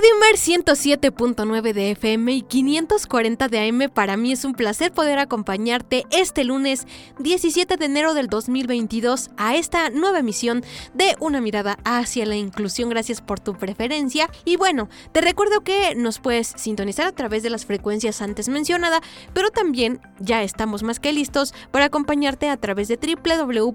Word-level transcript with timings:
Radio 0.00 0.16
Mer 0.18 0.36
107.9 0.36 1.74
de 1.74 1.90
FM 1.90 2.32
y 2.32 2.40
540 2.40 3.48
de 3.48 3.68
AM, 3.68 3.90
para 3.92 4.16
mí 4.16 4.32
es 4.32 4.46
un 4.46 4.54
placer 4.54 4.92
poder 4.92 5.18
acompañarte 5.18 6.06
este 6.10 6.42
lunes 6.42 6.86
17 7.18 7.76
de 7.76 7.84
enero 7.84 8.14
del 8.14 8.28
2022 8.28 9.28
a 9.36 9.56
esta 9.56 9.90
nueva 9.90 10.20
emisión 10.20 10.64
de 10.94 11.16
Una 11.20 11.42
mirada 11.42 11.78
hacia 11.84 12.24
la 12.24 12.36
inclusión. 12.36 12.88
Gracias 12.88 13.20
por 13.20 13.40
tu 13.40 13.52
preferencia. 13.58 14.30
Y 14.46 14.56
bueno, 14.56 14.88
te 15.12 15.20
recuerdo 15.20 15.60
que 15.60 15.94
nos 15.94 16.18
puedes 16.18 16.54
sintonizar 16.56 17.06
a 17.06 17.12
través 17.12 17.42
de 17.42 17.50
las 17.50 17.66
frecuencias 17.66 18.22
antes 18.22 18.48
mencionadas, 18.48 19.02
pero 19.34 19.50
también 19.50 20.00
ya 20.18 20.42
estamos 20.42 20.82
más 20.82 20.98
que 20.98 21.12
listos 21.12 21.52
para 21.72 21.84
acompañarte 21.84 22.48
a 22.48 22.56
través 22.56 22.88
de 22.88 22.96
www.imer.mx 22.96 23.74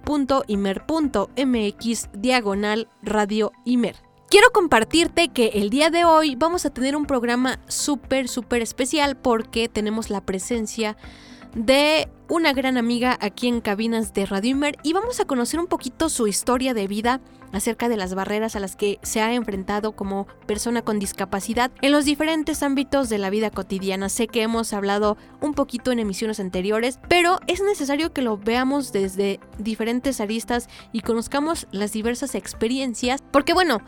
diagonal 2.13 2.89
radio 3.03 3.51
Imer. 3.63 4.04
Quiero 4.35 4.51
compartirte 4.51 5.29
que 5.29 5.51
el 5.53 5.69
día 5.69 5.89
de 5.89 6.03
hoy 6.03 6.35
vamos 6.35 6.65
a 6.65 6.69
tener 6.69 6.97
un 6.97 7.05
programa 7.05 7.57
súper, 7.69 8.27
súper 8.27 8.61
especial 8.61 9.15
porque 9.15 9.69
tenemos 9.69 10.09
la 10.09 10.19
presencia 10.19 10.97
de 11.55 12.09
una 12.27 12.51
gran 12.51 12.75
amiga 12.75 13.17
aquí 13.21 13.47
en 13.47 13.61
cabinas 13.61 14.13
de 14.13 14.25
Radio 14.25 14.51
Imer 14.51 14.75
y 14.83 14.91
vamos 14.91 15.21
a 15.21 15.25
conocer 15.25 15.57
un 15.57 15.67
poquito 15.67 16.09
su 16.09 16.27
historia 16.27 16.73
de 16.73 16.85
vida 16.85 17.21
acerca 17.53 17.87
de 17.87 17.95
las 17.95 18.13
barreras 18.13 18.57
a 18.57 18.59
las 18.59 18.75
que 18.75 18.99
se 19.03 19.21
ha 19.21 19.33
enfrentado 19.33 19.93
como 19.93 20.27
persona 20.47 20.81
con 20.81 20.99
discapacidad 20.99 21.71
en 21.81 21.93
los 21.93 22.03
diferentes 22.03 22.61
ámbitos 22.61 23.07
de 23.07 23.19
la 23.19 23.29
vida 23.29 23.51
cotidiana. 23.51 24.09
Sé 24.09 24.27
que 24.27 24.41
hemos 24.41 24.73
hablado 24.73 25.15
un 25.39 25.53
poquito 25.53 25.93
en 25.93 25.99
emisiones 25.99 26.41
anteriores, 26.41 26.99
pero 27.07 27.39
es 27.47 27.63
necesario 27.63 28.11
que 28.11 28.21
lo 28.21 28.37
veamos 28.37 28.91
desde 28.91 29.39
diferentes 29.59 30.19
aristas 30.19 30.67
y 30.91 30.99
conozcamos 30.99 31.67
las 31.71 31.93
diversas 31.93 32.35
experiencias, 32.35 33.23
porque 33.31 33.53
bueno, 33.53 33.79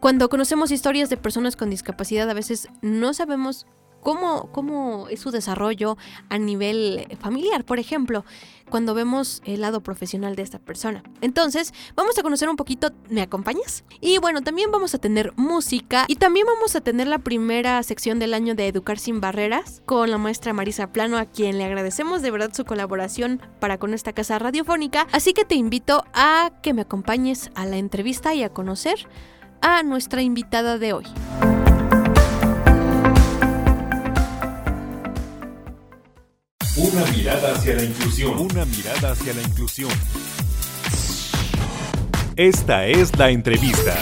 cuando 0.00 0.28
conocemos 0.28 0.70
historias 0.70 1.10
de 1.10 1.16
personas 1.16 1.56
con 1.56 1.70
discapacidad 1.70 2.28
a 2.28 2.34
veces 2.34 2.68
no 2.82 3.14
sabemos 3.14 3.66
cómo, 4.00 4.50
cómo 4.52 5.08
es 5.08 5.20
su 5.20 5.30
desarrollo 5.30 5.96
a 6.28 6.38
nivel 6.38 7.06
familiar, 7.20 7.64
por 7.64 7.78
ejemplo, 7.78 8.24
cuando 8.68 8.94
vemos 8.94 9.42
el 9.44 9.62
lado 9.62 9.82
profesional 9.82 10.36
de 10.36 10.42
esta 10.42 10.58
persona. 10.58 11.02
Entonces, 11.20 11.72
vamos 11.96 12.18
a 12.18 12.22
conocer 12.22 12.48
un 12.48 12.56
poquito, 12.56 12.90
¿me 13.08 13.22
acompañas? 13.22 13.84
Y 14.00 14.18
bueno, 14.18 14.42
también 14.42 14.70
vamos 14.70 14.94
a 14.94 14.98
tener 14.98 15.32
música 15.36 16.04
y 16.06 16.16
también 16.16 16.46
vamos 16.46 16.76
a 16.76 16.80
tener 16.80 17.06
la 17.06 17.18
primera 17.18 17.82
sección 17.82 18.18
del 18.18 18.34
año 18.34 18.54
de 18.54 18.68
Educar 18.68 18.98
sin 18.98 19.20
Barreras 19.20 19.82
con 19.86 20.10
la 20.10 20.18
maestra 20.18 20.52
Marisa 20.52 20.92
Plano, 20.92 21.18
a 21.18 21.26
quien 21.26 21.58
le 21.58 21.64
agradecemos 21.64 22.22
de 22.22 22.30
verdad 22.30 22.52
su 22.52 22.64
colaboración 22.64 23.40
para 23.60 23.78
con 23.78 23.94
esta 23.94 24.12
casa 24.12 24.38
radiofónica. 24.38 25.06
Así 25.12 25.32
que 25.32 25.44
te 25.44 25.54
invito 25.54 26.04
a 26.12 26.52
que 26.62 26.74
me 26.74 26.82
acompañes 26.82 27.50
a 27.54 27.64
la 27.66 27.78
entrevista 27.78 28.34
y 28.34 28.42
a 28.42 28.52
conocer 28.52 29.08
a 29.60 29.82
nuestra 29.82 30.22
invitada 30.22 30.78
de 30.78 30.92
hoy. 30.92 31.04
Una 36.76 37.04
mirada 37.06 37.54
hacia 37.54 37.74
la 37.74 37.84
inclusión. 37.84 38.38
Una 38.38 38.64
mirada 38.64 39.12
hacia 39.12 39.34
la 39.34 39.42
inclusión. 39.42 39.90
Esta 42.36 42.86
es 42.86 43.16
la 43.18 43.30
entrevista. 43.30 43.96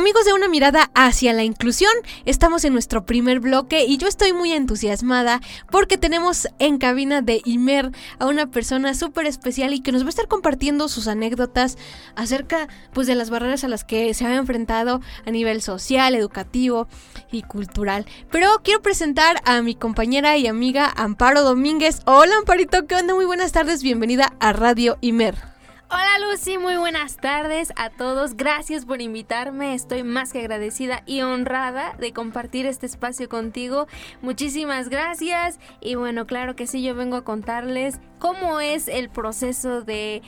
Amigos 0.00 0.24
de 0.24 0.32
una 0.32 0.48
mirada 0.48 0.90
hacia 0.94 1.34
la 1.34 1.44
inclusión, 1.44 1.92
estamos 2.24 2.64
en 2.64 2.72
nuestro 2.72 3.04
primer 3.04 3.38
bloque 3.38 3.84
y 3.84 3.98
yo 3.98 4.08
estoy 4.08 4.32
muy 4.32 4.50
entusiasmada 4.50 5.42
porque 5.70 5.98
tenemos 5.98 6.48
en 6.58 6.78
cabina 6.78 7.20
de 7.20 7.42
Imer 7.44 7.92
a 8.18 8.24
una 8.24 8.46
persona 8.46 8.94
súper 8.94 9.26
especial 9.26 9.74
y 9.74 9.82
que 9.82 9.92
nos 9.92 10.04
va 10.04 10.06
a 10.06 10.08
estar 10.08 10.26
compartiendo 10.26 10.88
sus 10.88 11.06
anécdotas 11.06 11.76
acerca 12.16 12.66
pues 12.94 13.08
de 13.08 13.14
las 13.14 13.28
barreras 13.28 13.62
a 13.62 13.68
las 13.68 13.84
que 13.84 14.14
se 14.14 14.24
ha 14.24 14.34
enfrentado 14.36 15.02
a 15.26 15.30
nivel 15.30 15.60
social, 15.60 16.14
educativo 16.14 16.88
y 17.30 17.42
cultural. 17.42 18.06
Pero 18.30 18.48
quiero 18.64 18.80
presentar 18.80 19.42
a 19.44 19.60
mi 19.60 19.74
compañera 19.74 20.38
y 20.38 20.46
amiga 20.46 20.90
Amparo 20.96 21.42
Domínguez. 21.42 22.00
Hola 22.06 22.38
Amparito, 22.38 22.86
¿qué 22.86 22.94
onda? 22.94 23.14
Muy 23.14 23.26
buenas 23.26 23.52
tardes, 23.52 23.82
bienvenida 23.82 24.32
a 24.40 24.54
Radio 24.54 24.96
Imer. 25.02 25.59
Hola 25.92 26.20
Lucy, 26.20 26.56
muy 26.56 26.76
buenas 26.76 27.16
tardes 27.16 27.72
a 27.74 27.90
todos. 27.90 28.36
Gracias 28.36 28.86
por 28.86 29.02
invitarme. 29.02 29.74
Estoy 29.74 30.04
más 30.04 30.32
que 30.32 30.38
agradecida 30.38 31.02
y 31.04 31.22
honrada 31.22 31.96
de 31.98 32.12
compartir 32.12 32.64
este 32.64 32.86
espacio 32.86 33.28
contigo. 33.28 33.88
Muchísimas 34.22 34.88
gracias. 34.88 35.58
Y 35.80 35.96
bueno, 35.96 36.28
claro 36.28 36.54
que 36.54 36.68
sí, 36.68 36.80
yo 36.84 36.94
vengo 36.94 37.16
a 37.16 37.24
contarles 37.24 37.98
cómo 38.20 38.60
es 38.60 38.86
el 38.86 39.08
proceso 39.08 39.80
de, 39.80 40.22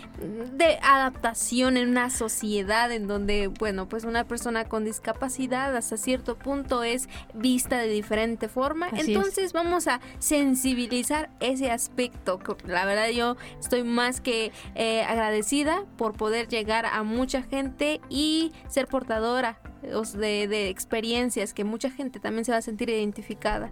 de 0.56 0.78
adaptación 0.82 1.76
en 1.76 1.90
una 1.90 2.10
sociedad 2.10 2.90
en 2.90 3.06
donde, 3.06 3.48
bueno, 3.48 3.88
pues 3.88 4.04
una 4.04 4.24
persona 4.24 4.64
con 4.64 4.84
discapacidad 4.84 5.76
hasta 5.76 5.96
cierto 5.96 6.36
punto 6.36 6.82
es 6.82 7.08
vista 7.34 7.78
de 7.78 7.88
diferente 7.88 8.48
forma. 8.48 8.86
Así 8.86 9.12
Entonces 9.12 9.44
es. 9.44 9.52
vamos 9.52 9.86
a 9.86 10.00
sensibilizar 10.18 11.30
ese 11.40 11.70
aspecto. 11.70 12.40
La 12.66 12.86
verdad 12.86 13.10
yo 13.10 13.36
estoy 13.60 13.84
más 13.84 14.20
que 14.20 14.52
eh, 14.74 15.02
agradecida 15.02 15.84
por 15.96 16.14
poder 16.14 16.48
llegar 16.48 16.86
a 16.86 17.02
mucha 17.02 17.42
gente 17.42 18.00
y 18.08 18.52
ser 18.68 18.86
portadora 18.86 19.58
de, 19.82 20.48
de, 20.48 20.68
experiencias 20.68 21.52
que 21.52 21.64
mucha 21.64 21.90
gente 21.90 22.20
también 22.20 22.44
se 22.44 22.52
va 22.52 22.58
a 22.58 22.62
sentir 22.62 22.88
identificada. 22.88 23.70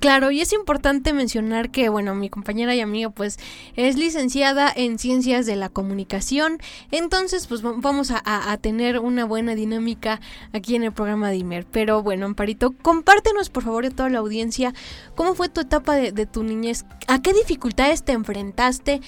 Claro, 0.00 0.30
y 0.30 0.40
es 0.40 0.52
importante 0.52 1.12
mencionar 1.12 1.70
que, 1.70 1.88
bueno, 1.88 2.14
mi 2.14 2.30
compañera 2.30 2.74
y 2.74 2.80
amiga 2.80 3.10
pues 3.10 3.38
es 3.76 3.96
licenciada 3.96 4.72
en 4.74 4.98
ciencias 4.98 5.46
de 5.46 5.56
la 5.56 5.68
comunicación, 5.68 6.58
entonces 6.90 7.46
pues 7.46 7.62
vamos 7.62 8.10
a, 8.10 8.22
a, 8.24 8.56
tener 8.58 8.98
una 9.00 9.24
buena 9.24 9.54
dinámica 9.54 10.20
aquí 10.52 10.76
en 10.76 10.84
el 10.84 10.92
programa 10.92 11.30
de 11.30 11.36
Imer. 11.36 11.66
Pero 11.66 12.02
bueno, 12.02 12.26
Amparito, 12.26 12.72
compártenos 12.72 13.50
por 13.50 13.64
favor 13.64 13.86
a 13.86 13.90
toda 13.90 14.08
la 14.08 14.18
audiencia 14.18 14.72
cómo 15.14 15.34
fue 15.34 15.48
tu 15.48 15.60
etapa 15.60 15.96
de, 15.96 16.12
de 16.12 16.26
tu 16.26 16.42
niñez, 16.42 16.84
a 17.08 17.20
qué 17.20 17.32
dificultades 17.32 18.04
te 18.04 18.12
enfrentaste, 18.12 19.00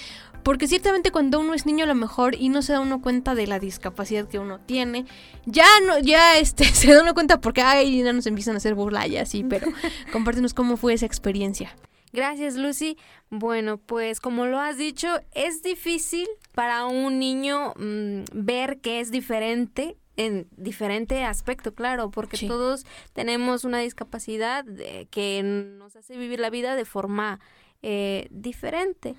porque 0.43 0.67
ciertamente 0.67 1.11
cuando 1.11 1.39
uno 1.39 1.53
es 1.53 1.65
niño 1.65 1.83
a 1.83 1.87
lo 1.87 1.95
mejor 1.95 2.35
y 2.35 2.49
no 2.49 2.61
se 2.61 2.73
da 2.73 2.79
uno 2.79 3.01
cuenta 3.01 3.35
de 3.35 3.47
la 3.47 3.59
discapacidad 3.59 4.27
que 4.27 4.39
uno 4.39 4.59
tiene, 4.59 5.05
ya 5.45 5.67
no, 5.85 5.99
ya 5.99 6.37
este, 6.39 6.65
se 6.65 6.93
da 6.93 7.01
uno 7.01 7.13
cuenta 7.13 7.41
porque 7.41 7.61
ay, 7.61 8.03
ya 8.03 8.13
nos 8.13 8.25
empiezan 8.25 8.55
a 8.55 8.57
hacer 8.57 8.75
burla 8.75 9.07
y 9.07 9.17
así, 9.17 9.43
pero 9.43 9.67
compártenos 10.11 10.53
cómo 10.53 10.77
fue 10.77 10.93
esa 10.93 11.05
experiencia. 11.05 11.75
Gracias, 12.13 12.55
Lucy. 12.55 12.97
Bueno, 13.29 13.77
pues 13.77 14.19
como 14.19 14.45
lo 14.45 14.59
has 14.59 14.77
dicho, 14.77 15.07
es 15.33 15.63
difícil 15.63 16.27
para 16.53 16.85
un 16.85 17.19
niño 17.19 17.73
mmm, 17.77 18.23
ver 18.33 18.79
que 18.79 18.99
es 18.99 19.11
diferente 19.11 19.95
en 20.17 20.47
diferente 20.57 21.23
aspecto, 21.23 21.73
claro, 21.73 22.11
porque 22.11 22.37
sí. 22.37 22.47
todos 22.47 22.85
tenemos 23.13 23.63
una 23.63 23.79
discapacidad 23.79 24.65
de, 24.65 25.07
que 25.09 25.41
nos 25.43 25.95
hace 25.95 26.17
vivir 26.17 26.39
la 26.39 26.49
vida 26.49 26.75
de 26.75 26.85
forma 26.85 27.39
eh, 27.83 28.27
diferente. 28.31 29.15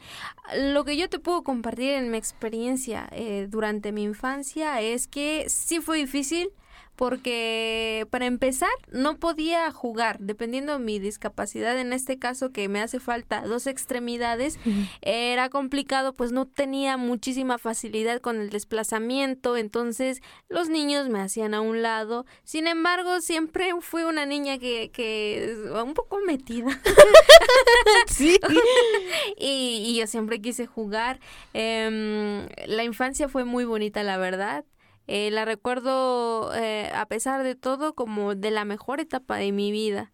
Lo 0.56 0.84
que 0.84 0.96
yo 0.96 1.08
te 1.08 1.18
puedo 1.18 1.42
compartir 1.42 1.90
en 1.90 2.10
mi 2.10 2.18
experiencia 2.18 3.08
eh, 3.12 3.46
durante 3.48 3.92
mi 3.92 4.02
infancia 4.04 4.80
es 4.80 5.06
que 5.06 5.46
sí 5.48 5.80
fue 5.80 5.98
difícil 5.98 6.50
porque 7.02 8.06
para 8.10 8.26
empezar 8.26 8.70
no 8.92 9.16
podía 9.16 9.72
jugar, 9.72 10.20
dependiendo 10.20 10.74
de 10.74 10.78
mi 10.78 11.00
discapacidad, 11.00 11.76
en 11.76 11.92
este 11.92 12.16
caso 12.16 12.52
que 12.52 12.68
me 12.68 12.80
hace 12.80 13.00
falta 13.00 13.42
dos 13.42 13.66
extremidades, 13.66 14.56
era 15.00 15.48
complicado, 15.48 16.12
pues 16.12 16.30
no 16.30 16.46
tenía 16.46 16.96
muchísima 16.96 17.58
facilidad 17.58 18.20
con 18.20 18.40
el 18.40 18.50
desplazamiento, 18.50 19.56
entonces 19.56 20.22
los 20.48 20.68
niños 20.68 21.08
me 21.08 21.18
hacían 21.18 21.54
a 21.54 21.60
un 21.60 21.82
lado, 21.82 22.24
sin 22.44 22.68
embargo 22.68 23.20
siempre 23.20 23.72
fui 23.80 24.04
una 24.04 24.24
niña 24.24 24.58
que, 24.58 24.92
que 24.92 25.56
un 25.84 25.94
poco 25.94 26.20
metida. 26.24 26.80
sí. 28.06 28.38
y, 29.36 29.82
y, 29.88 29.98
yo 29.98 30.06
siempre 30.06 30.40
quise 30.40 30.66
jugar. 30.66 31.18
Eh, 31.52 32.48
la 32.66 32.84
infancia 32.84 33.28
fue 33.28 33.44
muy 33.44 33.64
bonita, 33.64 34.04
la 34.04 34.18
verdad. 34.18 34.64
Eh, 35.06 35.30
la 35.30 35.44
recuerdo, 35.44 36.54
eh, 36.54 36.90
a 36.94 37.06
pesar 37.06 37.42
de 37.42 37.54
todo, 37.54 37.94
como 37.94 38.34
de 38.34 38.50
la 38.50 38.64
mejor 38.64 39.00
etapa 39.00 39.36
de 39.36 39.52
mi 39.52 39.72
vida. 39.72 40.12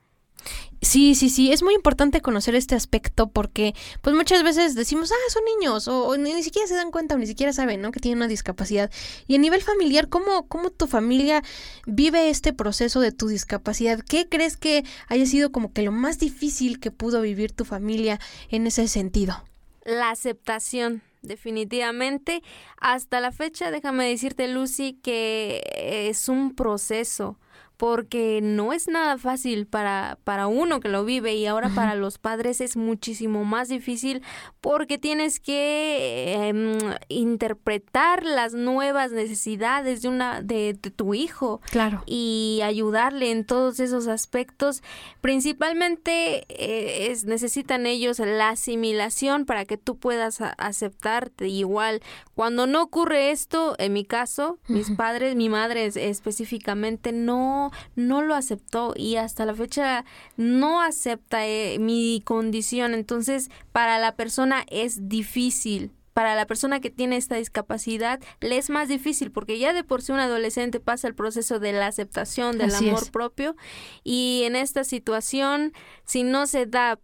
Sí, 0.80 1.16
sí, 1.16 1.28
sí, 1.28 1.50
es 1.52 1.64
muy 1.64 1.74
importante 1.74 2.20
conocer 2.20 2.54
este 2.54 2.76
aspecto 2.76 3.28
porque 3.28 3.74
pues 4.00 4.14
muchas 4.14 4.44
veces 4.44 4.76
decimos, 4.76 5.10
ah, 5.10 5.30
son 5.32 5.42
niños 5.44 5.88
o, 5.88 6.16
ni, 6.16 6.40
siquiera 6.44 6.68
se 6.68 6.76
dan 6.76 6.92
cuenta 6.92 7.16
o 7.16 7.18
ni 7.18 7.26
siquiera 7.26 7.52
saben, 7.52 7.80
¿no? 7.80 7.90
Que 7.90 7.98
tienen 7.98 8.18
una 8.18 8.28
discapacidad. 8.28 8.90
Y 9.26 9.34
a 9.34 9.38
nivel 9.38 9.60
familiar, 9.60 10.08
¿cómo, 10.08 10.46
¿cómo 10.46 10.70
tu 10.70 10.86
familia 10.86 11.42
vive 11.86 12.30
este 12.30 12.52
proceso 12.52 13.00
de 13.00 13.10
tu 13.10 13.26
discapacidad? 13.26 13.98
¿Qué 14.00 14.28
crees 14.28 14.56
que 14.56 14.84
haya 15.08 15.26
sido 15.26 15.50
como 15.50 15.72
que 15.72 15.82
lo 15.82 15.90
más 15.90 16.20
difícil 16.20 16.78
que 16.78 16.92
pudo 16.92 17.22
vivir 17.22 17.50
tu 17.50 17.64
familia 17.64 18.20
en 18.48 18.68
ese 18.68 18.86
sentido? 18.86 19.44
La 19.84 20.10
aceptación 20.10 21.02
definitivamente. 21.22 22.42
Hasta 22.80 23.20
la 23.20 23.32
fecha, 23.32 23.70
déjame 23.70 24.08
decirte, 24.08 24.48
Lucy, 24.48 24.94
que 25.02 25.62
es 26.08 26.28
un 26.28 26.54
proceso 26.54 27.38
porque 27.78 28.40
no 28.42 28.72
es 28.72 28.88
nada 28.88 29.18
fácil 29.18 29.68
para, 29.68 30.18
para 30.24 30.48
uno 30.48 30.80
que 30.80 30.88
lo 30.88 31.04
vive 31.04 31.36
y 31.36 31.46
ahora 31.46 31.70
para 31.70 31.94
los 31.94 32.18
padres 32.18 32.60
es 32.60 32.76
muchísimo 32.76 33.44
más 33.44 33.68
difícil 33.68 34.20
porque 34.60 34.98
tienes 34.98 35.38
que 35.38 36.48
em, 36.48 36.76
interpretar 37.08 38.24
las 38.24 38.52
nuevas 38.52 39.12
necesidades 39.12 40.02
de 40.02 40.08
una 40.08 40.42
de, 40.42 40.74
tu 40.74 41.14
hijo 41.14 41.60
claro. 41.70 42.02
y 42.04 42.60
ayudarle 42.64 43.30
en 43.30 43.44
todos 43.44 43.78
esos 43.78 44.08
aspectos. 44.08 44.82
Principalmente 45.20 46.46
eh, 46.48 47.12
es, 47.12 47.26
necesitan 47.26 47.86
ellos 47.86 48.18
la 48.18 48.50
asimilación 48.50 49.44
para 49.44 49.64
que 49.64 49.76
tú 49.76 49.96
puedas 49.96 50.40
aceptarte 50.40 51.46
igual. 51.46 52.02
Cuando 52.34 52.66
no 52.66 52.82
ocurre 52.82 53.30
esto 53.30 53.76
en 53.78 53.92
mi 53.92 54.04
caso 54.04 54.58
mis 54.66 54.90
padres 54.90 55.36
mi 55.36 55.48
madre 55.48 55.86
específicamente 55.86 57.12
no 57.12 57.67
no, 57.96 58.22
lo 58.22 58.34
aceptó 58.34 58.94
y 58.96 59.16
hasta 59.16 59.46
la 59.46 59.54
fecha 59.54 60.04
no 60.36 60.82
acepta 60.82 61.46
eh, 61.46 61.78
mi 61.78 62.22
condición. 62.24 62.94
Entonces, 62.94 63.50
para 63.72 63.98
la 63.98 64.16
persona 64.16 64.64
es 64.68 65.08
difícil 65.08 65.92
para 66.18 66.34
la 66.34 66.48
persona 66.48 66.80
que 66.80 66.90
tiene 66.90 67.16
esta 67.16 67.36
discapacidad 67.36 68.18
le 68.40 68.58
es 68.58 68.70
más 68.70 68.88
difícil 68.88 69.30
porque 69.30 69.56
ya 69.60 69.72
de 69.72 69.84
por 69.84 70.02
sí 70.02 70.10
un 70.10 70.18
adolescente 70.18 70.80
pasa 70.80 71.06
el 71.06 71.14
proceso 71.14 71.60
de 71.60 71.70
la 71.70 71.86
aceptación, 71.86 72.58
del 72.58 72.74
amor 72.74 73.08
propio 73.12 73.54
y 74.02 74.42
en 74.42 74.56
esta 74.56 74.82
situación, 74.82 75.72
si 76.02 76.24
no 76.24 76.48
se 76.48 76.66
da 76.66 76.98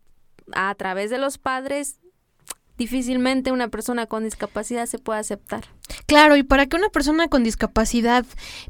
a 0.52 0.74
través 0.74 1.10
de 1.10 1.18
los 1.18 1.38
padres, 1.38 2.00
difícilmente 2.76 3.52
una 3.52 3.68
persona 3.68 4.06
con 4.06 4.24
discapacidad 4.24 4.86
se 4.86 4.98
puede 4.98 5.20
aceptar. 5.20 5.64
Claro, 6.06 6.36
y 6.36 6.42
para 6.42 6.66
que 6.66 6.76
una 6.76 6.88
persona 6.88 7.28
con 7.28 7.44
discapacidad 7.44 8.24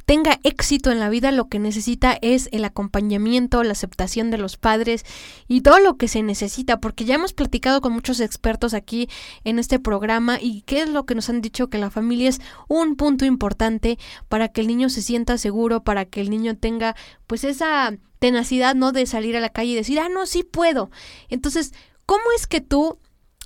tenga 0.05 0.41
éxito 0.43 0.91
en 0.91 1.01
la 1.01 1.09
vida, 1.09 1.33
lo 1.33 1.49
que 1.49 1.59
necesita 1.59 2.19
es 2.21 2.49
el 2.53 2.65
acompañamiento, 2.65 3.63
la 3.63 3.73
aceptación 3.73 4.31
de 4.31 4.39
los 4.39 4.57
padres 4.57 5.05
y 5.49 5.61
todo 5.61 5.79
lo 5.79 5.97
que 5.97 6.09
se 6.09 6.23
necesita, 6.23 6.81
porque 6.81 7.05
ya 7.05 7.15
hemos 7.15 7.33
platicado 7.33 7.81
con 7.81 7.93
muchos 7.93 8.21
expertos 8.21 8.75
aquí 8.75 9.09
en 9.45 9.59
este 9.59 9.79
programa 9.79 10.39
y 10.41 10.63
qué 10.63 10.83
es 10.83 10.89
lo 10.89 11.07
que 11.07 11.15
nos 11.15 11.29
han 11.31 11.41
dicho 11.41 11.69
que 11.69 11.79
la 11.79 11.91
familia 11.91 12.29
es 12.29 12.41
un 12.69 12.97
punto 12.97 13.25
importante 13.25 13.99
para 14.29 14.49
que 14.49 14.61
el 14.61 14.67
niño 14.67 14.89
se 14.89 15.03
sienta 15.03 15.39
seguro, 15.39 15.83
para 15.83 16.05
que 16.05 16.21
el 16.21 16.31
niño 16.31 16.57
tenga 16.57 16.97
pues 17.27 17.45
esa 17.45 17.97
tenacidad, 18.19 18.75
¿no? 18.75 18.93
De 18.93 19.07
salir 19.07 19.37
a 19.37 19.41
la 19.41 19.51
calle 19.51 19.73
y 19.73 19.75
decir, 19.77 19.99
ah, 20.01 20.09
no, 20.09 20.27
sí 20.27 20.43
puedo. 20.43 20.91
Entonces, 21.29 21.75
¿cómo 22.07 22.25
es 22.37 22.47
que 22.47 22.61
tú 22.61 22.99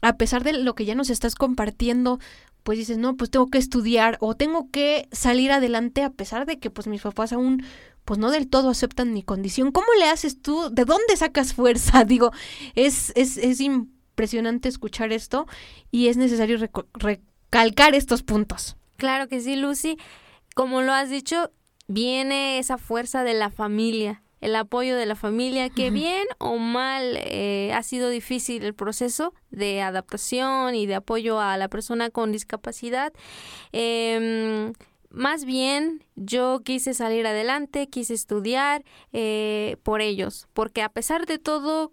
a 0.02 0.16
pesar 0.16 0.44
de 0.44 0.52
lo 0.52 0.74
que 0.74 0.84
ya 0.84 0.94
nos 0.94 1.10
estás 1.10 1.34
compartiendo, 1.34 2.18
pues 2.62 2.78
dices, 2.78 2.98
no, 2.98 3.16
pues 3.16 3.30
tengo 3.30 3.48
que 3.48 3.58
estudiar 3.58 4.18
o 4.20 4.34
tengo 4.34 4.70
que 4.70 5.08
salir 5.12 5.52
adelante 5.52 6.02
a 6.02 6.10
pesar 6.10 6.46
de 6.46 6.58
que 6.58 6.70
pues 6.70 6.86
mis 6.86 7.02
papás 7.02 7.32
aún 7.32 7.64
pues 8.04 8.18
no 8.18 8.30
del 8.30 8.48
todo 8.48 8.70
aceptan 8.70 9.12
mi 9.12 9.22
condición. 9.22 9.70
¿Cómo 9.70 9.86
le 9.98 10.08
haces 10.08 10.40
tú? 10.40 10.70
¿De 10.70 10.84
dónde 10.84 11.16
sacas 11.16 11.52
fuerza? 11.54 12.04
Digo, 12.04 12.32
es, 12.74 13.12
es, 13.16 13.36
es 13.36 13.60
impresionante 13.60 14.68
escuchar 14.68 15.12
esto 15.12 15.46
y 15.90 16.08
es 16.08 16.16
necesario 16.16 16.58
recalcar 16.94 17.94
estos 17.94 18.22
puntos. 18.22 18.76
Claro 18.96 19.28
que 19.28 19.40
sí, 19.40 19.56
Lucy. 19.56 19.98
Como 20.54 20.82
lo 20.82 20.92
has 20.92 21.10
dicho, 21.10 21.52
viene 21.86 22.58
esa 22.58 22.78
fuerza 22.78 23.24
de 23.24 23.34
la 23.34 23.50
familia, 23.50 24.22
el 24.40 24.54
apoyo 24.56 24.96
de 24.96 25.06
la 25.06 25.14
familia, 25.14 25.70
que 25.70 25.90
bien 25.90 26.26
o 26.38 26.58
mal 26.58 27.16
eh, 27.16 27.72
ha 27.74 27.82
sido 27.82 28.08
difícil 28.08 28.64
el 28.64 28.74
proceso 28.74 29.34
de 29.50 29.82
adaptación 29.82 30.74
y 30.74 30.86
de 30.86 30.96
apoyo 30.96 31.40
a 31.40 31.56
la 31.56 31.68
persona 31.68 32.10
con 32.10 32.32
discapacidad. 32.32 33.12
Em, 33.72 34.72
más 35.10 35.44
bien 35.44 36.04
yo 36.16 36.60
quise 36.64 36.94
salir 36.94 37.26
adelante, 37.26 37.88
quise 37.88 38.14
estudiar 38.14 38.84
eh, 39.12 39.76
por 39.82 40.00
ellos, 40.00 40.48
porque 40.52 40.82
a 40.82 40.88
pesar 40.88 41.26
de 41.26 41.38
todo 41.38 41.92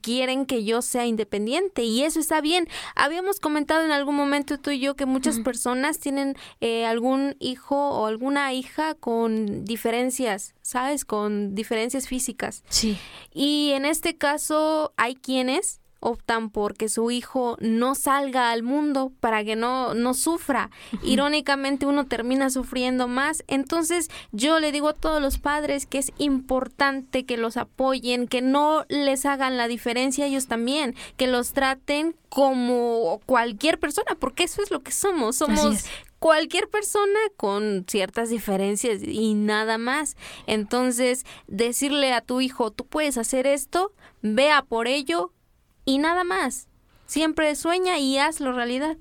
quieren 0.00 0.46
que 0.46 0.64
yo 0.64 0.82
sea 0.82 1.06
independiente 1.06 1.84
y 1.84 2.02
eso 2.02 2.20
está 2.20 2.40
bien. 2.40 2.68
Habíamos 2.94 3.40
comentado 3.40 3.84
en 3.84 3.92
algún 3.92 4.16
momento 4.16 4.58
tú 4.58 4.70
y 4.70 4.80
yo 4.80 4.94
que 4.96 5.06
muchas 5.06 5.38
personas 5.40 5.98
tienen 5.98 6.36
eh, 6.60 6.84
algún 6.84 7.36
hijo 7.38 7.76
o 7.76 8.06
alguna 8.06 8.52
hija 8.52 8.94
con 8.94 9.64
diferencias, 9.64 10.54
¿sabes? 10.62 11.04
Con 11.04 11.54
diferencias 11.54 12.08
físicas. 12.08 12.64
Sí. 12.68 12.98
Y 13.32 13.70
en 13.72 13.84
este 13.84 14.16
caso 14.16 14.92
hay 14.96 15.14
quienes 15.14 15.81
optan 16.02 16.50
por 16.50 16.76
que 16.76 16.88
su 16.88 17.10
hijo 17.10 17.56
no 17.60 17.94
salga 17.94 18.50
al 18.50 18.62
mundo 18.62 19.12
para 19.20 19.44
que 19.44 19.56
no, 19.56 19.94
no 19.94 20.14
sufra. 20.14 20.70
Irónicamente 21.02 21.86
uno 21.86 22.06
termina 22.06 22.50
sufriendo 22.50 23.08
más. 23.08 23.44
Entonces 23.46 24.10
yo 24.32 24.60
le 24.60 24.72
digo 24.72 24.88
a 24.88 24.94
todos 24.94 25.22
los 25.22 25.38
padres 25.38 25.86
que 25.86 25.98
es 25.98 26.12
importante 26.18 27.24
que 27.24 27.36
los 27.36 27.56
apoyen, 27.56 28.26
que 28.26 28.42
no 28.42 28.84
les 28.88 29.24
hagan 29.24 29.56
la 29.56 29.68
diferencia 29.68 30.26
ellos 30.26 30.48
también, 30.48 30.94
que 31.16 31.26
los 31.26 31.52
traten 31.52 32.16
como 32.28 33.20
cualquier 33.26 33.78
persona, 33.78 34.16
porque 34.18 34.44
eso 34.44 34.62
es 34.62 34.70
lo 34.70 34.82
que 34.82 34.92
somos. 34.92 35.36
Somos 35.36 35.84
cualquier 36.18 36.68
persona 36.68 37.18
con 37.36 37.84
ciertas 37.88 38.30
diferencias 38.30 39.02
y 39.02 39.34
nada 39.34 39.76
más. 39.76 40.16
Entonces, 40.46 41.24
decirle 41.46 42.12
a 42.12 42.20
tu 42.20 42.40
hijo, 42.40 42.70
tú 42.70 42.86
puedes 42.86 43.18
hacer 43.18 43.46
esto, 43.46 43.92
vea 44.22 44.62
por 44.62 44.86
ello, 44.86 45.32
y 45.84 45.98
nada 45.98 46.24
más. 46.24 46.68
Siempre 47.06 47.54
sueña 47.56 47.98
y 47.98 48.18
hazlo 48.18 48.52
realidad. 48.52 48.96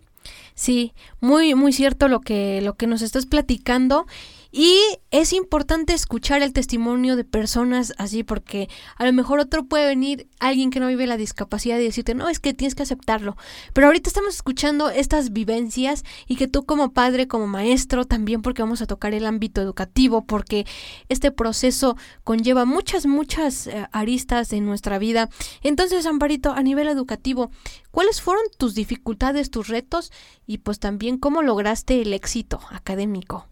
Sí, 0.54 0.94
muy 1.20 1.56
muy 1.56 1.74
cierto 1.74 2.08
lo 2.08 2.22
que 2.22 2.62
lo 2.62 2.76
que 2.76 2.88
nos 2.88 3.02
estás 3.02 3.26
platicando 3.26 4.06
y 4.52 4.80
es 5.12 5.32
importante 5.32 5.94
escuchar 5.94 6.42
el 6.42 6.52
testimonio 6.52 7.16
de 7.16 7.24
personas 7.24 7.94
así 7.98 8.24
porque 8.24 8.70
a 8.98 9.06
lo 9.06 9.14
mejor 9.14 9.40
otro 9.40 9.66
puede 9.66 9.88
venir 9.88 10.28
alguien 10.40 10.72
que 10.72 10.82
no 10.82 10.88
vive 10.88 11.08
la 11.08 11.16
discapacidad 11.16 11.80
y 11.80 11.84
decirte, 11.84 12.16
no, 12.16 12.28
es 12.28 12.40
que 12.40 12.54
tienes 12.54 12.76
que 12.76 12.84
aceptarlo. 12.84 13.38
Pero 13.72 13.88
ahorita 13.88 14.10
estamos 14.10 14.36
escuchando 14.36 14.90
estas 14.90 15.32
vivencias 15.32 16.04
y 16.28 16.36
que 16.36 16.50
tú 16.50 16.66
como 16.66 16.92
padre, 16.92 17.30
como 17.30 17.48
maestro, 17.48 18.06
también 18.06 18.42
porque 18.42 18.62
vamos 18.62 18.82
a 18.82 18.88
tocar 18.88 19.14
el 19.14 19.26
ámbito 19.26 19.62
educativo, 19.62 20.26
porque 20.26 20.66
este 21.08 21.32
proceso 21.32 21.96
conlleva 22.26 22.66
muchas, 22.66 23.06
muchas 23.06 23.68
eh, 23.68 23.88
aristas 23.94 24.52
en 24.52 24.66
nuestra 24.66 25.00
vida. 25.00 25.30
Entonces, 25.64 26.06
Amparito, 26.06 26.52
a 26.52 26.62
nivel 26.62 26.90
educativo, 26.90 27.52
¿cuáles 27.92 28.22
fueron 28.22 28.44
tus 28.58 28.76
dificultades, 28.76 29.50
tus 29.50 29.70
retos 29.70 30.12
y 30.46 30.58
pues 30.58 30.80
también 30.80 31.18
cómo 31.18 31.42
lograste 31.42 32.02
el 32.02 32.14
éxito 32.14 32.60
académico? 32.70 33.51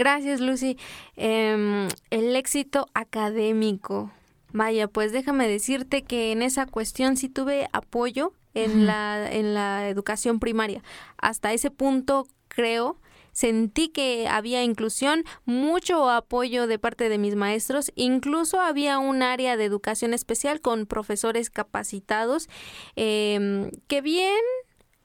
Gracias, 0.00 0.40
Lucy. 0.40 0.78
Em, 1.16 1.86
el 2.08 2.34
éxito 2.34 2.88
académico. 2.94 4.10
Vaya, 4.50 4.88
pues 4.88 5.12
déjame 5.12 5.46
decirte 5.46 6.04
que 6.04 6.32
en 6.32 6.40
esa 6.40 6.64
cuestión 6.64 7.18
sí 7.18 7.28
tuve 7.28 7.68
apoyo 7.74 8.32
en, 8.54 8.86
la, 8.86 9.30
en 9.30 9.52
la 9.52 9.90
educación 9.90 10.40
primaria. 10.40 10.82
Hasta 11.18 11.52
ese 11.52 11.70
punto 11.70 12.26
creo 12.48 12.96
sentí 13.32 13.88
que 13.88 14.26
había 14.26 14.64
inclusión, 14.64 15.22
mucho 15.44 16.08
apoyo 16.08 16.66
de 16.66 16.78
parte 16.78 17.10
de 17.10 17.18
mis 17.18 17.36
maestros, 17.36 17.92
incluso 17.94 18.58
había 18.58 18.98
un 18.98 19.22
área 19.22 19.58
de 19.58 19.66
educación 19.66 20.14
especial 20.14 20.62
con 20.62 20.86
profesores 20.86 21.50
capacitados, 21.50 22.48
em, 22.96 23.70
que 23.86 24.00
bien 24.00 24.40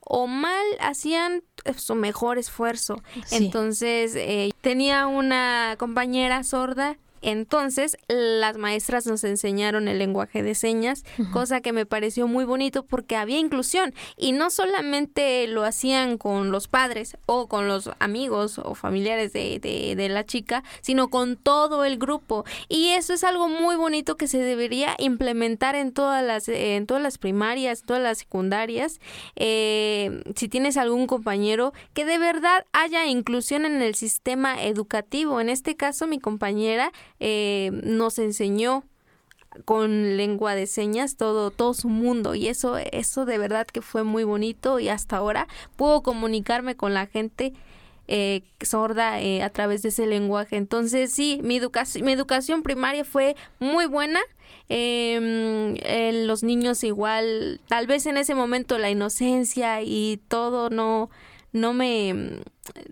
o 0.08 0.26
mal 0.26 0.64
hacían 0.80 1.42
su 1.76 1.94
mejor 1.94 2.38
esfuerzo. 2.38 3.02
Sí. 3.26 3.36
Entonces, 3.36 4.14
eh, 4.14 4.50
tenía 4.60 5.06
una 5.06 5.74
compañera 5.78 6.44
sorda 6.44 6.96
entonces, 7.22 7.96
las 8.08 8.56
maestras 8.56 9.06
nos 9.06 9.24
enseñaron 9.24 9.88
el 9.88 9.98
lenguaje 9.98 10.42
de 10.42 10.54
señas, 10.54 11.04
cosa 11.32 11.60
que 11.60 11.72
me 11.72 11.86
pareció 11.86 12.26
muy 12.26 12.44
bonito 12.44 12.84
porque 12.84 13.16
había 13.16 13.38
inclusión 13.38 13.94
y 14.16 14.32
no 14.32 14.50
solamente 14.50 15.46
lo 15.46 15.64
hacían 15.64 16.18
con 16.18 16.50
los 16.50 16.68
padres 16.68 17.16
o 17.26 17.48
con 17.48 17.68
los 17.68 17.90
amigos 17.98 18.58
o 18.58 18.74
familiares 18.74 19.32
de, 19.32 19.58
de, 19.58 20.08
la 20.08 20.24
chica, 20.24 20.62
sino 20.80 21.08
con 21.08 21.36
todo 21.36 21.84
el 21.84 21.98
grupo. 21.98 22.44
Y 22.68 22.88
eso 22.90 23.12
es 23.12 23.24
algo 23.24 23.48
muy 23.48 23.76
bonito 23.76 24.16
que 24.16 24.28
se 24.28 24.38
debería 24.38 24.94
implementar 24.98 25.74
en 25.74 25.92
todas 25.92 26.24
las, 26.24 26.48
en 26.48 26.86
todas 26.86 27.02
las 27.02 27.18
primarias, 27.18 27.82
todas 27.82 28.02
las 28.02 28.18
secundarias. 28.18 29.00
Eh, 29.34 30.22
si 30.36 30.48
tienes 30.48 30.76
algún 30.76 31.06
compañero, 31.06 31.72
que 31.92 32.04
de 32.04 32.18
verdad 32.18 32.64
haya 32.72 33.06
inclusión 33.06 33.64
en 33.64 33.82
el 33.82 33.94
sistema 33.94 34.62
educativo. 34.62 35.40
En 35.40 35.48
este 35.48 35.76
caso, 35.76 36.06
mi 36.06 36.18
compañera 36.18 36.92
eh, 37.20 37.70
nos 37.84 38.18
enseñó 38.18 38.84
con 39.64 40.16
lengua 40.16 40.54
de 40.54 40.66
señas 40.66 41.16
todo 41.16 41.50
todo 41.50 41.74
su 41.74 41.88
mundo. 41.88 42.34
Y 42.34 42.48
eso 42.48 42.76
eso 42.78 43.24
de 43.24 43.38
verdad 43.38 43.66
que 43.66 43.82
fue 43.82 44.02
muy 44.02 44.24
bonito 44.24 44.78
y 44.78 44.88
hasta 44.88 45.16
ahora 45.16 45.48
puedo 45.76 46.02
comunicarme 46.02 46.76
con 46.76 46.94
la 46.94 47.06
gente 47.06 47.52
eh, 48.08 48.42
sorda 48.60 49.20
eh, 49.20 49.42
a 49.42 49.50
través 49.50 49.82
de 49.82 49.88
ese 49.88 50.06
lenguaje. 50.06 50.56
Entonces 50.56 51.12
sí 51.12 51.40
mi 51.42 51.56
educación 51.56 52.04
mi 52.04 52.12
educación 52.12 52.62
primaria 52.62 53.04
fue 53.04 53.36
muy 53.58 53.86
buena. 53.86 54.20
Em, 54.68 55.76
los 56.26 56.42
niños 56.42 56.82
igual 56.82 57.60
tal 57.68 57.86
vez 57.86 58.04
en 58.06 58.16
ese 58.16 58.34
momento 58.34 58.78
la 58.78 58.90
inocencia 58.90 59.80
y 59.82 60.20
todo 60.28 60.70
no 60.70 61.08
no 61.52 61.72
me, 61.72 62.42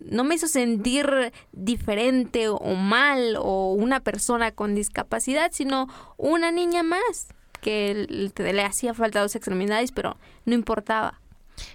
no 0.05 0.25
me 0.25 0.35
hizo 0.35 0.49
sentir 0.49 1.33
diferente 1.53 2.49
o 2.49 2.75
mal 2.75 3.37
o 3.39 3.73
una 3.73 4.01
persona 4.01 4.53
con 4.53 4.75
discapacidad, 4.75 5.51
sino 5.53 5.89
una 6.17 6.51
niña 6.51 6.83
más 6.83 7.29
que 7.61 8.31
le 8.37 8.63
hacía 8.63 8.93
falta 8.95 9.21
dos 9.21 9.35
extremidades, 9.35 9.91
pero 9.91 10.17
no 10.45 10.55
importaba. 10.55 11.21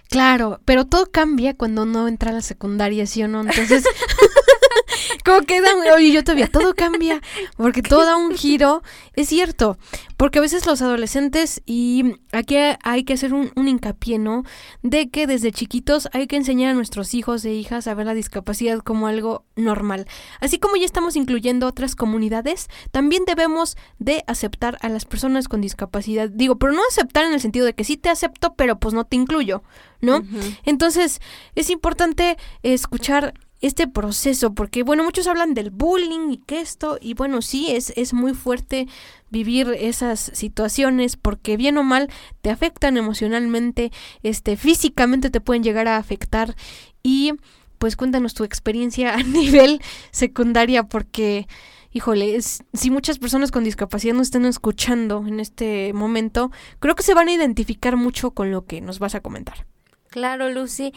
Claro, 0.08 0.60
pero 0.64 0.86
todo 0.86 1.06
cambia 1.06 1.56
cuando 1.56 1.82
uno 1.82 2.08
entra 2.08 2.30
a 2.30 2.34
la 2.34 2.42
secundaria, 2.42 3.06
¿sí 3.06 3.22
o 3.22 3.28
no? 3.28 3.40
Entonces, 3.40 3.84
como 5.24 5.40
queda, 5.42 5.68
oye, 5.94 6.12
yo 6.12 6.24
todavía, 6.24 6.48
todo 6.48 6.74
cambia, 6.74 7.20
porque 7.56 7.82
todo 7.82 8.04
da 8.04 8.16
un 8.16 8.36
giro. 8.36 8.82
Es 9.14 9.28
cierto, 9.28 9.76
porque 10.16 10.38
a 10.38 10.42
veces 10.42 10.66
los 10.66 10.82
adolescentes, 10.82 11.62
y 11.66 12.16
aquí 12.32 12.56
hay 12.56 13.04
que 13.04 13.14
hacer 13.14 13.34
un, 13.34 13.50
hincapié, 13.56 14.18
¿no? 14.18 14.44
De 14.82 15.10
que 15.10 15.26
desde 15.26 15.52
chiquitos 15.52 16.08
hay 16.12 16.26
que 16.26 16.36
enseñar 16.36 16.70
a 16.70 16.74
nuestros 16.74 17.14
hijos 17.14 17.44
e 17.44 17.52
hijas 17.52 17.86
a 17.86 17.94
ver 17.94 18.06
la 18.06 18.14
discapacidad 18.14 18.80
como 18.80 19.06
algo 19.06 19.44
normal. 19.56 20.06
Así 20.40 20.58
como 20.58 20.76
ya 20.76 20.84
estamos 20.84 21.16
incluyendo 21.16 21.66
otras 21.66 21.96
comunidades, 21.96 22.68
también 22.90 23.24
debemos 23.26 23.76
de 23.98 24.24
aceptar 24.26 24.78
a 24.80 24.88
las 24.88 25.04
personas 25.04 25.48
con 25.48 25.60
discapacidad. 25.60 26.28
Digo, 26.28 26.58
pero 26.58 26.72
no 26.72 26.82
aceptar 26.88 27.24
en 27.24 27.32
el 27.32 27.40
sentido 27.40 27.66
de 27.66 27.74
que 27.74 27.84
sí 27.84 27.96
te 27.96 28.08
acepto, 28.08 28.54
pero 28.54 28.78
pues 28.78 28.94
no 28.94 29.04
te 29.04 29.16
incluyo, 29.16 29.62
¿no? 30.00 30.22
Entonces, 30.64 31.20
es 31.54 31.70
importante 31.70 32.36
escuchar 32.62 33.34
este 33.60 33.86
proceso, 33.86 34.54
porque 34.54 34.82
bueno, 34.82 35.04
muchos 35.04 35.26
hablan 35.26 35.54
del 35.54 35.70
bullying 35.70 36.30
y 36.30 36.38
que 36.38 36.60
esto, 36.60 36.98
y 37.00 37.14
bueno, 37.14 37.42
sí, 37.42 37.70
es, 37.70 37.92
es 37.96 38.12
muy 38.12 38.34
fuerte 38.34 38.88
vivir 39.30 39.68
esas 39.78 40.30
situaciones 40.34 41.16
porque 41.16 41.56
bien 41.56 41.76
o 41.78 41.82
mal 41.82 42.08
te 42.40 42.50
afectan 42.50 42.96
emocionalmente, 42.96 43.92
este, 44.22 44.56
físicamente 44.56 45.30
te 45.30 45.40
pueden 45.40 45.62
llegar 45.62 45.88
a 45.88 45.98
afectar 45.98 46.56
y 47.02 47.34
pues 47.78 47.96
cuéntanos 47.96 48.34
tu 48.34 48.44
experiencia 48.44 49.14
a 49.14 49.22
nivel 49.22 49.80
secundaria 50.10 50.84
porque 50.84 51.46
híjole, 51.92 52.38
si 52.40 52.90
muchas 52.90 53.18
personas 53.18 53.50
con 53.50 53.64
discapacidad 53.64 54.14
nos 54.14 54.28
están 54.28 54.44
escuchando 54.44 55.24
en 55.26 55.40
este 55.40 55.92
momento, 55.92 56.50
creo 56.78 56.94
que 56.94 57.02
se 57.02 57.14
van 57.14 57.28
a 57.28 57.32
identificar 57.32 57.96
mucho 57.96 58.30
con 58.30 58.52
lo 58.52 58.64
que 58.64 58.80
nos 58.80 59.00
vas 59.00 59.14
a 59.14 59.20
comentar. 59.20 59.66
Claro, 60.08 60.50
Lucy. 60.50 60.92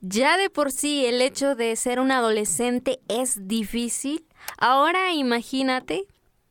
Ya 0.00 0.36
de 0.36 0.48
por 0.48 0.70
sí 0.70 1.06
el 1.06 1.20
hecho 1.20 1.54
de 1.54 1.74
ser 1.76 1.98
un 1.98 2.12
adolescente 2.12 3.00
es 3.08 3.48
difícil. 3.48 4.24
Ahora 4.56 5.12
imagínate 5.12 6.06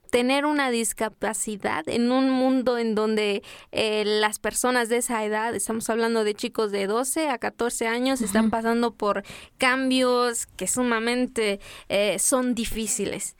tener 0.07 0.45
una 0.45 0.69
discapacidad 0.69 1.87
en 1.87 2.11
un 2.11 2.29
mundo 2.29 2.77
en 2.77 2.95
donde 2.95 3.43
eh, 3.71 4.03
las 4.05 4.39
personas 4.39 4.89
de 4.89 4.97
esa 4.97 5.23
edad, 5.23 5.55
estamos 5.55 5.89
hablando 5.89 6.23
de 6.23 6.33
chicos 6.33 6.71
de 6.71 6.87
12 6.87 7.29
a 7.29 7.37
14 7.37 7.87
años, 7.87 8.21
están 8.21 8.49
pasando 8.49 8.93
por 8.93 9.23
cambios 9.57 10.45
que 10.45 10.67
sumamente 10.67 11.59
eh, 11.89 12.19
son 12.19 12.55
difíciles. 12.55 13.35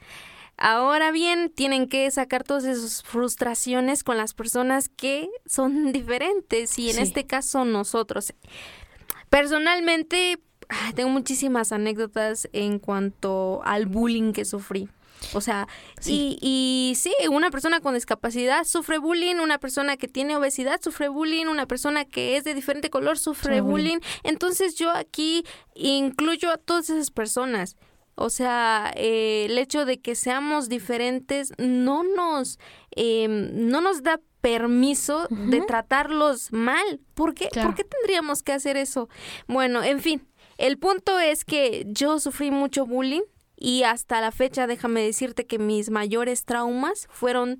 Ahora 0.60 1.12
bien, 1.12 1.50
tienen 1.50 1.88
que 1.88 2.10
sacar 2.10 2.42
todas 2.42 2.64
esas 2.64 3.04
frustraciones 3.04 4.02
con 4.02 4.16
las 4.16 4.34
personas 4.34 4.88
que 4.88 5.30
son 5.46 5.92
diferentes 5.92 6.78
y 6.78 6.90
en 6.90 6.98
este 6.98 7.26
caso 7.26 7.64
nosotros. 7.64 8.34
Personalmente, 9.30 10.38
tengo 10.94 11.10
muchísimas 11.10 11.72
anécdotas 11.72 12.48
en 12.52 12.78
cuanto 12.78 13.60
al 13.64 13.86
bullying 13.86 14.32
que 14.32 14.44
sufrí. 14.44 14.88
O 15.34 15.40
sea, 15.40 15.66
Y, 16.06 16.38
y 16.40 16.94
sí, 16.94 17.12
una 17.30 17.50
persona 17.50 17.80
con 17.80 17.94
discapacidad 17.94 18.64
sufre 18.64 18.98
bullying, 18.98 19.36
una 19.36 19.58
persona 19.58 19.96
que 19.96 20.06
tiene 20.08 20.36
obesidad 20.36 20.80
sufre 20.80 21.08
bullying, 21.08 21.46
una 21.46 21.66
persona 21.66 22.04
que 22.04 22.36
es 22.36 22.44
de 22.44 22.54
diferente 22.54 22.88
color 22.88 23.18
sufre 23.18 23.60
bullying. 23.60 23.98
Entonces 24.22 24.76
yo 24.76 24.90
aquí 24.90 25.44
incluyo 25.74 26.50
a 26.52 26.56
todas 26.56 26.88
esas 26.90 27.10
personas. 27.10 27.76
O 28.14 28.30
sea, 28.30 28.92
eh, 28.96 29.46
el 29.48 29.58
hecho 29.58 29.84
de 29.84 30.00
que 30.00 30.14
seamos 30.14 30.68
diferentes 30.68 31.52
no 31.58 32.02
nos, 32.02 32.58
em, 32.90 33.68
no 33.68 33.80
nos 33.80 34.02
da 34.02 34.20
permiso 34.40 35.26
de 35.30 35.60
tratarlos 35.62 36.52
mal. 36.52 37.00
¿Por 37.14 37.34
qué? 37.34 37.48
¿Por 37.52 37.74
qué 37.74 37.84
tendríamos 37.84 38.42
que 38.42 38.52
hacer 38.52 38.76
eso? 38.76 39.08
Bueno, 39.46 39.82
en 39.82 40.00
fin, 40.00 40.26
el 40.58 40.78
punto 40.78 41.18
es 41.18 41.44
que 41.44 41.84
yo 41.88 42.18
sufrí 42.18 42.50
mucho 42.50 42.86
bullying 42.86 43.22
y 43.56 43.82
hasta 43.82 44.20
la 44.20 44.30
fecha 44.30 44.66
déjame 44.66 45.02
decirte 45.02 45.46
que 45.46 45.58
mis 45.58 45.90
mayores 45.90 46.44
traumas 46.44 47.08
fueron 47.10 47.58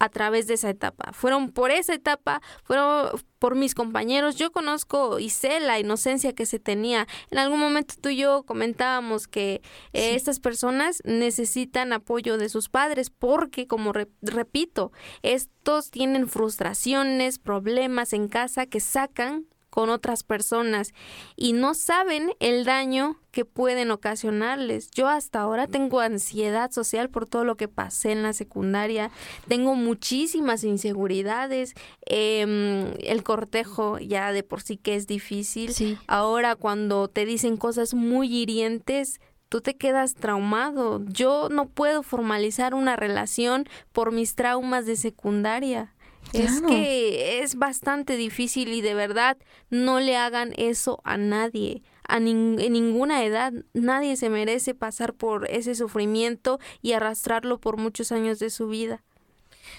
a 0.00 0.08
través 0.08 0.48
de 0.48 0.54
esa 0.54 0.70
etapa. 0.70 1.12
Fueron 1.12 1.52
por 1.52 1.70
esa 1.70 1.94
etapa, 1.94 2.42
fueron 2.64 3.10
por 3.38 3.54
mis 3.54 3.74
compañeros. 3.74 4.36
Yo 4.36 4.50
conozco 4.50 5.18
y 5.18 5.30
sé 5.30 5.60
la 5.60 5.78
inocencia 5.78 6.34
que 6.34 6.46
se 6.46 6.58
tenía. 6.58 7.06
En 7.30 7.38
algún 7.38 7.60
momento 7.60 7.94
tú 8.00 8.08
y 8.08 8.16
yo 8.16 8.42
comentábamos 8.44 9.28
que 9.28 9.60
eh, 9.92 10.14
estas 10.14 10.40
personas 10.40 11.02
necesitan 11.04 11.92
apoyo 11.92 12.38
de 12.38 12.48
sus 12.48 12.68
padres 12.68 13.10
porque, 13.10 13.66
como 13.66 13.92
repito, 13.92 14.90
estos 15.22 15.90
tienen 15.90 16.28
frustraciones, 16.28 17.38
problemas 17.38 18.14
en 18.14 18.28
casa 18.28 18.66
que 18.66 18.80
sacan 18.80 19.46
con 19.70 19.88
otras 19.88 20.22
personas 20.22 20.92
y 21.36 21.52
no 21.52 21.74
saben 21.74 22.32
el 22.40 22.64
daño 22.64 23.16
que 23.30 23.44
pueden 23.44 23.90
ocasionarles. 23.92 24.90
Yo 24.90 25.08
hasta 25.08 25.40
ahora 25.40 25.68
tengo 25.68 26.00
ansiedad 26.00 26.72
social 26.72 27.08
por 27.08 27.26
todo 27.26 27.44
lo 27.44 27.56
que 27.56 27.68
pasé 27.68 28.12
en 28.12 28.22
la 28.22 28.32
secundaria, 28.32 29.10
tengo 29.48 29.76
muchísimas 29.76 30.64
inseguridades, 30.64 31.74
em, 32.06 32.92
el 32.98 33.22
cortejo 33.22 33.98
ya 33.98 34.32
de 34.32 34.42
por 34.42 34.62
sí 34.62 34.76
que 34.76 34.96
es 34.96 35.06
difícil. 35.06 35.72
Ahora 36.08 36.56
cuando 36.56 37.08
te 37.08 37.24
dicen 37.24 37.56
cosas 37.56 37.94
muy 37.94 38.34
hirientes, 38.34 39.20
tú 39.50 39.60
te 39.60 39.76
quedas 39.76 40.14
traumado. 40.14 41.02
Yo 41.06 41.48
no 41.50 41.68
puedo 41.68 42.02
formalizar 42.02 42.72
una 42.74 42.96
relación 42.96 43.68
por 43.92 44.12
mis 44.12 44.34
traumas 44.34 44.86
de 44.86 44.96
secundaria. 44.96 45.92
Es 46.32 46.60
que 46.62 47.42
es 47.42 47.56
bastante 47.56 48.16
difícil 48.16 48.72
y 48.72 48.80
de 48.80 48.94
verdad 48.94 49.36
no 49.70 50.00
le 50.00 50.16
hagan 50.16 50.52
eso 50.56 51.00
a 51.04 51.16
nadie. 51.16 51.82
A 52.06 52.16
en 52.16 52.56
ninguna 52.56 53.24
edad 53.24 53.52
nadie 53.72 54.16
se 54.16 54.30
merece 54.30 54.74
pasar 54.74 55.14
por 55.14 55.48
ese 55.50 55.74
sufrimiento 55.74 56.58
y 56.82 56.92
arrastrarlo 56.92 57.58
por 57.58 57.76
muchos 57.76 58.12
años 58.12 58.38
de 58.38 58.50
su 58.50 58.68
vida. 58.68 59.02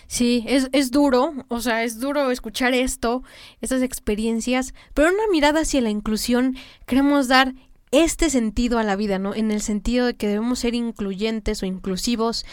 Sí, 0.08 0.46
es, 0.48 0.70
es 0.72 0.91
duro, 0.91 1.34
o 1.48 1.60
sea, 1.60 1.84
es 1.84 2.00
duro 2.00 2.31
escuchar 2.31 2.74
esto, 2.74 3.24
estas 3.60 3.81
experiencias, 3.81 4.74
pero 4.93 5.10
una 5.10 5.27
mirada 5.31 5.62
hacia 5.62 5.81
la 5.81 5.89
inclusión 5.89 6.55
queremos 6.86 7.27
dar 7.27 7.53
este 7.91 8.29
sentido 8.29 8.79
a 8.79 8.84
la 8.84 8.96
vida, 8.96 9.20
¿no? 9.20 9.36
En 9.36 9.51
el 9.51 9.62
sentido 9.62 10.05
de 10.05 10.15
que 10.15 10.27
debemos 10.27 10.60
ser 10.60 10.75
incluyentes 10.75 11.62
o 11.62 11.65
inclusivos 11.65 12.46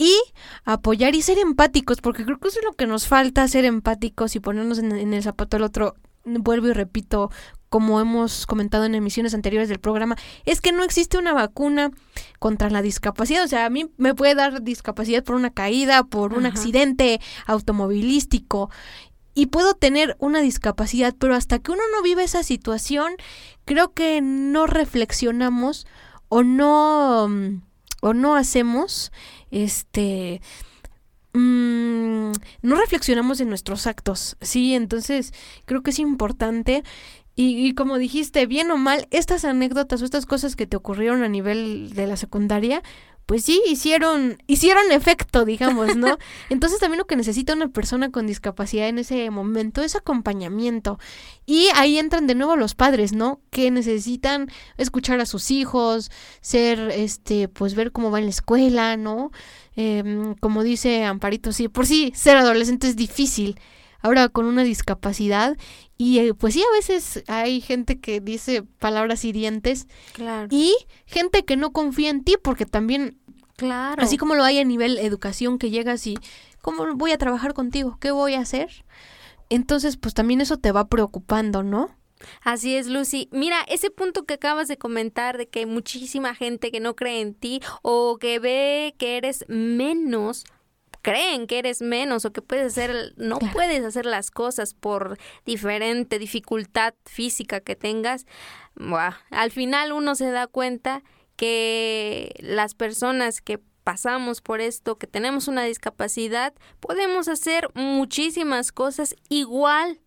y 0.00 0.18
apoyar 0.64 1.14
y 1.14 1.20
ser 1.20 1.36
empáticos, 1.38 2.00
porque 2.00 2.24
creo 2.24 2.38
que 2.38 2.48
eso 2.48 2.58
es 2.60 2.64
lo 2.64 2.72
que 2.72 2.86
nos 2.86 3.06
falta, 3.06 3.46
ser 3.48 3.66
empáticos 3.66 4.34
y 4.34 4.40
ponernos 4.40 4.78
en, 4.78 5.12
el 5.12 5.22
zapato 5.22 5.58
del 5.58 5.64
otro. 5.64 5.94
Vuelvo 6.24 6.68
y 6.68 6.72
repito, 6.72 7.30
como 7.68 8.00
hemos 8.00 8.46
comentado 8.46 8.86
en 8.86 8.94
emisiones 8.94 9.34
anteriores 9.34 9.68
del 9.68 9.78
programa, 9.78 10.16
es 10.46 10.62
que 10.62 10.72
no 10.72 10.84
existe 10.84 11.18
una 11.18 11.34
vacuna 11.34 11.90
contra 12.38 12.70
la 12.70 12.80
discapacidad. 12.80 13.44
O 13.44 13.48
sea, 13.48 13.66
a 13.66 13.70
mí 13.70 13.90
me 13.98 14.14
puede 14.14 14.34
dar 14.34 14.62
discapacidad 14.62 15.22
por 15.22 15.36
una 15.36 15.50
caída, 15.50 16.02
por 16.04 16.32
un 16.32 16.46
accidente 16.46 17.20
automovilístico. 17.46 18.70
y 19.34 19.46
puedo 19.46 19.74
tener 19.74 20.16
una 20.18 20.40
discapacidad, 20.40 21.14
pero 21.18 21.34
hasta 21.34 21.58
que 21.58 21.72
uno 21.72 21.82
no 21.94 22.02
vive 22.02 22.24
esa 22.24 22.42
situación, 22.42 23.12
creo 23.64 23.92
que 23.92 24.20
no 24.22 24.66
reflexionamos 24.66 25.86
o 26.28 26.42
no 26.42 27.28
o 28.02 28.14
no 28.14 28.34
hacemos 28.34 29.12
este 29.50 30.40
mm, 31.32 32.32
no 32.62 32.76
reflexionamos 32.76 33.40
en 33.40 33.48
nuestros 33.48 33.86
actos, 33.86 34.36
sí, 34.40 34.74
entonces 34.74 35.32
creo 35.64 35.82
que 35.82 35.90
es 35.90 35.98
importante 35.98 36.82
y, 37.36 37.66
y, 37.66 37.74
como 37.74 37.96
dijiste, 37.96 38.44
bien 38.46 38.70
o 38.70 38.76
mal, 38.76 39.06
estas 39.10 39.46
anécdotas 39.46 40.02
o 40.02 40.04
estas 40.04 40.26
cosas 40.26 40.56
que 40.56 40.66
te 40.66 40.76
ocurrieron 40.76 41.22
a 41.22 41.28
nivel 41.28 41.94
de 41.94 42.06
la 42.06 42.16
secundaria, 42.16 42.82
pues 43.30 43.44
sí, 43.44 43.62
hicieron, 43.68 44.42
hicieron 44.48 44.90
efecto, 44.90 45.44
digamos, 45.44 45.94
¿no? 45.94 46.18
Entonces 46.50 46.80
también 46.80 46.98
lo 46.98 47.06
que 47.06 47.14
necesita 47.14 47.54
una 47.54 47.68
persona 47.68 48.10
con 48.10 48.26
discapacidad 48.26 48.88
en 48.88 48.98
ese 48.98 49.30
momento 49.30 49.82
es 49.82 49.94
acompañamiento. 49.94 50.98
Y 51.46 51.68
ahí 51.76 51.98
entran 51.98 52.26
de 52.26 52.34
nuevo 52.34 52.56
los 52.56 52.74
padres, 52.74 53.12
¿no? 53.12 53.40
Que 53.50 53.70
necesitan 53.70 54.50
escuchar 54.78 55.20
a 55.20 55.26
sus 55.26 55.52
hijos, 55.52 56.10
ser, 56.40 56.90
este, 56.90 57.46
pues 57.46 57.76
ver 57.76 57.92
cómo 57.92 58.10
va 58.10 58.18
en 58.18 58.24
la 58.24 58.30
escuela, 58.30 58.96
¿no? 58.96 59.30
Eh, 59.76 60.34
como 60.40 60.64
dice 60.64 61.04
Amparito, 61.04 61.52
sí, 61.52 61.68
por 61.68 61.86
sí, 61.86 62.12
ser 62.16 62.36
adolescente 62.36 62.88
es 62.88 62.96
difícil 62.96 63.60
ahora 64.00 64.28
con 64.28 64.46
una 64.46 64.62
discapacidad 64.62 65.56
y 65.96 66.18
eh, 66.18 66.34
pues 66.34 66.54
sí 66.54 66.62
a 66.62 66.72
veces 66.72 67.22
hay 67.26 67.60
gente 67.60 68.00
que 68.00 68.20
dice 68.20 68.62
palabras 68.78 69.24
hirientes 69.24 69.86
claro. 70.12 70.48
y 70.50 70.74
gente 71.06 71.44
que 71.44 71.56
no 71.56 71.72
confía 71.72 72.10
en 72.10 72.24
ti 72.24 72.36
porque 72.42 72.66
también 72.66 73.18
claro 73.56 74.02
así 74.02 74.16
como 74.16 74.34
lo 74.34 74.44
hay 74.44 74.58
a 74.58 74.64
nivel 74.64 74.98
educación 74.98 75.58
que 75.58 75.70
llegas 75.70 76.06
y 76.06 76.16
cómo 76.60 76.94
voy 76.94 77.12
a 77.12 77.18
trabajar 77.18 77.54
contigo 77.54 77.98
qué 78.00 78.10
voy 78.10 78.34
a 78.34 78.40
hacer 78.40 78.84
entonces 79.48 79.96
pues 79.96 80.14
también 80.14 80.40
eso 80.40 80.56
te 80.56 80.72
va 80.72 80.88
preocupando 80.88 81.62
no 81.62 81.90
Así 82.42 82.76
es, 82.76 82.86
Lucy. 82.86 83.28
Mira, 83.32 83.62
ese 83.68 83.90
punto 83.90 84.24
que 84.24 84.34
acabas 84.34 84.68
de 84.68 84.76
comentar 84.76 85.38
de 85.38 85.48
que 85.48 85.60
hay 85.60 85.66
muchísima 85.66 86.34
gente 86.34 86.70
que 86.70 86.80
no 86.80 86.94
cree 86.94 87.20
en 87.20 87.34
ti 87.34 87.62
o 87.82 88.18
que 88.18 88.38
ve 88.38 88.94
que 88.98 89.16
eres 89.16 89.44
menos 89.48 90.44
creen 91.02 91.46
que 91.46 91.58
eres 91.58 91.80
menos 91.82 92.24
o 92.24 92.32
que 92.32 92.42
puedes 92.42 92.72
hacer, 92.72 93.14
no 93.16 93.38
Claro. 93.38 93.54
puedes 93.54 93.84
hacer 93.84 94.06
las 94.06 94.30
cosas 94.30 94.74
por 94.74 95.18
diferente 95.44 96.18
dificultad 96.18 96.94
física 97.04 97.60
que 97.60 97.76
tengas, 97.76 98.26
buah, 98.74 99.14
al 99.30 99.50
final 99.50 99.92
uno 99.92 100.14
se 100.14 100.30
da 100.30 100.46
cuenta 100.46 101.02
que 101.36 102.34
las 102.40 102.74
personas 102.74 103.40
que 103.40 103.58
pasamos 103.82 104.42
por 104.42 104.60
esto, 104.60 104.98
que 104.98 105.06
tenemos 105.06 105.48
una 105.48 105.64
discapacidad, 105.64 106.52
podemos 106.80 107.28
hacer 107.28 107.68
muchísimas 107.74 108.72
cosas 108.72 109.16
igual 109.30 110.00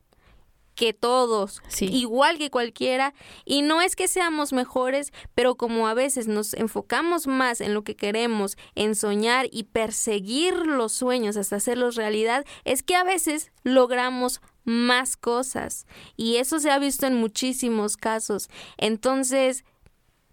que 0.76 0.94
todos, 0.94 1.62
Sí. 1.68 1.86
igual 1.86 2.38
que 2.38 2.50
cualquiera, 2.50 3.14
y 3.46 3.62
no 3.62 3.82
es 3.82 3.96
que 3.96 4.08
seamos 4.08 4.54
mejores, 4.54 5.12
pero 5.36 5.56
como 5.56 5.88
a 5.88 5.94
veces 5.94 6.28
nos 6.28 6.54
enfocamos 6.54 7.28
más 7.28 7.62
en 7.62 7.74
lo 7.74 7.84
que 7.84 7.96
queremos, 7.96 8.58
en 8.76 8.96
soñar 8.96 9.48
y 9.52 9.64
perseguir 9.66 10.54
los 10.66 10.92
sueños 10.94 11.38
hasta 11.38 11.58
hacerlos 11.58 11.96
realidad, 11.96 12.46
es 12.66 12.84
que 12.84 12.96
a 12.96 13.04
veces 13.04 13.52
logramos 13.64 14.42
más 14.66 15.18
cosas, 15.18 15.86
y 16.16 16.38
eso 16.38 16.60
se 16.60 16.72
ha 16.72 16.80
visto 16.80 17.06
en 17.06 17.16
muchísimos 17.16 17.98
casos. 17.98 18.50
Entonces, 18.78 19.66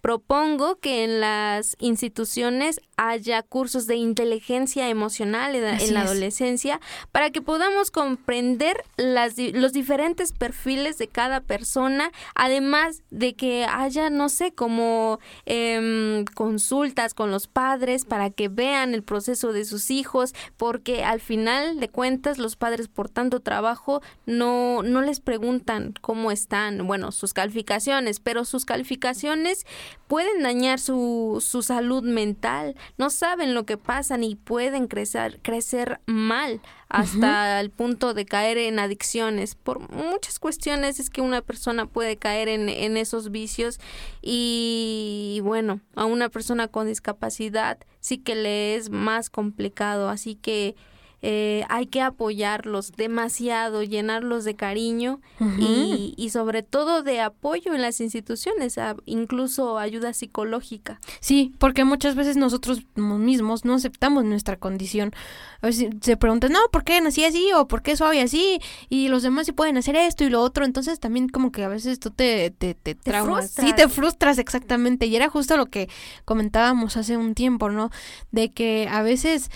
propongo 0.00 0.76
que 0.76 1.04
en 1.04 1.20
las 1.20 1.76
instituciones 1.78 2.80
haya 2.96 3.42
cursos 3.42 3.86
de 3.86 3.96
inteligencia 3.96 4.88
emocional 4.88 5.54
en, 5.54 5.64
Así 5.64 5.90
la 5.90 6.02
es. 6.02 6.10
adolescencia 6.10 6.80
para 7.12 7.30
que 7.30 7.40
podamos 7.40 7.90
comprender 7.90 8.84
las, 8.96 9.36
los 9.38 9.72
diferentes 9.72 10.32
perfiles 10.32 10.98
de 10.98 11.08
cada 11.08 11.40
persona, 11.40 12.10
además 12.34 13.02
de 13.10 13.34
que 13.34 13.64
haya, 13.64 14.10
no 14.10 14.28
sé, 14.28 14.52
como 14.52 15.18
em, 15.46 16.24
consultas 16.34 17.14
con 17.14 17.30
los 17.30 17.46
padres 17.46 18.04
para 18.04 18.30
que 18.30 18.48
vean 18.48 18.94
el 18.94 19.02
proceso 19.02 19.52
de 19.52 19.64
sus 19.64 19.90
hijos, 19.90 20.34
porque 20.56 21.04
al 21.04 21.20
final 21.20 21.80
de 21.80 21.88
cuentas 21.88 22.38
los 22.38 22.56
padres 22.56 22.88
por 22.88 23.08
tanto 23.08 23.40
trabajo 23.40 24.02
no, 24.26 24.82
no 24.82 25.00
les 25.00 25.20
preguntan 25.20 25.94
cómo 26.00 26.30
están, 26.30 26.86
bueno, 26.86 27.12
sus 27.12 27.32
calificaciones, 27.32 28.20
pero 28.20 28.44
sus 28.44 28.64
calificaciones 28.64 29.64
pueden 30.08 30.42
dañar 30.42 30.78
su, 30.78 31.44
su 31.44 31.62
salud 31.62 32.02
mental, 32.02 32.76
no 32.98 33.10
saben 33.10 33.54
lo 33.54 33.64
que 33.64 33.76
pasan 33.76 34.24
y 34.24 34.34
pueden 34.34 34.86
crecer, 34.86 35.40
crecer 35.42 36.00
mal 36.06 36.60
hasta 36.88 37.60
el 37.60 37.70
punto 37.70 38.14
de 38.14 38.26
caer 38.26 38.58
en 38.58 38.78
adicciones. 38.78 39.54
Por 39.54 39.92
muchas 39.92 40.38
cuestiones 40.38 40.98
es 40.98 41.10
que 41.10 41.20
una 41.20 41.40
persona 41.42 41.86
puede 41.86 42.16
caer 42.16 42.48
en, 42.48 42.68
en 42.68 42.96
esos 42.96 43.30
vicios 43.30 43.78
y 44.22 45.40
bueno, 45.44 45.80
a 45.94 46.04
una 46.04 46.28
persona 46.28 46.68
con 46.68 46.86
discapacidad 46.86 47.78
sí 48.00 48.18
que 48.18 48.34
le 48.34 48.74
es 48.74 48.90
más 48.90 49.30
complicado, 49.30 50.08
así 50.08 50.34
que 50.34 50.74
eh, 51.22 51.64
hay 51.68 51.86
que 51.86 52.00
apoyarlos 52.00 52.92
demasiado, 52.92 53.82
llenarlos 53.82 54.44
de 54.44 54.56
cariño 54.56 55.20
y, 55.58 56.14
y 56.16 56.30
sobre 56.30 56.62
todo 56.62 57.02
de 57.02 57.20
apoyo 57.20 57.74
en 57.74 57.82
las 57.82 58.00
instituciones, 58.00 58.78
incluso 59.04 59.78
ayuda 59.78 60.12
psicológica. 60.14 61.00
Sí, 61.20 61.52
porque 61.58 61.84
muchas 61.84 62.14
veces 62.14 62.36
nosotros 62.36 62.86
mismos 62.94 63.64
no 63.64 63.74
aceptamos 63.74 64.24
nuestra 64.24 64.56
condición. 64.56 65.12
A 65.60 65.66
veces 65.66 65.90
se 66.00 66.16
preguntan, 66.16 66.52
no, 66.52 66.60
¿por 66.72 66.84
qué 66.84 67.00
nací 67.00 67.24
así? 67.24 67.52
¿O 67.52 67.68
por 67.68 67.82
qué 67.82 67.96
soy 67.96 68.20
así? 68.20 68.60
Y 68.88 69.08
los 69.08 69.22
demás 69.22 69.46
sí 69.46 69.52
pueden 69.52 69.76
hacer 69.76 69.96
esto 69.96 70.24
y 70.24 70.30
lo 70.30 70.40
otro. 70.40 70.64
Entonces 70.64 71.00
también 71.00 71.28
como 71.28 71.52
que 71.52 71.64
a 71.64 71.68
veces 71.68 72.00
tú 72.00 72.10
te, 72.10 72.50
te, 72.50 72.74
te 72.74 72.94
traumas. 72.94 73.50
Sí, 73.50 73.74
te 73.74 73.88
frustras 73.88 74.38
exactamente. 74.38 75.06
Y 75.06 75.16
era 75.16 75.28
justo 75.28 75.56
lo 75.58 75.66
que 75.66 75.88
comentábamos 76.24 76.96
hace 76.96 77.16
un 77.16 77.34
tiempo, 77.34 77.68
¿no? 77.68 77.90
De 78.30 78.50
que 78.52 78.88
a 78.90 79.02
veces 79.02 79.50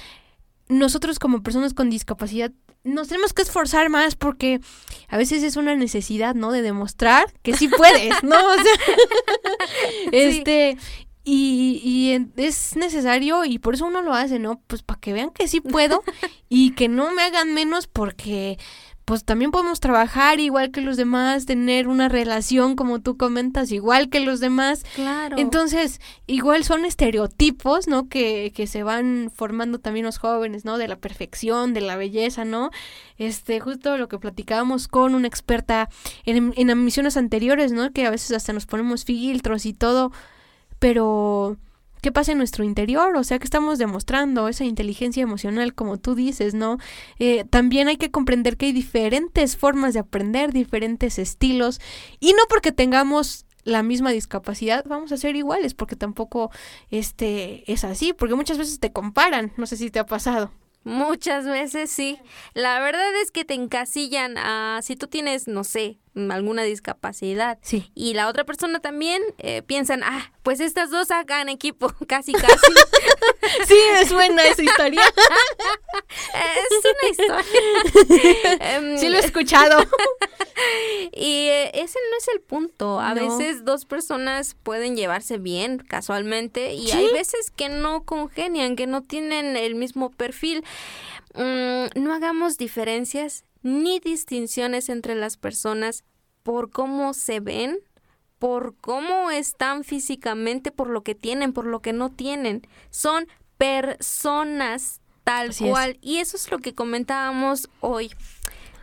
nosotros 0.68 1.18
como 1.18 1.42
personas 1.42 1.74
con 1.74 1.90
discapacidad 1.90 2.52
nos 2.84 3.08
tenemos 3.08 3.32
que 3.32 3.42
esforzar 3.42 3.88
más 3.88 4.14
porque 4.14 4.60
a 5.08 5.16
veces 5.16 5.42
es 5.42 5.56
una 5.56 5.74
necesidad, 5.74 6.34
¿no? 6.34 6.52
De 6.52 6.62
demostrar 6.62 7.32
que 7.42 7.56
sí 7.56 7.68
puedes, 7.68 8.14
¿no? 8.22 8.36
O 8.36 8.54
sea, 8.54 8.96
este, 10.12 10.76
y, 11.24 11.80
y 11.82 12.42
es 12.42 12.76
necesario 12.76 13.44
y 13.46 13.58
por 13.58 13.74
eso 13.74 13.86
uno 13.86 14.02
lo 14.02 14.12
hace, 14.12 14.38
¿no? 14.38 14.60
Pues 14.66 14.82
para 14.82 15.00
que 15.00 15.14
vean 15.14 15.30
que 15.30 15.48
sí 15.48 15.60
puedo 15.60 16.02
y 16.48 16.72
que 16.72 16.88
no 16.88 17.12
me 17.12 17.22
hagan 17.22 17.54
menos 17.54 17.86
porque 17.86 18.58
pues 19.04 19.24
también 19.24 19.50
podemos 19.50 19.80
trabajar 19.80 20.40
igual 20.40 20.70
que 20.70 20.80
los 20.80 20.96
demás, 20.96 21.44
tener 21.44 21.88
una 21.88 22.08
relación 22.08 22.74
como 22.74 23.00
tú 23.00 23.16
comentas, 23.16 23.70
igual 23.70 24.08
que 24.08 24.20
los 24.20 24.40
demás. 24.40 24.84
Claro. 24.94 25.36
Entonces, 25.38 26.00
igual 26.26 26.64
son 26.64 26.86
estereotipos, 26.86 27.86
¿no? 27.86 28.08
Que, 28.08 28.52
que 28.54 28.66
se 28.66 28.82
van 28.82 29.30
formando 29.34 29.78
también 29.78 30.06
los 30.06 30.16
jóvenes, 30.16 30.64
¿no? 30.64 30.78
De 30.78 30.88
la 30.88 30.96
perfección, 30.96 31.74
de 31.74 31.82
la 31.82 31.96
belleza, 31.96 32.46
¿no? 32.46 32.70
Este, 33.18 33.60
justo 33.60 33.98
lo 33.98 34.08
que 34.08 34.18
platicábamos 34.18 34.88
con 34.88 35.14
una 35.14 35.28
experta 35.28 35.90
en, 36.24 36.54
en 36.56 36.70
emisiones 36.70 37.18
anteriores, 37.18 37.72
¿no? 37.72 37.92
Que 37.92 38.06
a 38.06 38.10
veces 38.10 38.32
hasta 38.32 38.54
nos 38.54 38.64
ponemos 38.64 39.04
filtros 39.04 39.66
y 39.66 39.74
todo, 39.74 40.12
pero 40.78 41.58
¿qué 42.04 42.12
pasa 42.12 42.32
en 42.32 42.38
nuestro 42.38 42.64
interior? 42.64 43.16
O 43.16 43.24
sea, 43.24 43.38
que 43.38 43.46
estamos 43.46 43.78
demostrando 43.78 44.46
esa 44.48 44.64
inteligencia 44.64 45.22
emocional, 45.22 45.72
como 45.72 45.96
tú 45.96 46.14
dices, 46.14 46.52
¿no? 46.52 46.76
Eh, 47.18 47.46
también 47.48 47.88
hay 47.88 47.96
que 47.96 48.10
comprender 48.10 48.58
que 48.58 48.66
hay 48.66 48.72
diferentes 48.72 49.56
formas 49.56 49.94
de 49.94 50.00
aprender, 50.00 50.52
diferentes 50.52 51.18
estilos, 51.18 51.80
y 52.20 52.34
no 52.34 52.42
porque 52.50 52.72
tengamos 52.72 53.46
la 53.62 53.82
misma 53.82 54.10
discapacidad 54.10 54.84
vamos 54.86 55.12
a 55.12 55.16
ser 55.16 55.34
iguales, 55.34 55.72
porque 55.72 55.96
tampoco 55.96 56.50
este 56.90 57.72
es 57.72 57.84
así, 57.84 58.12
porque 58.12 58.34
muchas 58.34 58.58
veces 58.58 58.80
te 58.80 58.92
comparan, 58.92 59.54
no 59.56 59.64
sé 59.64 59.78
si 59.78 59.90
te 59.90 59.98
ha 59.98 60.04
pasado. 60.04 60.52
Muchas 60.82 61.46
veces 61.46 61.90
sí. 61.90 62.18
La 62.52 62.80
verdad 62.80 63.18
es 63.22 63.30
que 63.30 63.46
te 63.46 63.54
encasillan 63.54 64.36
a 64.36 64.80
si 64.82 64.94
tú 64.94 65.06
tienes, 65.06 65.48
no 65.48 65.64
sé, 65.64 66.00
alguna 66.30 66.62
discapacidad 66.62 67.58
Sí. 67.62 67.90
y 67.94 68.14
la 68.14 68.28
otra 68.28 68.44
persona 68.44 68.80
también 68.80 69.22
eh, 69.38 69.62
piensan, 69.62 70.02
ah, 70.04 70.32
pues 70.42 70.60
estas 70.60 70.90
dos 70.90 71.10
hagan 71.10 71.48
equipo, 71.48 71.92
casi, 72.08 72.32
casi. 72.32 72.54
Sí, 73.68 73.74
me 73.92 74.06
suena 74.08 74.42
esa 74.44 74.62
historia. 74.62 75.02
es 76.34 76.84
una 76.84 77.10
historia. 77.10 78.56
Em, 78.60 78.98
Sí 78.98 79.08
lo 79.08 79.18
he 79.18 79.20
escuchado. 79.20 79.84
Y 81.12 81.46
eh, 81.48 81.70
ese 81.74 81.98
no 82.10 82.16
es 82.18 82.28
el 82.34 82.40
punto. 82.40 83.00
A 83.00 83.14
No. 83.14 83.22
veces 83.38 83.64
dos 83.64 83.84
personas 83.84 84.56
pueden 84.62 84.96
llevarse 84.96 85.38
bien 85.38 85.78
casualmente 85.78 86.74
y 86.74 86.86
Sí. 86.88 86.96
hay 86.96 87.12
veces 87.12 87.50
que 87.50 87.68
no 87.68 88.04
congenian, 88.04 88.76
que 88.76 88.86
no 88.86 89.02
tienen 89.02 89.56
el 89.56 89.74
mismo 89.74 90.10
perfil. 90.10 90.64
Mm, 91.34 92.00
no 92.00 92.14
hagamos 92.14 92.56
diferencias 92.56 93.44
ni 93.64 93.98
distinciones 93.98 94.88
entre 94.88 95.16
las 95.16 95.36
personas 95.36 96.04
por 96.44 96.70
cómo 96.70 97.14
se 97.14 97.40
ven, 97.40 97.78
por 98.38 98.76
cómo 98.76 99.30
están 99.30 99.82
físicamente, 99.84 100.70
por 100.70 100.90
lo 100.90 101.02
que 101.02 101.14
tienen, 101.14 101.52
por 101.54 101.64
lo 101.64 101.80
que 101.80 101.94
no 101.94 102.12
tienen. 102.12 102.62
Son 102.90 103.26
personas 103.56 105.00
tal 105.24 105.48
Así 105.48 105.64
es. 105.64 105.70
cual. 105.70 105.98
Y 106.02 106.18
eso 106.18 106.36
es 106.36 106.50
lo 106.50 106.58
que 106.58 106.74
comentábamos 106.74 107.70
hoy. 107.80 108.12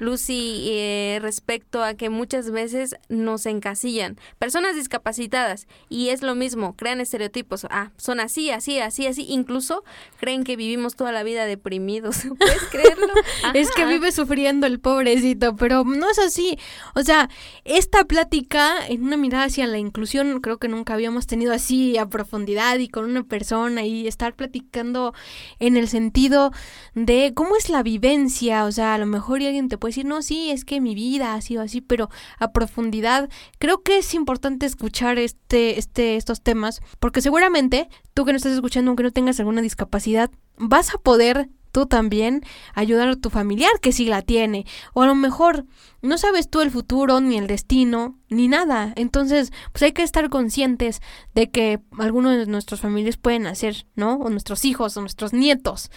Lucy, 0.01 0.63
eh, 0.71 1.19
respecto 1.21 1.83
a 1.83 1.93
que 1.93 2.09
muchas 2.09 2.49
veces 2.49 2.95
nos 3.07 3.45
encasillan. 3.45 4.17
Personas 4.39 4.75
discapacitadas, 4.75 5.67
y 5.89 6.09
es 6.09 6.23
lo 6.23 6.33
mismo, 6.33 6.75
crean 6.75 7.01
estereotipos. 7.01 7.67
Ah, 7.69 7.91
son 7.97 8.19
así, 8.19 8.49
así, 8.49 8.79
así, 8.79 9.05
así. 9.05 9.27
Incluso 9.29 9.83
creen 10.19 10.43
que 10.43 10.55
vivimos 10.55 10.95
toda 10.95 11.11
la 11.11 11.21
vida 11.21 11.45
deprimidos. 11.45 12.23
¿Puedes 12.39 12.63
creerlo? 12.71 13.13
es 13.53 13.69
que 13.69 13.85
vive 13.85 14.11
sufriendo 14.11 14.65
el 14.65 14.79
pobrecito, 14.79 15.55
pero 15.55 15.83
no 15.83 16.09
es 16.09 16.17
así. 16.17 16.57
O 16.95 17.03
sea, 17.03 17.29
esta 17.63 18.05
plática 18.05 18.87
en 18.87 19.03
una 19.03 19.17
mirada 19.17 19.45
hacia 19.45 19.67
la 19.67 19.77
inclusión, 19.77 20.41
creo 20.41 20.57
que 20.57 20.67
nunca 20.67 20.95
habíamos 20.95 21.27
tenido 21.27 21.53
así 21.53 21.99
a 21.99 22.07
profundidad 22.07 22.79
y 22.79 22.89
con 22.89 23.05
una 23.05 23.23
persona 23.23 23.85
y 23.85 24.07
estar 24.07 24.33
platicando 24.33 25.13
en 25.59 25.77
el 25.77 25.87
sentido 25.87 26.51
de 26.95 27.33
cómo 27.35 27.55
es 27.55 27.69
la 27.69 27.83
vivencia. 27.83 28.65
O 28.65 28.71
sea, 28.71 28.95
a 28.95 28.97
lo 28.97 29.05
mejor 29.05 29.43
alguien 29.43 29.69
te 29.69 29.77
puede 29.77 29.90
decir, 29.91 30.06
no, 30.06 30.21
sí, 30.21 30.51
es 30.51 30.65
que 30.65 30.82
mi 30.82 30.95
vida 30.95 31.36
ha 31.36 31.41
sido 31.41 31.62
así, 31.62 31.82
pero 31.82 32.10
a 32.39 32.51
profundidad 32.51 33.30
creo 33.60 33.82
que 33.84 33.97
es 33.97 34.13
importante 34.13 34.65
escuchar 34.65 35.17
este, 35.19 35.77
este, 35.77 36.15
estos 36.15 36.41
temas, 36.41 36.82
porque 36.99 37.21
seguramente 37.21 37.89
tú 38.13 38.25
que 38.25 38.34
no 38.34 38.38
estás 38.38 38.54
escuchando, 38.54 38.89
aunque 38.89 39.04
no 39.04 39.12
tengas 39.12 39.39
alguna 39.39 39.62
discapacidad, 39.62 40.32
vas 40.58 40.93
a 40.93 40.97
poder 40.97 41.49
tú 41.71 41.86
también 41.86 42.43
ayudar 42.73 43.08
a 43.08 43.15
tu 43.15 43.30
familiar 43.30 43.71
que 43.82 43.91
sí 43.91 44.06
la 44.06 44.21
tiene. 44.21 44.65
O 44.93 45.04
a 45.04 45.08
lo 45.08 45.15
mejor 45.15 45.65
no 46.01 46.17
sabes 46.17 46.49
tú 46.49 46.62
el 46.62 46.71
futuro, 46.71 47.21
ni 47.21 47.38
el 47.38 47.47
destino, 47.47 48.17
ni 48.30 48.47
nada. 48.47 48.93
Entonces, 48.95 49.51
pues 49.71 49.84
hay 49.84 49.91
que 49.93 50.04
estar 50.04 50.30
conscientes 50.30 51.01
de 51.34 51.49
que 51.49 51.80
algunos 51.97 52.38
de 52.38 52.45
nuestros 52.45 52.82
familiares 52.82 53.17
pueden 53.17 53.47
hacer, 53.47 53.86
¿no? 53.95 54.15
O 54.15 54.30
nuestros 54.30 54.65
hijos, 54.65 54.95
o 54.97 55.01
nuestros 55.01 55.34
nietos. 55.34 55.89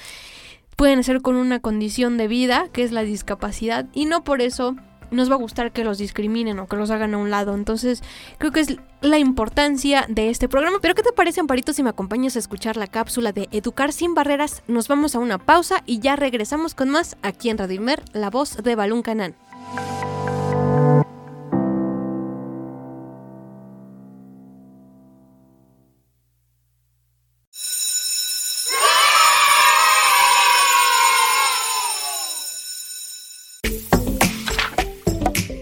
Pueden 0.77 1.05
ser 1.05 1.23
con 1.23 1.37
una 1.37 1.61
condición 1.61 2.17
de 2.17 2.29
vida, 2.29 2.69
que 2.73 2.83
es 2.83 2.93
la 2.93 3.03
discapacidad, 3.03 3.87
y 3.93 4.07
no 4.07 4.25
por 4.25 4.41
eso 4.41 4.77
nos 5.11 5.31
va 5.31 5.35
a 5.35 5.39
gustar 5.39 5.73
que 5.73 5.85
los 5.85 5.99
discriminen 5.99 6.59
o 6.59 6.67
que 6.67 6.77
los 6.77 6.91
hagan 6.91 7.15
a 7.15 7.19
un 7.19 7.31
lado. 7.31 7.55
Entonces, 7.55 8.03
creo 8.39 8.53
que 8.53 8.61
es 8.61 8.77
la 9.01 9.19
importancia 9.19 10.07
de 10.09 10.31
este 10.31 10.49
programa. 10.49 10.79
Pero, 10.81 10.95
¿qué 10.95 11.03
te 11.03 11.13
parece, 11.13 11.41
Amparito, 11.41 11.73
si 11.73 11.83
me 11.83 11.91
acompañas 11.91 12.37
a 12.37 12.41
escuchar 12.41 12.77
la 12.77 12.87
cápsula 12.87 13.33
de 13.33 13.49
Educar 13.53 13.93
sin 13.93 14.15
Barreras? 14.15 14.63
Nos 14.67 14.89
vamos 14.89 15.15
a 15.15 15.21
una 15.21 15.39
pausa 15.39 15.83
y 15.87 16.01
ya 16.01 16.17
regresamos 16.17 16.75
con 16.75 16.91
más 16.91 17.17
aquí 17.23 17.51
en 17.51 17.59
Radio 17.59 17.77
Imer, 17.77 18.03
la 18.13 18.31
voz 18.31 18.57
de 18.57 18.75
Balún 18.75 19.03
Canán. 19.03 19.35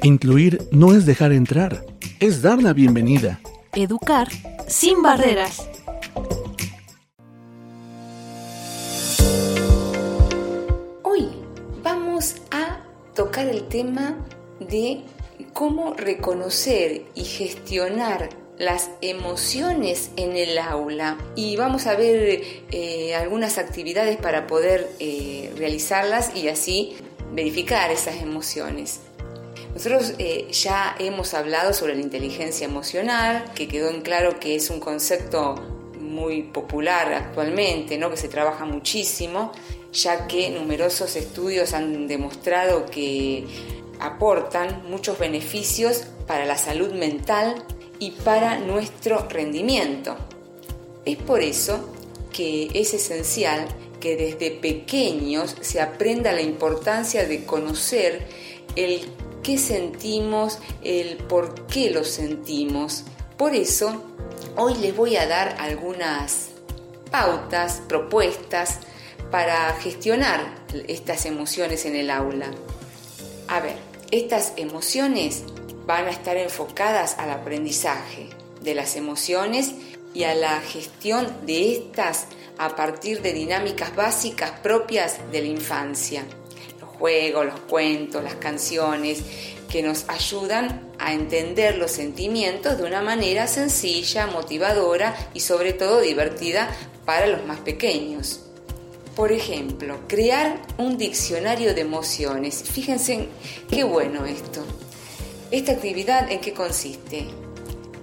Incluir 0.05 0.67
no 0.73 0.95
es 0.95 1.07
dejar 1.07 1.31
entrar, 1.31 1.85
es 2.19 2.43
dar 2.43 2.61
la 2.61 2.73
bienvenida. 2.73 3.39
Educar 3.73 4.27
sin 4.67 5.01
barreras. 5.01 5.69
Hoy 11.05 11.29
vamos 11.85 12.35
a 12.51 12.81
tocar 13.15 13.47
el 13.47 13.69
tema 13.69 14.17
de 14.59 15.03
cómo 15.53 15.95
reconocer 15.95 17.05
y 17.15 17.23
gestionar 17.23 18.31
las 18.59 18.91
emociones 19.03 20.11
en 20.17 20.37
el 20.37 20.59
aula 20.59 21.17
y 21.37 21.55
vamos 21.55 21.87
a 21.87 21.95
ver 21.95 22.43
eh, 22.73 23.15
algunas 23.15 23.57
actividades 23.57 24.17
para 24.17 24.49
poder 24.49 24.91
eh, 24.99 25.53
realizarlas 25.57 26.35
y 26.35 26.49
así 26.49 26.97
verificar 27.33 27.93
esas 27.93 28.17
emociones. 28.17 29.01
Nosotros 29.75 30.15
eh, 30.19 30.49
ya 30.51 30.95
hemos 30.99 31.33
hablado 31.33 31.73
sobre 31.73 31.95
la 31.95 32.03
inteligencia 32.03 32.67
emocional, 32.67 33.45
que 33.55 33.69
quedó 33.69 33.89
en 33.89 34.03
claro 34.03 34.39
que 34.39 34.55
es 34.55 34.69
un 34.69 34.81
concepto 34.81 35.55
muy 35.99 36.43
popular 36.43 37.13
actualmente, 37.15 37.97
¿no? 37.97 38.11
que 38.11 38.19
se 38.19 38.29
trabaja 38.29 38.67
muchísimo, 38.67 39.53
ya 39.93 40.27
que 40.27 40.51
numerosos 40.51 41.17
estudios 41.17 41.73
han 41.73 42.07
demostrado 42.07 42.87
que 42.87 43.47
aportan 43.99 44.83
muchos 44.91 45.19
beneficios 45.19 46.05
para 46.27 46.45
la 46.45 46.59
salud 46.59 46.93
mental 46.93 47.65
y 47.99 48.11
para 48.11 48.59
nuestro 48.59 49.27
rendimiento. 49.29 50.17
Es 51.07 51.17
por 51.17 51.41
eso 51.41 51.95
que 52.31 52.69
es 52.75 52.93
esencial 52.93 53.67
que 54.01 54.17
desde 54.17 54.51
pequeños 54.51 55.57
se 55.61 55.81
aprenda 55.81 56.33
la 56.33 56.43
importancia 56.43 57.27
de 57.27 57.45
conocer 57.45 58.27
el 58.77 59.03
qué 59.43 59.59
sentimos, 59.59 60.59
el 60.83 61.17
por 61.17 61.67
qué 61.67 61.91
lo 61.91 62.05
sentimos. 62.05 63.05
Por 63.37 63.55
eso, 63.55 64.03
hoy 64.57 64.75
les 64.77 64.97
voy 64.97 65.17
a 65.17 65.27
dar 65.27 65.57
algunas 65.59 66.49
pautas, 67.11 67.83
propuestas 67.89 68.79
para 69.31 69.73
gestionar 69.75 70.55
estas 70.89 71.27
emociones 71.27 71.85
en 71.85 71.97
el 71.97 72.11
aula. 72.11 72.51
A 73.49 73.61
ver, 73.61 73.77
estas 74.11 74.53
emociones 74.57 75.45
van 75.87 76.07
a 76.07 76.11
estar 76.11 76.37
enfocadas 76.37 77.17
al 77.19 77.31
aprendizaje 77.31 78.29
de 78.63 78.75
las 78.75 78.97
emociones 78.97 79.73
y 80.15 80.25
a 80.25 80.35
la 80.35 80.61
gestión 80.61 81.27
de 81.47 81.73
estas 81.73 82.27
a 82.59 82.77
partir 82.77 83.23
de 83.23 83.33
dinámicas 83.33 83.97
básicas 83.97 84.53
propias 84.63 85.19
de 85.33 85.41
la 85.41 85.49
infancia 85.49 86.25
juegos, 86.99 87.47
los 87.47 87.61
cuentos, 87.61 88.23
las 88.23 88.35
canciones, 88.37 89.23
que 89.71 89.83
nos 89.83 90.05
ayudan 90.09 90.93
a 90.99 91.15
entender 91.15 91.79
los 91.79 91.91
sentimientos 91.91 92.77
de 92.77 92.85
una 92.85 93.01
manera 93.01 93.47
sencilla, 93.47 94.27
motivadora 94.27 95.15
y 95.33 95.41
sobre 95.41 95.73
todo 95.73 96.01
divertida 96.01 96.69
para 97.07 97.27
los 97.27 97.45
más 97.47 97.61
pequeños. 97.61 98.41
Por 99.17 99.33
ejemplo, 99.33 100.01
crear 100.09 100.61
un 100.79 100.99
diccionario 100.99 101.75
de 101.75 101.81
emociones. 101.83 102.63
Fíjense 102.63 103.29
qué 103.71 103.85
bueno 103.85 104.27
esto. 104.27 104.63
Esta 105.51 105.73
actividad 105.73 106.31
en 106.31 106.41
qué 106.41 106.53
consiste? 106.53 107.27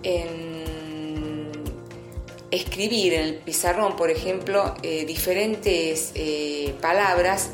En 0.04 0.49
escribir 2.52 3.13
en 3.13 3.21
el 3.21 3.36
pizarrón, 3.36 3.95
por 3.95 4.10
ejemplo, 4.10 4.75
eh, 4.82 5.06
diferentes 5.06 6.12
eh, 6.15 6.73
palabras 6.82 7.49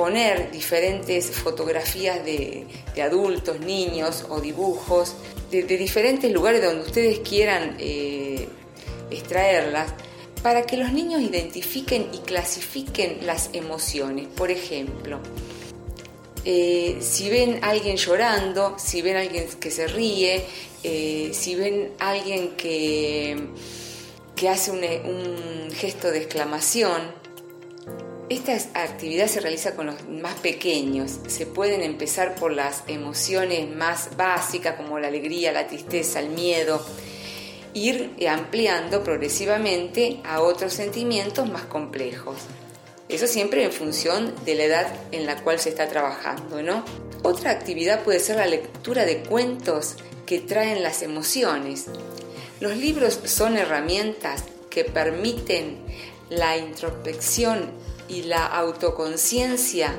poner 0.00 0.50
diferentes 0.50 1.30
fotografías 1.30 2.24
de, 2.24 2.66
adultos, 3.02 3.60
niños 3.60 4.24
o 4.30 4.40
dibujos 4.40 5.14
de, 5.50 5.62
diferentes 5.62 6.32
lugares 6.32 6.62
donde 6.64 6.80
ustedes 6.80 7.18
quieran 7.18 7.76
eh, 7.78 8.48
extraerlas 9.10 9.92
para 10.42 10.64
que 10.64 10.78
los 10.78 10.90
niños 10.90 11.20
identifiquen 11.20 12.08
y 12.14 12.18
clasifiquen 12.20 13.26
las 13.26 13.50
emociones. 13.52 14.26
Por 14.28 14.50
ejemplo, 14.50 15.20
eh, 16.46 16.96
si 17.02 17.28
ven 17.28 17.62
a 17.62 17.68
alguien 17.68 17.98
llorando, 17.98 18.76
si 18.78 19.02
ven 19.02 19.18
a 19.18 19.20
alguien 19.20 19.48
que 19.60 19.70
se 19.70 19.86
ríe, 19.86 20.46
eh, 20.82 21.30
si 21.34 21.56
ven 21.56 21.92
a 21.98 22.12
alguien 22.12 22.56
que, 22.56 23.36
que 24.34 24.48
hace 24.48 24.70
un 24.70 25.70
gesto 25.72 26.10
de 26.10 26.20
exclamación, 26.22 27.19
esta 28.30 28.54
actividad 28.80 29.26
se 29.26 29.40
realiza 29.40 29.74
con 29.74 29.86
los 29.86 30.08
más 30.08 30.34
pequeños. 30.36 31.18
Se 31.26 31.46
pueden 31.46 31.82
empezar 31.82 32.36
por 32.36 32.52
las 32.52 32.84
emociones 32.86 33.68
más 33.68 34.16
básicas 34.16 34.76
como 34.76 35.00
la 35.00 35.08
alegría, 35.08 35.50
la 35.50 35.66
tristeza, 35.66 36.20
el 36.20 36.28
miedo. 36.28 36.80
Ir 37.74 38.14
ampliando 38.28 39.02
progresivamente 39.02 40.20
a 40.24 40.42
otros 40.42 40.72
sentimientos 40.72 41.50
más 41.50 41.62
complejos. 41.62 42.36
Eso 43.08 43.26
siempre 43.26 43.64
en 43.64 43.72
función 43.72 44.32
de 44.44 44.54
la 44.54 44.62
edad 44.62 44.86
en 45.10 45.26
la 45.26 45.42
cual 45.42 45.58
se 45.58 45.70
está 45.70 45.88
trabajando, 45.88 46.62
¿no? 46.62 46.84
Otra 47.24 47.50
actividad 47.50 48.04
puede 48.04 48.20
ser 48.20 48.36
la 48.36 48.46
lectura 48.46 49.06
de 49.06 49.24
cuentos 49.24 49.96
que 50.24 50.38
traen 50.38 50.84
las 50.84 51.02
emociones. 51.02 51.86
Los 52.60 52.76
libros 52.76 53.18
son 53.24 53.56
herramientas 53.56 54.44
que 54.70 54.84
permiten 54.84 55.78
la 56.28 56.56
introspección 56.56 57.89
y 58.10 58.22
la 58.22 58.44
autoconciencia 58.46 59.94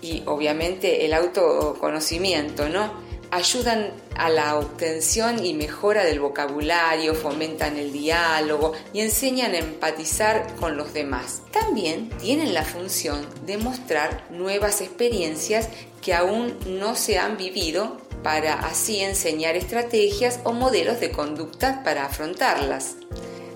y 0.00 0.22
obviamente 0.26 1.06
el 1.06 1.14
autoconocimiento, 1.14 2.68
¿no? 2.68 2.92
Ayudan 3.30 3.92
a 4.14 4.28
la 4.28 4.58
obtención 4.58 5.44
y 5.44 5.54
mejora 5.54 6.04
del 6.04 6.20
vocabulario, 6.20 7.14
fomentan 7.14 7.76
el 7.76 7.90
diálogo 7.90 8.74
y 8.92 9.00
enseñan 9.00 9.54
a 9.54 9.58
empatizar 9.58 10.54
con 10.56 10.76
los 10.76 10.92
demás. 10.92 11.42
También 11.50 12.10
tienen 12.20 12.54
la 12.54 12.64
función 12.64 13.26
de 13.44 13.56
mostrar 13.56 14.24
nuevas 14.30 14.82
experiencias 14.82 15.68
que 16.00 16.14
aún 16.14 16.56
no 16.66 16.94
se 16.94 17.18
han 17.18 17.36
vivido 17.36 17.96
para 18.22 18.54
así 18.54 19.00
enseñar 19.00 19.56
estrategias 19.56 20.38
o 20.44 20.52
modelos 20.52 21.00
de 21.00 21.10
conducta 21.10 21.82
para 21.82 22.04
afrontarlas. 22.04 22.96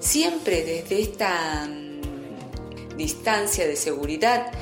Siempre 0.01 0.65
desde 0.65 1.01
esta 1.01 1.69
distancia 2.99 3.67
de 3.67 3.77
seguridad, 3.77 4.53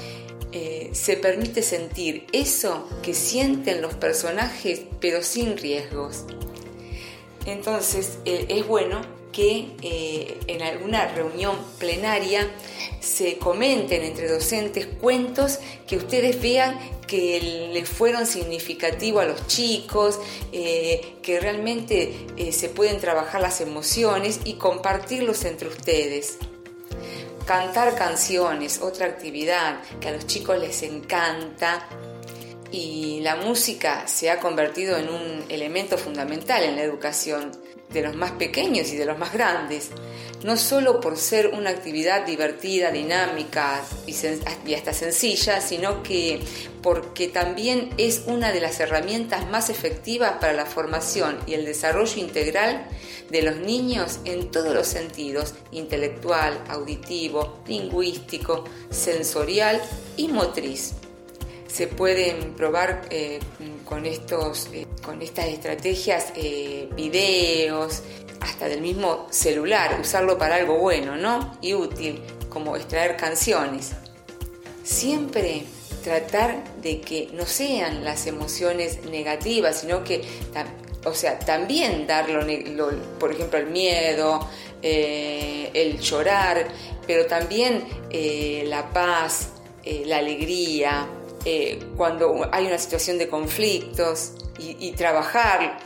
eh, 0.53 0.91
se 0.93 1.17
permite 1.17 1.61
sentir 1.61 2.27
eso 2.33 2.89
que 3.03 3.13
sienten 3.13 3.83
los 3.83 3.95
personajes, 3.95 4.83
pero 5.01 5.23
sin 5.23 5.59
riesgos. 5.59 6.25
Entonces 7.45 8.19
eh, 8.25 8.47
es 8.49 8.67
bueno 8.67 9.03
que 9.33 9.69
eh, 9.83 10.39
en 10.47 10.63
alguna 10.63 11.09
reunión 11.09 11.57
plenaria 11.79 12.51
se 13.01 13.37
comenten 13.37 14.03
entre 14.03 14.29
docentes 14.29 14.87
cuentos 14.87 15.59
que 15.87 15.97
ustedes 15.99 16.41
vean 16.41 16.79
que 17.07 17.69
le 17.73 17.85
fueron 17.85 18.27
significativos 18.27 19.23
a 19.23 19.27
los 19.27 19.47
chicos, 19.47 20.19
que 20.51 21.39
realmente 21.41 22.27
se 22.51 22.69
pueden 22.69 22.99
trabajar 22.99 23.41
las 23.41 23.61
emociones 23.61 24.41
y 24.45 24.55
compartirlos 24.55 25.45
entre 25.45 25.69
ustedes. 25.69 26.39
Cantar 27.47 27.95
canciones, 27.95 28.81
otra 28.83 29.07
actividad 29.07 29.79
que 30.01 30.09
a 30.09 30.11
los 30.11 30.27
chicos 30.27 30.59
les 30.59 30.83
encanta 30.83 31.87
y 32.73 33.21
la 33.21 33.37
música 33.37 34.09
se 34.09 34.31
ha 34.33 34.41
convertido 34.41 34.99
en 34.99 35.09
un 35.09 35.45
elemento 35.49 35.97
fundamental 35.97 36.65
en 36.65 36.75
la 36.75 36.83
educación 36.83 37.53
de 37.91 38.03
los 38.03 38.15
más 38.15 38.33
pequeños 38.33 38.93
y 38.93 38.97
de 38.97 39.07
los 39.07 39.19
más 39.19 39.33
grandes, 39.33 39.91
no 40.45 40.57
solo 40.57 41.01
por 41.01 41.17
ser 41.17 41.49
una 41.49 41.71
actividad 41.71 42.27
divertida, 42.27 42.91
dinámica 42.91 43.83
y, 44.07 44.75
hasta 44.75 44.93
sencilla, 44.93 45.61
sino 45.61 46.03
que 46.03 46.41
porque 46.83 47.29
también 47.29 47.91
es 47.97 48.23
una 48.27 48.53
de 48.53 48.61
las 48.61 48.79
herramientas 48.81 49.49
más 49.49 49.71
efectivas 49.71 50.35
para 50.41 50.53
la 50.53 50.67
formación 50.67 51.39
y 51.47 51.55
el 51.55 51.65
desarrollo 51.65 52.21
integral 52.21 52.87
de 53.31 53.43
los 53.43 53.57
niños 53.57 54.21
en 54.25 54.51
todos 54.51 54.73
los 54.75 54.87
sentidos, 54.87 55.55
intelectual, 55.73 56.63
auditivo, 56.69 57.59
lingüístico, 57.67 58.65
sensorial 58.91 59.81
y 60.17 60.29
motriz. 60.29 60.95
Se 61.69 61.87
pueden 61.89 62.55
probar 62.55 63.03
eh, 63.11 63.41
con, 63.85 64.07
estos, 64.07 64.69
eh, 64.73 64.87
con 65.05 65.21
estas 65.23 65.47
estrategias 65.47 66.33
eh, 66.35 66.89
videos, 66.97 68.03
hasta 68.41 68.69
del 68.69 68.81
mismo 68.81 69.27
celular, 69.31 69.99
usarlo 70.01 70.39
para 70.39 70.57
algo 70.57 70.79
bueno, 70.79 71.17
¿no? 71.17 71.59
Y 71.61 71.75
útil, 71.75 72.23
como 72.49 72.77
extraer 72.77 73.17
canciones. 73.17 73.93
Siempre 74.85 75.65
tratar 76.05 76.63
de 76.81 77.01
que 77.01 77.31
no 77.33 77.45
sean 77.45 78.05
las 78.05 78.27
emociones 78.27 79.05
negativas, 79.07 79.81
sino 79.81 80.05
que 80.05 80.23
o 81.05 81.15
sea, 81.15 81.39
también 81.39 82.07
dar, 82.07 82.27
por 83.19 83.33
ejemplo, 83.33 83.59
el 83.59 83.67
miedo, 83.67 84.49
el 84.83 86.01
llorar, 86.01 86.67
pero 87.07 87.27
también 87.27 87.85
la 88.69 88.91
paz, 88.93 89.49
la 89.85 90.19
alegría, 90.19 91.09
cuando 91.97 92.49
hay 92.51 92.67
una 92.67 92.79
situación 92.79 93.19
de 93.19 93.29
conflictos 93.29 94.33
y, 94.59 94.91
trabajar 94.93 95.79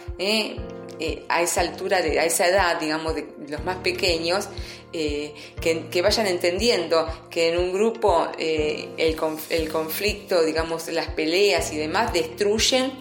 a 1.28 1.42
esa 1.42 1.60
altura, 1.60 2.00
de, 2.00 2.18
a 2.18 2.24
esa 2.24 2.48
edad, 2.48 2.80
digamos, 2.80 3.14
de 3.14 3.26
los 3.48 3.64
más 3.64 3.76
pequeños, 3.78 4.48
que, 4.92 6.02
vayan 6.02 6.26
entendiendo 6.26 7.06
que 7.30 7.48
en 7.48 7.58
un 7.58 7.72
grupo 7.72 8.28
el, 8.38 9.16
el 9.50 9.68
conflicto, 9.70 10.42
digamos, 10.42 10.88
las 10.88 11.08
peleas 11.08 11.72
y 11.72 11.76
demás 11.76 12.12
destruyen 12.12 12.92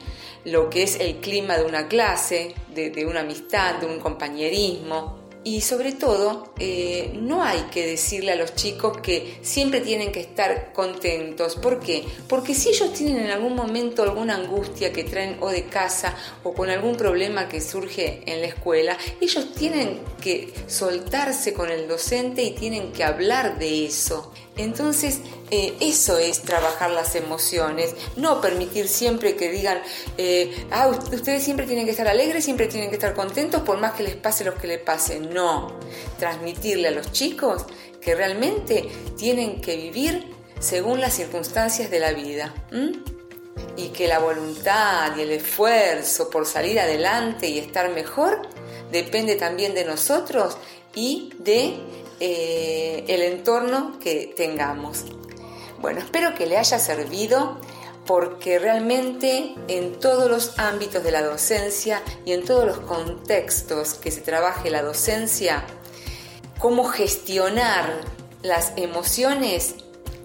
lo 0.46 0.70
que 0.70 0.84
es 0.84 1.00
el 1.00 1.18
clima 1.18 1.58
de 1.58 1.66
una 1.66 1.88
clase, 1.88 2.56
de, 2.74 3.06
una 3.06 3.22
amistad, 3.22 3.76
de 3.76 3.86
un 3.86 4.00
compañerismo. 4.00 5.19
Y 5.44 5.62
sobre 5.62 5.94
todo, 5.94 6.54
eh, 6.60 7.12
no 7.16 7.42
hay 7.42 7.62
que 7.72 7.88
decirle 7.88 8.34
a 8.34 8.36
los 8.36 8.56
chicos 8.56 8.98
que 8.98 9.40
siempre 9.42 9.80
tienen 9.80 10.12
que 10.12 10.20
estar 10.20 10.74
contentos. 10.74 11.56
¿Por 11.56 11.80
qué? 11.80 12.04
Porque 12.28 12.54
si 12.54 12.70
ellos 12.70 12.92
tienen 12.92 13.24
en 13.24 13.32
algún 13.32 13.56
momento 13.56 14.04
alguna 14.04 14.36
angustia 14.36 14.92
que 14.92 15.06
traen 15.06 15.38
o 15.40 15.50
de 15.50 15.66
casa 15.66 16.14
o 16.44 16.54
con 16.54 16.70
algún 16.70 16.98
problema 16.98 17.48
que 17.48 17.62
surge 17.62 18.22
en 18.26 18.42
la 18.42 18.48
escuela, 18.48 18.98
ellos 19.22 19.54
tienen 19.54 20.02
que 20.22 20.54
soltarse 20.68 21.54
con 21.54 21.72
el 21.72 21.88
docente 21.88 22.44
y 22.44 22.52
tienen 22.52 22.92
que 22.92 23.06
hablar 23.06 23.58
de 23.58 23.86
eso. 23.86 24.34
Entonces, 24.60 25.22
eh, 25.52 25.74
eso 25.80 26.18
es 26.18 26.42
trabajar 26.42 26.92
las 26.92 27.16
emociones, 27.16 27.96
no 28.18 28.42
permitir 28.42 28.90
siempre 28.90 29.38
que 29.38 29.50
digan, 29.50 29.82
eh, 30.18 30.66
ah, 30.70 30.90
ustedes 30.90 31.44
siempre 31.44 31.66
tienen 31.66 31.86
que 31.86 31.92
estar 31.92 32.10
alegres, 32.10 32.44
siempre 32.44 32.68
tienen 32.68 32.90
que 32.90 32.98
estar 32.98 33.14
contentos, 33.14 33.62
por 33.62 33.80
más 33.80 33.94
que 33.94 34.04
les 34.04 34.16
pase 34.16 34.44
lo 34.44 34.56
que 34.56 34.68
les 34.68 34.80
pase. 34.80 35.22
No, 35.22 35.80
transmitirle 36.20 36.90
a 36.90 36.92
los 36.92 37.10
chicos 37.14 37.68
que 38.02 38.16
realmente 38.16 38.90
tienen 39.18 39.62
que 39.62 39.78
vivir 39.78 40.26
según 40.60 41.00
las 41.00 41.14
circunstancias 41.14 41.90
de 41.90 42.00
la 42.02 42.12
vida. 42.12 42.54
Y 43.78 43.90
que 43.90 44.10
la 44.10 44.20
voluntad 44.20 45.16
y 45.16 45.22
el 45.22 45.32
esfuerzo 45.32 46.30
por 46.30 46.46
salir 46.46 46.82
adelante 46.82 47.48
y 47.48 47.60
estar 47.60 47.90
mejor 47.92 48.42
depende 48.92 49.36
también 49.36 49.74
de 49.74 49.86
nosotros 49.86 50.58
y 50.96 51.32
de 51.40 51.78
eh, 52.20 53.06
el 53.08 53.22
entorno 53.22 53.98
que 54.00 54.34
tengamos. 54.36 55.06
Bueno, 55.82 56.00
espero 56.00 56.36
que 56.36 56.46
le 56.46 56.58
haya 56.58 56.80
servido 56.80 57.58
porque 58.06 58.58
realmente 58.58 59.54
en 59.68 60.00
todos 60.00 60.30
los 60.30 60.58
ámbitos 60.58 61.04
de 61.04 61.12
la 61.12 61.22
docencia 61.22 62.02
y 62.26 62.34
en 62.34 62.44
todos 62.44 62.66
los 62.66 62.80
contextos 62.80 63.94
que 63.94 64.12
se 64.12 64.22
trabaje 64.22 64.70
la 64.70 64.82
docencia, 64.82 65.64
cómo 66.58 66.86
gestionar 66.86 68.02
las 68.42 68.74
emociones 68.78 69.76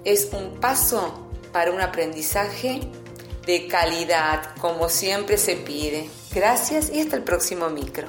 es 0.04 0.30
un 0.32 0.60
paso 0.60 1.28
para 1.52 1.70
un 1.72 1.80
aprendizaje 1.80 2.80
de 3.46 3.68
calidad, 3.68 4.54
como 4.60 4.88
siempre 4.88 5.36
se 5.36 5.56
pide. 5.56 6.08
Gracias 6.34 6.90
y 6.90 7.00
hasta 7.00 7.16
el 7.16 7.22
próximo 7.22 7.68
micro. 7.68 8.08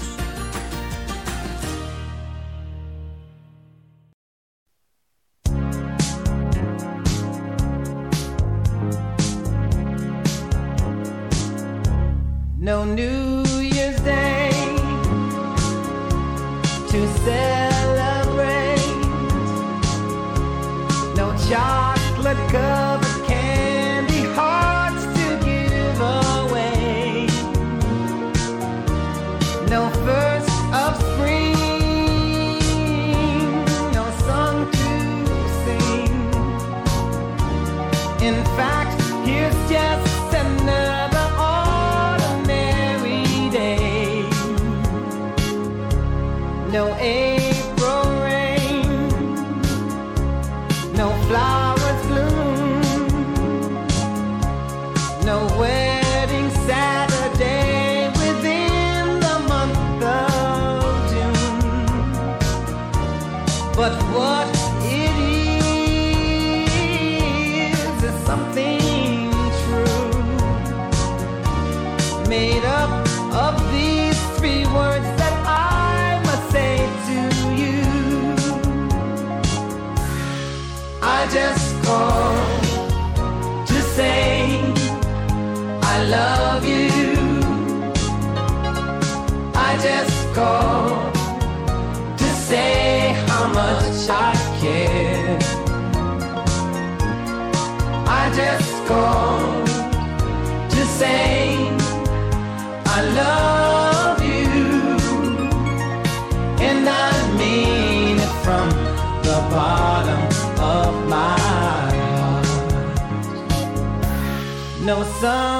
No 115.21 115.50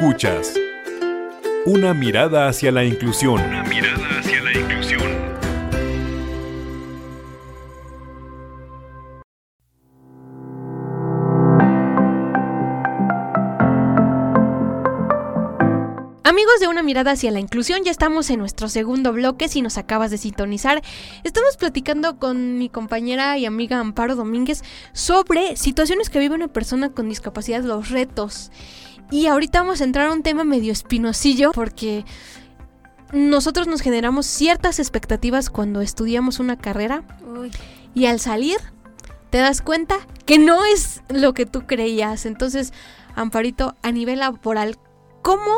Escuchas. 0.00 0.54
Una 1.66 1.92
mirada 1.92 2.48
hacia 2.48 2.72
la 2.72 2.84
inclusión. 2.84 3.38
Una 3.38 3.62
mirada 3.64 4.18
hacia 4.18 4.42
la 4.42 4.58
inclusión. 4.58 5.02
Amigos 16.24 16.60
de 16.60 16.68
Una 16.68 16.82
Mirada 16.82 17.10
hacia 17.10 17.30
la 17.30 17.40
Inclusión, 17.40 17.84
ya 17.84 17.90
estamos 17.90 18.30
en 18.30 18.38
nuestro 18.38 18.70
segundo 18.70 19.12
bloque. 19.12 19.48
Si 19.48 19.60
nos 19.60 19.76
acabas 19.76 20.10
de 20.10 20.16
sintonizar, 20.16 20.80
estamos 21.24 21.58
platicando 21.58 22.18
con 22.18 22.56
mi 22.56 22.70
compañera 22.70 23.36
y 23.36 23.44
amiga 23.44 23.78
Amparo 23.78 24.16
Domínguez 24.16 24.62
sobre 24.94 25.56
situaciones 25.56 26.08
que 26.08 26.20
vive 26.20 26.36
una 26.36 26.48
persona 26.48 26.88
con 26.88 27.10
discapacidad, 27.10 27.62
los 27.64 27.90
retos. 27.90 28.50
Y 29.10 29.26
ahorita 29.26 29.60
vamos 29.60 29.80
a 29.80 29.84
entrar 29.84 30.06
a 30.06 30.12
un 30.12 30.22
tema 30.22 30.44
medio 30.44 30.72
espinosillo 30.72 31.52
porque 31.52 32.04
nosotros 33.12 33.66
nos 33.66 33.80
generamos 33.80 34.26
ciertas 34.26 34.78
expectativas 34.78 35.50
cuando 35.50 35.80
estudiamos 35.80 36.38
una 36.38 36.56
carrera 36.56 37.02
Uy, 37.26 37.50
y 37.92 38.06
al 38.06 38.20
salir 38.20 38.58
te 39.30 39.38
das 39.38 39.62
cuenta 39.62 39.96
que 40.26 40.38
no 40.38 40.64
es 40.64 41.02
lo 41.08 41.34
que 41.34 41.46
tú 41.46 41.66
creías. 41.66 42.26
Entonces, 42.26 42.72
Amparito, 43.14 43.76
a 43.82 43.92
nivel 43.92 44.20
laboral, 44.20 44.78
¿cómo 45.22 45.50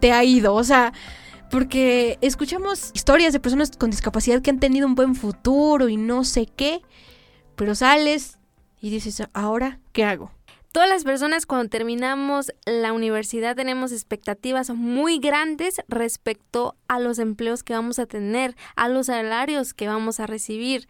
te 0.00 0.12
ha 0.12 0.24
ido? 0.24 0.54
O 0.54 0.64
sea, 0.64 0.92
porque 1.50 2.18
escuchamos 2.20 2.90
historias 2.94 3.32
de 3.32 3.40
personas 3.40 3.70
con 3.70 3.90
discapacidad 3.90 4.42
que 4.42 4.50
han 4.50 4.60
tenido 4.60 4.86
un 4.86 4.94
buen 4.94 5.14
futuro 5.14 5.88
y 5.88 5.96
no 5.96 6.24
sé 6.24 6.46
qué, 6.46 6.82
pero 7.56 7.74
sales 7.74 8.38
y 8.80 8.90
dices, 8.90 9.22
¿ahora 9.32 9.80
qué 9.92 10.04
hago? 10.04 10.30
Todas 10.72 10.90
las 10.90 11.04
personas 11.04 11.46
cuando 11.46 11.70
terminamos 11.70 12.52
la 12.66 12.92
universidad 12.92 13.56
tenemos 13.56 13.90
expectativas 13.90 14.68
muy 14.70 15.18
grandes 15.18 15.80
respecto 15.88 16.76
a 16.88 17.00
los 17.00 17.18
empleos 17.18 17.62
que 17.62 17.72
vamos 17.72 17.98
a 17.98 18.06
tener, 18.06 18.54
a 18.76 18.88
los 18.88 19.06
salarios 19.06 19.72
que 19.72 19.88
vamos 19.88 20.20
a 20.20 20.26
recibir. 20.26 20.86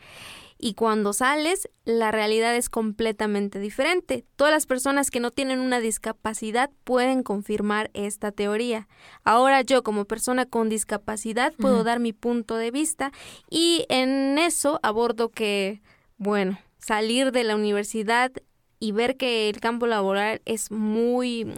Y 0.61 0.75
cuando 0.75 1.13
sales, 1.13 1.71
la 1.85 2.11
realidad 2.11 2.57
es 2.57 2.69
completamente 2.69 3.61
diferente. 3.61 4.25
Todas 4.35 4.53
las 4.53 4.67
personas 4.67 5.13
que 5.13 5.21
no 5.21 5.31
tienen 5.31 5.61
una 5.61 5.79
discapacidad 5.79 6.71
pueden 6.83 7.23
confirmar 7.23 7.93
esta 7.95 8.33
teoría. 8.33 8.89
Ahora 9.23 9.63
yo 9.63 9.85
como 9.85 10.05
persona 10.05 10.47
con 10.47 10.69
discapacidad 10.69 11.55
puedo 11.55 11.85
dar 11.85 12.01
mi 12.01 12.13
punto 12.13 12.57
de 12.57 12.73
vista 12.73 13.13
y 13.49 13.87
en 13.89 14.37
eso 14.39 14.81
abordo 14.83 15.29
que, 15.29 15.81
bueno, 16.17 16.59
salir 16.79 17.31
de 17.31 17.45
la 17.45 17.55
universidad 17.55 18.33
y 18.81 18.93
ver 18.93 19.17
que 19.17 19.49
el 19.49 19.61
campo 19.61 19.87
laboral 19.87 20.41
es 20.45 20.71
muy, 20.71 21.53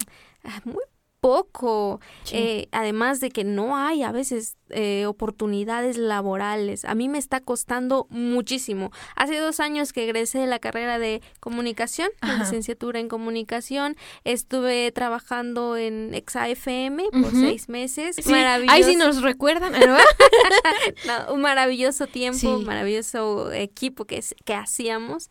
ah, 0.45 0.61
muy 0.64 0.83
poco, 1.21 2.01
Sí. 2.25 2.35
eh, 2.37 2.68
además 2.73 3.21
de 3.21 3.29
que 3.31 3.45
no 3.45 3.77
hay 3.77 4.03
a 4.03 4.11
veces 4.11 4.57
eh, 4.71 5.05
oportunidades 5.05 5.99
laborales. 5.99 6.87
A 6.87 6.95
mí 6.95 7.11
me 7.11 7.18
está 7.18 7.41
costando 7.41 8.07
muchísimo. 8.09 8.91
Hace 9.16 9.37
dos 9.37 9.61
años 9.61 9.93
que 9.93 10.05
egresé 10.05 10.39
de 10.39 10.47
la 10.47 10.61
carrera 10.61 10.99
de 10.99 11.21
comunicación, 11.39 12.09
la 12.23 12.39
licenciatura 12.39 13.01
en 13.01 13.09
comunicación, 13.09 13.97
estuve 14.25 14.93
trabajando 14.93 15.77
en 15.77 16.14
EXA-FM 16.14 17.11
por 17.21 17.33
seis 17.33 17.68
meses. 17.68 18.16
Sí, 18.16 18.31
Maravilloso. 18.31 18.73
Ahí 18.75 18.85
sí 18.85 18.97
nos 18.97 19.21
recuerdan, 19.21 19.75
un 21.33 21.41
maravilloso 21.43 22.07
tiempo, 22.07 22.39
Sí. 22.39 22.47
un 22.47 22.64
maravilloso 22.64 23.53
equipo 23.53 24.07
que, 24.07 24.25
que 24.47 24.55
hacíamos. 24.55 25.29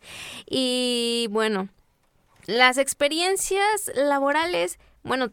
Y 0.48 1.26
bueno, 1.30 1.68
las 2.50 2.78
experiencias 2.78 3.90
laborales, 3.94 4.78
bueno, 5.02 5.30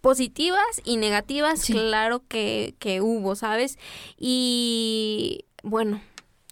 positivas 0.00 0.62
y 0.84 0.96
negativas, 0.96 1.60
Sí. 1.60 1.72
claro 1.72 2.22
que, 2.28 2.74
que 2.78 3.00
hubo, 3.00 3.34
¿sabes? 3.34 3.78
Y 4.18 5.44
bueno, 5.62 6.00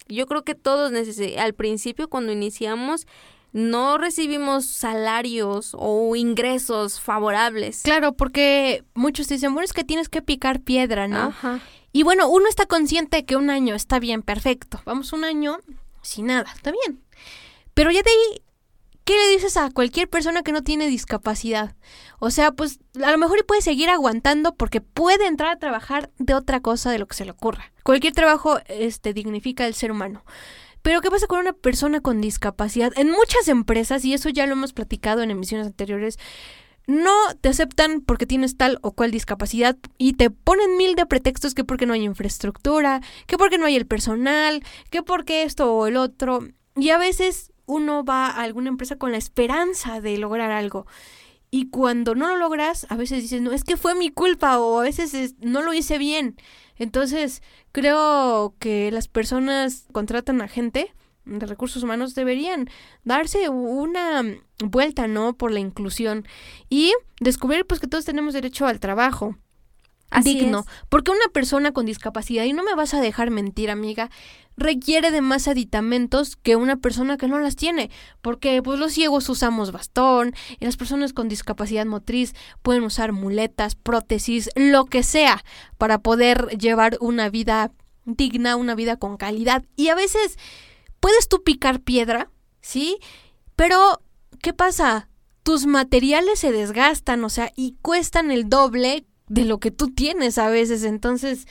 yo 0.08 0.26
creo 0.26 0.42
que 0.44 0.54
todos 0.54 0.92
al 1.38 1.54
principio 1.54 2.08
cuando 2.08 2.32
iniciamos 2.32 3.06
no 3.52 3.96
recibimos 3.96 4.66
salarios 4.66 5.74
o 5.78 6.14
ingresos 6.16 7.00
favorables. 7.00 7.82
claro, 7.82 8.12
porque 8.12 8.84
muchos 8.94 9.28
dicen, 9.28 9.54
bueno, 9.54 9.64
es 9.64 9.72
que 9.72 9.84
tienes 9.84 10.08
que 10.08 10.20
picar 10.20 10.60
piedra, 10.60 11.08
¿no? 11.08 11.28
Ajá. 11.28 11.60
Y 11.92 12.02
bueno, 12.02 12.28
uno 12.28 12.46
está 12.48 12.66
consciente 12.66 13.16
de 13.18 13.24
que 13.24 13.36
un 13.36 13.48
año 13.48 13.74
está 13.74 13.98
bien, 13.98 14.22
perfecto. 14.22 14.80
Vamos 14.84 15.12
un 15.14 15.24
año 15.24 15.60
sin 16.02 16.26
nada, 16.26 16.52
está 16.54 16.70
bien. 16.70 17.02
Pero 17.72 17.90
ya 17.90 18.02
de 18.02 18.10
ahí, 18.10 18.42
¿qué 19.08 19.16
le 19.16 19.30
dices 19.30 19.56
a 19.56 19.70
cualquier 19.70 20.06
persona 20.10 20.42
que 20.42 20.52
no 20.52 20.62
tiene 20.62 20.86
discapacidad? 20.86 21.74
O 22.18 22.30
sea, 22.30 22.52
pues 22.52 22.78
a 23.02 23.10
lo 23.10 23.16
mejor 23.16 23.46
puede 23.46 23.62
seguir 23.62 23.88
aguantando 23.88 24.54
porque 24.54 24.82
puede 24.82 25.26
entrar 25.26 25.50
a 25.50 25.58
trabajar 25.58 26.10
de 26.18 26.34
otra 26.34 26.60
cosa 26.60 26.90
de 26.90 26.98
lo 26.98 27.06
que 27.06 27.16
se 27.16 27.24
le 27.24 27.30
ocurra. 27.30 27.72
Cualquier 27.84 28.12
trabajo 28.12 28.58
este, 28.68 29.14
dignifica 29.14 29.64
al 29.64 29.72
ser 29.72 29.92
humano. 29.92 30.26
Pero 30.82 31.00
¿qué 31.00 31.10
pasa 31.10 31.26
con 31.26 31.38
una 31.38 31.54
persona 31.54 32.02
con 32.02 32.20
discapacidad? 32.20 32.92
En 32.96 33.10
muchas 33.10 33.48
empresas, 33.48 34.04
y 34.04 34.12
eso 34.12 34.28
ya 34.28 34.44
lo 34.44 34.52
hemos 34.52 34.74
platicado 34.74 35.22
en 35.22 35.30
emisiones 35.30 35.68
anteriores, 35.68 36.18
no 36.86 37.14
te 37.40 37.48
aceptan 37.48 38.02
porque 38.02 38.26
tienes 38.26 38.58
tal 38.58 38.78
o 38.82 38.92
cual 38.92 39.10
discapacidad 39.10 39.78
y 39.96 40.14
te 40.14 40.28
ponen 40.28 40.76
mil 40.76 40.96
de 40.96 41.06
pretextos 41.06 41.54
que 41.54 41.64
porque 41.64 41.86
no 41.86 41.94
hay 41.94 42.04
infraestructura, 42.04 43.00
que 43.26 43.38
porque 43.38 43.56
no 43.56 43.64
hay 43.64 43.76
el 43.76 43.86
personal, 43.86 44.62
que 44.90 45.02
porque 45.02 45.44
esto 45.44 45.72
o 45.72 45.86
el 45.86 45.96
otro. 45.96 46.46
Y 46.76 46.90
a 46.90 46.98
veces 46.98 47.52
uno 47.68 48.04
va 48.04 48.26
a 48.26 48.42
alguna 48.42 48.68
empresa 48.70 48.96
con 48.96 49.12
la 49.12 49.18
esperanza 49.18 50.00
de 50.00 50.18
lograr 50.18 50.50
algo. 50.50 50.86
Y 51.50 51.70
cuando 51.70 52.14
no 52.14 52.26
lo 52.28 52.36
logras, 52.36 52.86
a 52.90 52.96
veces 52.96 53.22
dices, 53.22 53.40
no, 53.40 53.52
es 53.52 53.62
que 53.64 53.76
fue 53.76 53.94
mi 53.94 54.10
culpa 54.10 54.58
o 54.58 54.80
a 54.80 54.82
veces 54.82 55.14
es- 55.14 55.34
no 55.40 55.62
lo 55.62 55.72
hice 55.72 55.96
bien. 55.98 56.36
Entonces, 56.76 57.42
creo 57.72 58.54
que 58.58 58.90
las 58.90 59.08
personas 59.08 59.86
contratan 59.92 60.40
a 60.42 60.48
gente 60.48 60.92
de 61.24 61.46
recursos 61.46 61.82
humanos 61.82 62.14
deberían 62.14 62.68
darse 63.04 63.48
una 63.48 64.24
vuelta, 64.64 65.06
¿no? 65.08 65.34
Por 65.36 65.52
la 65.52 65.60
inclusión 65.60 66.26
y 66.70 66.92
descubrir 67.20 67.66
pues 67.66 67.80
que 67.80 67.86
todos 67.86 68.04
tenemos 68.06 68.32
derecho 68.34 68.66
al 68.66 68.80
trabajo 68.80 69.36
Así 70.10 70.34
digno. 70.34 70.60
es. 70.60 70.66
Porque 70.88 71.10
una 71.10 71.28
persona 71.32 71.72
con 71.72 71.84
discapacidad, 71.84 72.44
y 72.44 72.54
no 72.54 72.62
me 72.62 72.74
vas 72.74 72.94
a 72.94 73.00
dejar 73.00 73.30
mentir, 73.30 73.70
amiga, 73.70 74.10
requiere 74.58 75.10
de 75.10 75.20
más 75.20 75.48
aditamentos 75.48 76.36
que 76.36 76.56
una 76.56 76.76
persona 76.76 77.16
que 77.16 77.28
no 77.28 77.38
las 77.38 77.56
tiene. 77.56 77.90
Porque 78.20 78.62
pues 78.62 78.78
los 78.78 78.92
ciegos 78.92 79.28
usamos 79.28 79.72
bastón, 79.72 80.34
y 80.58 80.64
las 80.64 80.76
personas 80.76 81.12
con 81.12 81.28
discapacidad 81.28 81.86
motriz 81.86 82.34
pueden 82.62 82.82
usar 82.82 83.12
muletas, 83.12 83.74
prótesis, 83.74 84.50
lo 84.54 84.84
que 84.84 85.02
sea, 85.02 85.44
para 85.78 86.00
poder 86.00 86.48
llevar 86.58 86.98
una 87.00 87.30
vida 87.30 87.72
digna, 88.04 88.56
una 88.56 88.74
vida 88.74 88.96
con 88.96 89.16
calidad. 89.16 89.64
Y 89.76 89.88
a 89.88 89.94
veces 89.94 90.38
puedes 91.00 91.28
tú 91.28 91.42
picar 91.42 91.80
piedra, 91.80 92.30
¿sí? 92.60 92.98
Pero, 93.56 94.02
¿qué 94.42 94.52
pasa? 94.52 95.08
Tus 95.42 95.66
materiales 95.66 96.38
se 96.40 96.52
desgastan, 96.52 97.24
o 97.24 97.30
sea, 97.30 97.52
y 97.56 97.76
cuestan 97.82 98.30
el 98.30 98.48
doble 98.48 99.06
de 99.28 99.44
lo 99.44 99.58
que 99.60 99.70
tú 99.70 99.88
tienes 99.88 100.38
a 100.38 100.48
veces. 100.48 100.84
Entonces, 100.84 101.46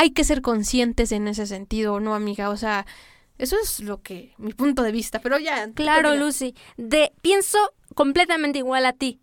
hay 0.00 0.12
que 0.12 0.24
ser 0.24 0.40
conscientes 0.40 1.12
en 1.12 1.28
ese 1.28 1.46
sentido, 1.46 2.00
¿no, 2.00 2.14
amiga? 2.14 2.48
O 2.48 2.56
sea, 2.56 2.86
eso 3.36 3.56
es 3.62 3.80
lo 3.80 4.00
que, 4.00 4.32
mi 4.38 4.54
punto 4.54 4.82
de 4.82 4.92
vista, 4.92 5.18
pero 5.18 5.38
ya. 5.38 5.70
Claro. 5.74 6.16
Lucy. 6.16 6.54
De, 6.78 7.12
pienso 7.20 7.58
completamente 7.94 8.60
igual 8.60 8.86
a 8.86 8.94
ti. 8.94 9.20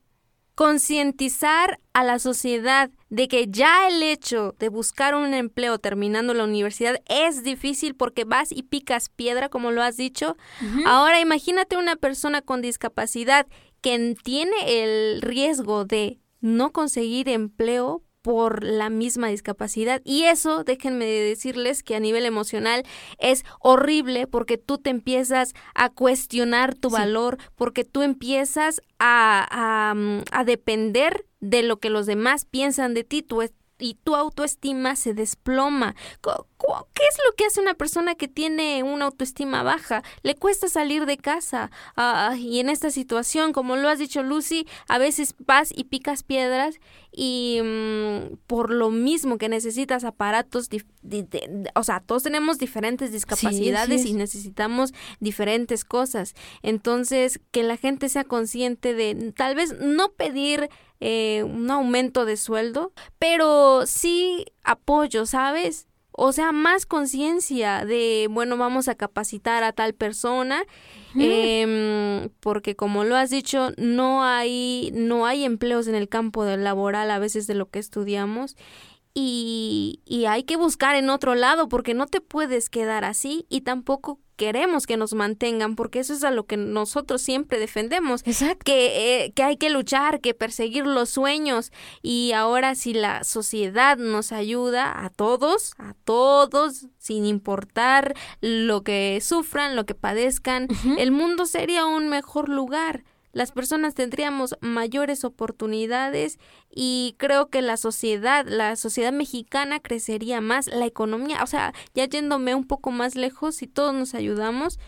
Concientizar 0.53 1.79
a 1.93 2.03
la 2.03 2.19
sociedad 2.19 2.91
de 3.09 3.27
que 3.27 3.47
ya 3.47 3.87
el 3.87 4.03
hecho 4.03 4.55
de 4.59 4.69
buscar 4.69 5.15
un 5.15 5.33
empleo 5.33 5.79
terminando 5.79 6.35
la 6.35 6.43
universidad 6.43 7.01
es 7.07 7.43
difícil 7.43 7.95
porque 7.95 8.23
vas 8.23 8.51
y 8.51 8.61
picas 8.61 9.09
piedra, 9.09 9.49
como 9.49 9.71
lo 9.71 9.81
has 9.81 9.97
dicho. 9.97 10.37
Ahora 10.85 11.19
imagínate 11.19 11.75
una 11.77 11.95
persona 11.95 12.43
con 12.43 12.61
discapacidad 12.61 13.47
que 13.81 14.15
tiene 14.23 14.83
el 14.83 15.23
riesgo 15.23 15.85
de 15.85 16.19
no 16.39 16.71
conseguir 16.71 17.29
empleo 17.29 18.03
por 18.27 18.61
la 18.61 18.89
misma 18.89 19.29
discapacidad. 19.29 20.01
Y 20.03 20.23
eso, 20.25 20.65
déjenme 20.65 21.05
decirles 21.05 21.81
que 21.81 21.95
a 21.95 22.01
nivel 22.01 22.25
emocional 22.25 22.83
es 23.19 23.45
horrible 23.61 24.27
porque 24.27 24.57
tú 24.57 24.79
te 24.79 24.89
empiezas 24.89 25.53
a 25.75 25.89
cuestionar 25.89 26.75
tu 26.75 26.89
Sí. 26.89 26.95
valor, 26.95 27.37
porque 27.55 27.85
tú 27.85 28.01
empiezas 28.01 28.81
a, 28.99 29.47
a, 29.49 29.93
mm, 29.93 30.23
a 30.33 30.43
depender 30.43 31.25
de 31.39 31.63
lo 31.63 31.77
que 31.77 31.89
los 31.89 32.05
demás 32.05 32.43
piensan 32.43 32.93
de 32.93 33.05
ti. 33.05 33.25
Y 33.79 33.93
tu 34.03 34.15
autoestima 34.15 34.97
se 34.97 35.13
desploma. 35.13 35.95
Co- 36.19 36.47
¿Qué 36.93 37.03
es 37.07 37.17
lo 37.29 37.35
que 37.35 37.45
hace 37.45 37.61
una 37.61 37.75
persona 37.75 38.15
que 38.15 38.27
tiene 38.27 38.81
una 38.83 39.05
autoestima 39.05 39.61
baja? 39.61 40.01
Le 40.23 40.33
cuesta 40.35 40.67
salir 40.67 41.05
de 41.05 41.17
casa. 41.17 41.69
Ah, 41.95 42.35
y 42.37 42.59
en 42.59 42.69
esta 42.69 42.89
situación, 42.89 43.53
como 43.53 43.75
lo 43.75 43.87
has 43.89 43.99
dicho 43.99 44.23
Lucy, 44.23 44.67
a 44.87 44.97
veces 44.97 45.35
vas 45.45 45.71
y 45.75 45.83
picas 45.83 46.23
piedras 46.23 46.79
y 47.11 47.59
mm, 47.63 48.37
por 48.47 48.71
lo 48.71 48.89
mismo 48.89 49.37
que 49.37 49.49
necesitas 49.49 50.03
aparatos, 50.03 50.69
de- 50.69 50.83
de- 51.03 51.69
o 51.75 51.83
sea, 51.83 51.99
todos 51.99 52.23
tenemos 52.23 52.57
diferentes 52.57 53.11
discapacidades 53.11 54.01
es. 54.01 54.07
y 54.07 54.13
necesitamos 54.13 54.93
diferentes 55.19 55.85
cosas. 55.85 56.33
Entonces, 56.63 57.39
que 57.51 57.63
la 57.63 57.77
gente 57.77 58.09
sea 58.09 58.23
consciente 58.23 58.93
de 58.93 59.31
tal 59.35 59.55
vez 59.55 59.75
no 59.79 60.11
pedir 60.13 60.69
eh, 60.99 61.43
un 61.43 61.69
aumento 61.69 62.25
de 62.25 62.35
sueldo, 62.37 62.91
pero 63.19 63.85
sí 63.85 64.45
apoyo, 64.63 65.25
¿sabes? 65.27 65.87
O 66.19 66.31
sea, 66.31 66.51
más 66.51 66.87
conciencia 66.87 67.85
de, 67.85 68.27
bueno, 68.31 68.57
vamos 68.57 68.87
a 68.87 68.95
capacitar 68.95 69.63
a 69.63 69.71
tal 69.71 69.93
persona, 69.93 70.63
em, 71.15 72.29
porque 72.39 72.75
como 72.75 73.03
lo 73.03 73.15
has 73.15 73.29
dicho, 73.29 73.69
no 73.77 74.23
hay, 74.23 74.89
no 74.95 75.27
hay 75.27 75.43
empleos 75.43 75.87
en 75.87 75.93
el 75.93 76.09
campo 76.09 76.43
laboral 76.43 77.11
a 77.11 77.19
veces 77.19 77.45
de 77.45 77.53
lo 77.53 77.69
que 77.69 77.77
estudiamos. 77.77 78.55
Y, 79.13 80.01
y 80.05 80.25
hay 80.25 80.41
que 80.41 80.57
buscar 80.57 80.95
en 80.95 81.11
otro 81.11 81.35
lado 81.35 81.69
porque 81.69 81.93
no 81.93 82.07
te 82.07 82.19
puedes 82.19 82.71
quedar 82.71 83.05
así 83.05 83.45
y 83.47 83.61
tampoco 83.61 84.19
queremos 84.37 84.85
que 84.85 84.95
nos 84.95 85.13
mantengan 85.13 85.75
porque 85.75 85.99
eso 85.99 86.13
es 86.13 86.23
a 86.23 86.31
lo 86.31 86.45
que 86.45 86.55
nosotros 86.55 87.21
siempre 87.21 87.59
defendemos 87.59 88.21
Exacto. 88.25 88.63
que, 88.63 89.25
eh, 89.25 89.33
que 89.33 89.43
hay 89.43 89.57
que 89.57 89.69
luchar, 89.69 90.21
que 90.21 90.33
perseguir 90.33 90.85
los 90.85 91.09
sueños. 91.09 91.71
Y 92.01 92.31
ahora 92.31 92.75
si 92.75 92.93
la 92.93 93.23
sociedad 93.25 93.97
nos 93.97 94.31
ayuda 94.31 95.03
a 95.03 95.09
todos, 95.09 95.73
a 95.77 95.95
todos, 96.05 96.87
sin 96.97 97.25
importar 97.25 98.13
lo 98.39 98.83
que 98.83 99.19
sufran, 99.21 99.75
lo 99.75 99.85
que 99.85 99.95
padezcan, 99.95 100.67
el 100.97 101.11
mundo 101.11 101.45
sería 101.45 101.85
un 101.85 102.07
mejor 102.07 102.47
lugar. 102.47 103.03
Las 103.37 103.51
personas 103.51 103.93
tendríamos 103.93 104.55
mayores 104.61 105.23
oportunidades 105.23 106.39
y 106.73 107.13
creo 107.19 107.49
que 107.49 107.61
la 107.61 107.77
sociedad, 107.77 108.47
la 108.47 108.75
sociedad 108.75 109.13
mexicana 109.13 109.79
crecería 109.79 110.41
más, 110.41 110.65
la 110.65 110.87
economía, 110.87 111.43
o 111.43 111.45
sea, 111.45 111.71
ya 111.93 112.05
yéndome 112.05 112.55
un 112.55 112.65
poco 112.65 112.89
más 112.89 113.15
lejos, 113.15 113.57
si 113.57 113.67
todos 113.67 113.93
nos 113.93 114.15
ayudamos, 114.15 114.79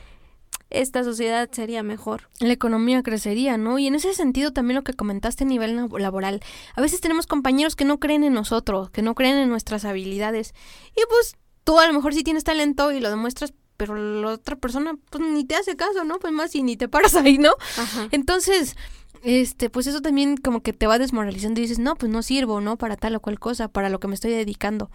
esta 0.71 1.03
sociedad 1.03 1.47
sería 1.51 1.83
mejor. 1.83 2.27
la 2.39 2.51
economía 2.53 3.03
crecería, 3.03 3.55
¿no? 3.57 3.77
Y 3.77 3.85
en 3.85 3.93
ese 3.93 4.15
sentido 4.15 4.51
también 4.51 4.77
lo 4.77 4.83
que 4.83 4.93
comentaste 4.93 5.43
a 5.43 5.47
nivel 5.47 5.77
lab- 5.77 5.99
laboral. 5.99 6.41
A 6.75 6.81
veces 6.81 7.01
tenemos 7.01 7.27
compañeros 7.27 7.75
que 7.75 7.85
no 7.85 7.99
creen 7.99 8.23
en 8.23 8.33
nosotros, 8.33 8.89
que 8.89 9.03
no 9.03 9.13
creen 9.13 9.37
en 9.37 9.49
nuestras 9.49 9.85
habilidades. 9.85 10.55
Y 10.97 11.01
pues 11.07 11.35
tú 11.63 11.79
a 11.79 11.85
lo 11.85 11.93
mejor 11.93 12.15
sí 12.15 12.23
tienes 12.23 12.43
talento 12.43 12.91
y 12.91 12.99
lo 12.99 13.11
demuestras, 13.11 13.53
pero 13.79 13.95
la 13.95 14.33
otra 14.33 14.57
persona 14.57 14.93
pues 15.09 15.23
ni 15.23 15.45
te 15.45 15.55
hace 15.55 15.77
caso, 15.77 16.03
¿no? 16.03 16.19
Pues 16.19 16.33
más 16.33 16.53
y 16.53 16.63
ni 16.63 16.75
te 16.75 16.89
paras 16.89 17.15
ahí, 17.15 17.37
¿no? 17.37 17.53
Ajá. 17.77 18.09
Entonces, 18.11 18.75
este, 19.23 19.69
pues 19.69 19.87
eso 19.87 20.01
también 20.01 20.35
como 20.35 20.61
que 20.61 20.73
te 20.73 20.85
va 20.85 20.99
desmoralizando 20.99 21.61
y 21.61 21.63
dices, 21.63 21.79
no, 21.79 21.95
pues 21.95 22.11
no 22.11 22.21
sirvo, 22.21 22.59
¿no? 22.59 22.77
Para 22.77 22.97
tal 22.97 23.15
o 23.15 23.21
cual 23.21 23.39
cosa, 23.39 23.69
para 23.69 23.89
lo 23.89 24.01
que 24.01 24.09
me 24.09 24.15
estoy 24.15 24.31
dedicando. 24.31 24.91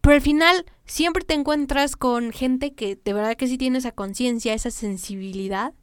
Pero 0.00 0.14
al 0.14 0.20
final 0.20 0.64
siempre 0.86 1.24
te 1.24 1.34
encuentras 1.34 1.96
con 1.96 2.30
gente 2.30 2.72
que 2.72 2.96
de 3.04 3.12
verdad 3.12 3.36
que 3.36 3.48
sí 3.48 3.58
tiene 3.58 3.78
esa 3.78 3.90
conciencia, 3.90 4.54
esa 4.54 4.70
sensibilidad 4.70 5.74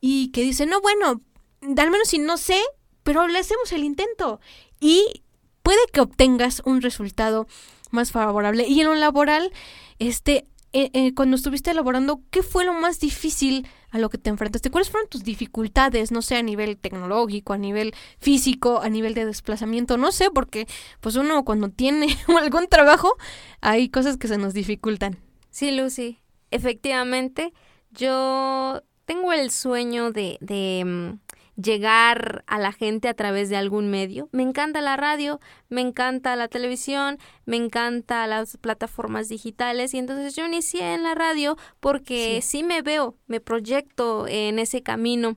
y 0.00 0.28
que 0.28 0.42
dice, 0.42 0.66
no, 0.66 0.80
bueno, 0.80 1.20
al 1.62 1.90
menos 1.90 2.06
si 2.06 2.20
no 2.20 2.36
sé, 2.36 2.60
pero 3.02 3.26
le 3.26 3.40
hacemos 3.40 3.72
el 3.72 3.82
intento 3.82 4.38
y 4.78 5.24
puede 5.64 5.80
que 5.92 6.00
obtengas 6.00 6.62
un 6.64 6.80
resultado 6.80 7.48
más 7.90 8.12
favorable. 8.12 8.68
Y 8.68 8.80
en 8.80 8.86
lo 8.86 8.94
laboral, 8.94 9.52
este, 9.98 10.46
eh, 10.72 10.90
eh, 10.94 11.14
cuando 11.14 11.36
estuviste 11.36 11.70
elaborando, 11.70 12.22
¿qué 12.30 12.42
fue 12.42 12.64
lo 12.64 12.72
más 12.72 12.98
difícil 12.98 13.66
a 13.90 13.98
lo 13.98 14.08
que 14.08 14.18
te 14.18 14.30
enfrentaste? 14.30 14.70
¿Cuáles 14.70 14.90
fueron 14.90 15.08
tus 15.08 15.22
dificultades? 15.22 16.12
No 16.12 16.22
sé, 16.22 16.36
a 16.36 16.42
nivel 16.42 16.78
tecnológico, 16.78 17.52
a 17.52 17.58
nivel 17.58 17.94
físico, 18.18 18.80
a 18.80 18.88
nivel 18.88 19.14
de 19.14 19.26
desplazamiento, 19.26 19.98
no 19.98 20.12
sé, 20.12 20.30
porque 20.30 20.66
pues 21.00 21.16
uno 21.16 21.44
cuando 21.44 21.68
tiene 21.68 22.16
algún 22.40 22.68
trabajo, 22.68 23.16
hay 23.60 23.90
cosas 23.90 24.16
que 24.16 24.28
se 24.28 24.38
nos 24.38 24.54
dificultan. 24.54 25.18
Sí, 25.50 25.70
Lucy, 25.72 26.20
efectivamente, 26.50 27.52
yo 27.90 28.82
tengo 29.04 29.32
el 29.32 29.50
sueño 29.50 30.10
de, 30.10 30.38
de 30.40 30.84
mm, 30.84 31.31
llegar 31.56 32.44
a 32.46 32.58
la 32.58 32.72
gente 32.72 33.08
a 33.08 33.14
través 33.14 33.48
de 33.50 33.56
algún 33.56 33.88
medio. 33.90 34.28
Me 34.32 34.42
encanta 34.42 34.80
la 34.80 34.96
radio, 34.96 35.40
me 35.68 35.80
encanta 35.80 36.34
la 36.36 36.48
televisión, 36.48 37.18
me 37.44 37.56
encanta 37.56 38.26
las 38.26 38.56
plataformas 38.56 39.28
digitales 39.28 39.94
y 39.94 39.98
entonces 39.98 40.34
yo 40.34 40.46
inicié 40.46 40.94
en 40.94 41.02
la 41.02 41.14
radio 41.14 41.56
porque 41.80 42.40
sí, 42.42 42.62
me 42.62 42.82
veo, 42.82 43.16
me 43.26 43.40
proyecto 43.40 44.26
en 44.28 44.58
ese 44.58 44.82
camino. 44.82 45.36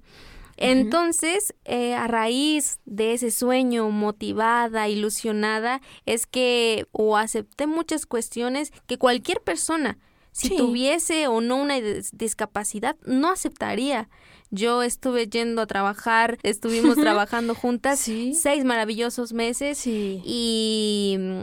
Entonces, 0.57 1.53
eh, 1.66 1.95
a 1.95 2.07
raíz 2.07 2.80
de 2.86 3.13
ese 3.13 3.30
sueño, 3.30 3.89
motivada, 3.89 4.88
ilusionada, 4.88 5.82
es 6.05 6.26
que 6.28 6.88
o 6.91 7.18
acepté 7.18 7.68
muchas 7.68 8.05
cuestiones 8.05 8.72
que 8.88 8.97
cualquier 8.97 9.41
persona, 9.41 9.97
si 10.32 10.49
Sí. 10.49 10.57
tuviese 10.57 11.28
o 11.28 11.41
no 11.41 11.57
una 11.57 11.78
dis- 11.80 12.11
discapacidad, 12.13 12.95
no 13.05 13.30
aceptaría. 13.32 14.09
Yo 14.56 14.82
estuve 14.84 15.28
yendo 15.28 15.62
a 15.62 15.68
trabajar, 15.68 16.38
estuvimos 16.43 16.95
trabajando 17.28 17.53
juntas 17.56 17.99
Sí. 17.99 18.34
seis 18.34 18.64
maravillosos 18.66 19.34
meses 19.34 19.78
Sí. 19.78 20.22
y 20.26 21.18
mm, 21.20 21.39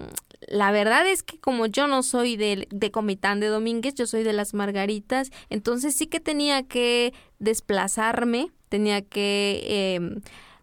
la 0.48 0.70
verdad 0.72 1.06
es 1.08 1.22
que 1.22 1.38
como 1.38 1.66
yo 1.66 1.86
no 1.86 2.02
soy 2.02 2.36
de, 2.36 2.66
de 2.70 2.90
Comitán 2.90 3.38
de 3.40 3.46
Domínguez, 3.46 3.94
yo 3.94 4.06
soy 4.06 4.22
de 4.22 4.32
las 4.32 4.54
Margaritas, 4.54 5.30
entonces 5.50 5.94
sí 5.94 6.06
que 6.08 6.20
tenía 6.20 6.62
que 6.64 7.12
desplazarme, 7.38 8.50
tenía 8.68 9.02
que, 9.02 9.94
em, 9.96 10.20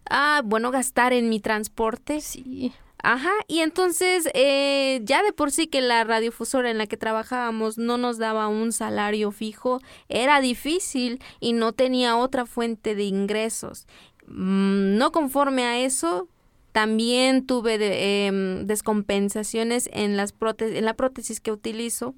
ah, 0.10 0.42
bueno, 0.44 0.72
gastar 0.72 1.14
en 1.14 1.30
mi 1.30 1.40
transporte. 1.40 2.20
Sí. 2.22 2.74
Ajá, 3.02 3.32
y 3.48 3.60
entonces 3.60 4.28
eh, 4.34 5.00
ya 5.04 5.24
de 5.24 5.32
por 5.32 5.52
sí 5.52 5.68
que 5.68 5.80
la 5.82 6.04
radiofusora 6.04 6.70
en 6.70 6.78
la 6.78 6.86
que 6.86 6.98
trabajábamos 6.98 7.78
no 7.78 7.98
nos 7.98 8.18
daba 8.18 8.50
un 8.50 8.74
salario 8.74 9.32
fijo, 9.32 9.80
era 10.10 10.42
difícil 10.42 11.22
y 11.40 11.54
no 11.54 11.72
tenía 11.72 12.18
otra 12.18 12.46
fuente 12.46 12.96
de 12.96 13.04
ingresos. 13.06 13.88
Mm, 14.28 14.98
no 14.98 15.12
conforme 15.14 15.64
a 15.64 15.80
eso, 15.80 16.28
también 16.74 17.46
tuve 17.48 17.78
de- 17.78 18.28
em, 18.28 18.66
descompensaciones 18.68 19.90
en, 19.94 20.18
las 20.18 20.34
en 20.60 20.84
la 20.86 20.94
prótesis 20.94 21.40
que 21.40 21.52
utilizo. 21.54 22.16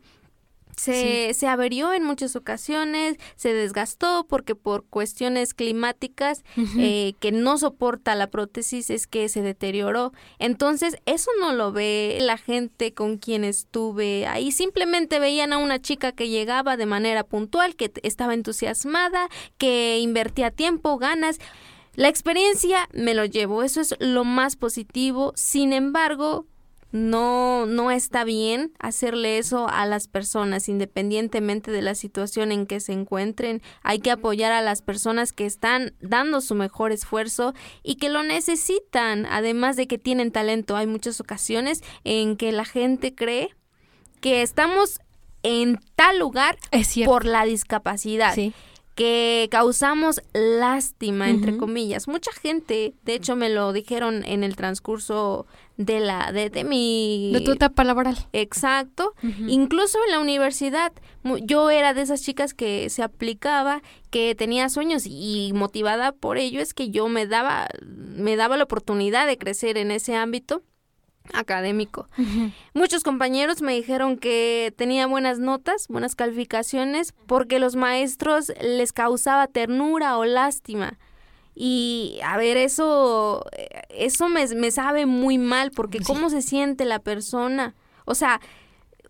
Se, 0.78 1.34
se 1.34 1.48
averió 1.48 1.94
en 1.94 2.04
muchas 2.04 2.36
ocasiones, 2.36 3.18
se 3.36 3.54
desgastó 3.54 4.26
porque 4.28 4.56
por 4.56 4.86
cuestiones 4.86 5.54
climáticas 5.54 6.44
eh, 6.78 7.14
que 7.20 7.32
no 7.32 7.58
soporta 7.58 8.16
la 8.16 8.28
prótesis 8.28 8.90
es 8.90 9.08
que 9.08 9.30
se 9.30 9.42
deterioró. 9.42 10.14
Entonces, 10.40 10.98
eso 11.06 11.32
no 11.40 11.54
lo 11.54 11.72
ve 11.72 12.18
la 12.22 12.38
gente 12.38 12.94
con 12.94 13.18
quien 13.18 13.44
estuve 13.44 14.28
ahí. 14.28 14.52
Simplemente 14.52 15.20
veían 15.20 15.54
a 15.54 15.58
una 15.58 15.82
chica 15.82 16.12
que 16.12 16.30
llegaba 16.30 16.78
de 16.78 16.86
manera 16.86 17.24
puntual, 17.24 17.76
que 17.76 17.92
estaba 18.04 18.34
entusiasmada, 18.34 19.30
que 19.58 20.00
invertía 20.00 20.52
tiempo, 20.52 20.98
ganas. 20.98 21.40
La 21.94 22.08
experiencia 22.08 22.88
me 22.94 23.14
lo 23.14 23.26
llevo, 23.26 23.64
eso 23.64 23.82
es 23.82 23.96
lo 24.00 24.24
más 24.24 24.56
positivo. 24.56 25.34
Sin 25.36 25.74
embargo, 25.74 26.46
no, 26.92 27.66
no 27.66 27.90
está 27.92 28.24
bien 28.24 28.74
hacerle 28.80 29.38
eso 29.38 29.68
a 29.70 29.86
las 29.86 30.08
personas, 30.08 30.68
independientemente 30.70 31.72
de 31.72 31.82
la 31.82 31.96
situación 31.96 32.52
en 32.52 32.66
que 32.66 32.80
se 32.80 32.94
encuentren. 32.94 33.62
Hay 33.82 34.00
que 34.00 34.12
apoyar 34.12 34.52
a 34.52 34.62
las 34.62 34.82
personas 34.82 35.32
que 35.32 35.46
están 35.46 35.94
dando 36.02 36.42
su 36.42 36.56
mejor 36.56 36.92
esfuerzo 36.92 37.54
y 37.84 37.96
que 37.96 38.10
lo 38.10 38.24
necesitan, 38.24 39.26
además 39.26 39.76
de 39.78 39.88
que 39.88 39.98
tienen 39.98 40.32
talento. 40.32 40.76
Hay 40.76 40.88
muchas 40.88 41.22
ocasiones 41.22 41.82
en 42.04 42.36
que 42.36 42.52
la 42.52 42.66
gente 42.66 43.16
cree 43.16 43.56
que 44.20 44.42
estamos 44.42 45.00
en 45.44 45.80
tal 45.96 46.20
lugar 46.20 46.58
Es 46.72 46.94
por 47.06 47.26
la 47.26 47.46
discapacidad 47.46 48.36
Sí. 48.36 48.54
que 48.94 49.48
causamos 49.50 50.22
lástima, 50.34 51.30
entre 51.30 51.58
comillas. 51.58 52.08
Mucha 52.08 52.32
gente, 52.34 52.94
de 53.04 53.16
hecho, 53.16 53.36
me 53.36 53.50
lo 53.50 53.74
dijeron 53.74 54.24
en 54.26 54.44
el 54.44 54.56
transcurso 54.56 55.48
de 55.86 56.00
la 56.00 56.32
de, 56.32 56.50
de 56.50 56.64
mi 56.64 57.32
De 57.34 57.42
tu 57.42 57.52
etapa 57.52 57.84
laboral. 57.84 58.18
exacto. 58.34 59.14
Incluso 59.48 59.98
en 60.06 60.12
la 60.12 60.20
universidad, 60.20 60.92
yo 61.44 61.70
era 61.70 61.94
de 61.94 62.02
esas 62.02 62.22
chicas 62.22 62.54
que 62.54 62.90
se 62.90 63.04
aplicaba, 63.04 63.82
que 64.10 64.36
tenía 64.36 64.70
sueños 64.70 65.04
y 65.06 65.52
motivada 65.54 66.12
por 66.12 66.38
ello 66.38 66.62
es 66.62 66.74
que 66.74 66.90
yo 66.90 67.08
me 67.08 67.26
daba 67.28 67.68
me 67.86 68.36
daba 68.36 68.58
la 68.58 68.64
oportunidad 68.66 69.28
de 69.28 69.38
crecer 69.38 69.78
en 69.78 69.92
ese 69.92 70.16
ámbito 70.16 70.64
académico. 71.34 72.10
Muchos 72.74 73.04
compañeros 73.04 73.62
me 73.62 73.74
dijeron 73.74 74.18
que 74.18 74.74
tenía 74.76 75.08
buenas 75.08 75.40
notas, 75.40 75.88
buenas 75.88 76.16
calificaciones, 76.16 77.14
porque 77.28 77.60
los 77.60 77.76
maestros 77.76 78.52
les 78.62 78.92
causaba 78.92 79.48
ternura 79.48 80.18
o 80.18 80.26
lástima. 80.26 80.98
Y 81.54 82.20
a 82.24 82.38
ver, 82.38 82.58
eso, 82.58 83.46
eh, 83.52 83.68
eso 83.96 84.30
me, 84.30 84.48
me 84.56 84.72
sabe 84.72 85.06
muy 85.06 85.38
mal, 85.38 85.72
porque 85.72 86.00
Sí. 86.00 86.04
cómo 86.06 86.30
se 86.30 86.42
siente 86.42 86.86
la 86.86 87.00
persona. 87.00 87.76
O 88.06 88.16
sea, 88.16 88.40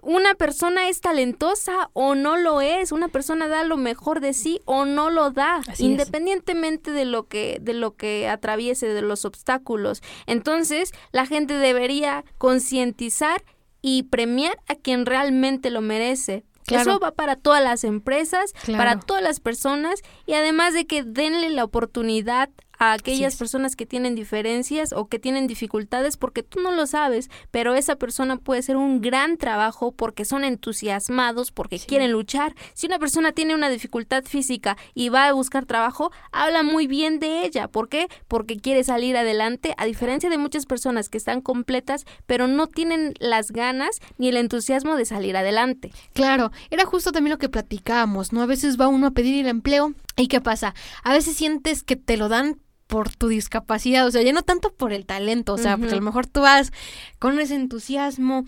una 0.04 0.34
persona 0.34 0.90
es 0.90 1.00
talentosa 1.00 1.90
o 1.94 2.16
no 2.16 2.36
lo 2.36 2.60
es, 2.62 2.92
una 2.92 3.08
persona 3.08 3.48
da 3.48 3.64
lo 3.64 3.78
mejor 3.78 4.20
de 4.20 4.34
sí 4.34 4.60
o 4.66 4.86
no 4.86 5.12
lo 5.12 5.30
da, 5.30 5.58
Así 5.58 5.72
es. 5.72 5.80
independientemente 5.82 6.92
de 6.92 7.06
lo 7.06 7.28
que 7.28 7.60
de 7.62 7.74
lo 7.76 7.96
que 7.96 8.28
atraviese 8.28 8.88
de 8.88 9.04
los 9.04 9.26
obstáculos. 9.26 10.02
Entonces, 10.26 10.92
la 11.12 11.28
gente 11.28 11.54
debería 11.54 12.24
concientizar 12.40 13.44
y 13.84 14.04
premiar 14.04 14.58
a 14.68 14.76
quien 14.76 15.06
realmente 15.06 15.70
lo 15.70 15.82
merece. 15.82 16.44
Claro. 16.66 16.92
Eso 16.92 17.00
va 17.00 17.12
para 17.12 17.36
todas 17.36 17.64
las 17.64 17.84
empresas, 17.84 18.54
Claro. 18.64 18.78
para 18.84 19.00
todas 19.00 19.22
las 19.24 19.40
personas 19.40 20.02
y 20.26 20.34
además 20.34 20.74
de 20.74 20.86
que 20.86 21.04
denle 21.04 21.50
la 21.50 21.64
oportunidad 21.64 22.50
a 22.82 22.94
aquellas 22.94 23.36
personas 23.36 23.76
que 23.76 23.86
tienen 23.86 24.16
diferencias 24.16 24.92
o 24.92 25.08
que 25.08 25.20
tienen 25.20 25.46
dificultades 25.46 26.18
porque 26.18 26.42
tú 26.42 26.62
no 26.62 26.72
lo 26.72 26.88
sabes, 26.88 27.30
pero 27.52 27.76
esa 27.76 27.96
persona 27.96 28.38
puede 28.38 28.64
ser 28.64 28.76
un 28.76 29.02
gran 29.02 29.38
trabajo 29.38 29.92
porque 29.92 30.26
son 30.26 30.44
entusiasmados, 30.44 31.52
porque 31.52 31.78
quieren 31.78 32.12
luchar. 32.12 32.56
Si 32.74 32.88
una 32.88 32.98
persona 32.98 33.34
tiene 33.34 33.54
una 33.54 33.70
dificultad 33.70 34.24
física 34.24 34.78
y 34.96 35.10
va 35.10 35.28
a 35.28 35.34
buscar 35.34 35.66
trabajo, 35.66 36.12
habla 36.32 36.64
muy 36.64 36.88
bien 36.88 37.20
de 37.20 37.46
ella. 37.46 37.68
¿Por 37.68 37.88
qué? 37.88 38.08
Porque 38.28 38.58
quiere 38.58 38.84
salir 38.84 39.16
adelante, 39.16 39.76
a 39.78 39.86
diferencia 39.86 40.32
de 40.32 40.40
muchas 40.40 40.66
personas 40.66 41.08
que 41.08 41.20
están 41.20 41.42
completas, 41.42 42.06
pero 42.26 42.48
no 42.48 42.66
tienen 42.66 43.14
las 43.20 43.52
ganas 43.52 44.00
ni 44.18 44.30
el 44.30 44.38
entusiasmo 44.38 44.96
de 44.96 45.06
salir 45.06 45.38
adelante. 45.38 45.92
Claro, 46.14 46.52
era 46.72 46.86
justo 46.86 47.12
también 47.12 47.34
lo 47.34 47.38
que 47.38 47.48
platicábamos, 47.48 48.34
¿no? 48.34 48.42
A 48.42 48.48
veces 48.48 48.82
va 48.82 48.88
uno 48.88 49.06
a 49.06 49.12
pedir 49.12 49.46
el 49.46 49.52
empleo 49.52 49.94
y 50.18 50.30
¿qué 50.30 50.42
pasa? 50.42 50.74
A 51.04 51.14
veces 51.14 51.36
sientes 51.36 51.84
que 51.84 51.96
te 51.96 52.18
lo 52.18 52.28
dan 52.28 52.58
por 52.92 53.10
tu 53.16 53.30
discapacidad, 53.30 54.06
o 54.06 54.12
sea, 54.12 54.22
ya 54.22 54.34
no 54.34 54.42
tanto 54.42 54.74
por 54.74 54.92
el 54.92 55.06
talento, 55.06 55.54
o 55.54 55.58
sea, 55.58 55.78
porque 55.78 55.94
a 55.94 55.96
lo 55.96 56.02
mejor 56.02 56.28
tú 56.28 56.42
vas 56.42 56.74
con 57.20 57.40
ese 57.40 57.56
entusiasmo 57.56 58.44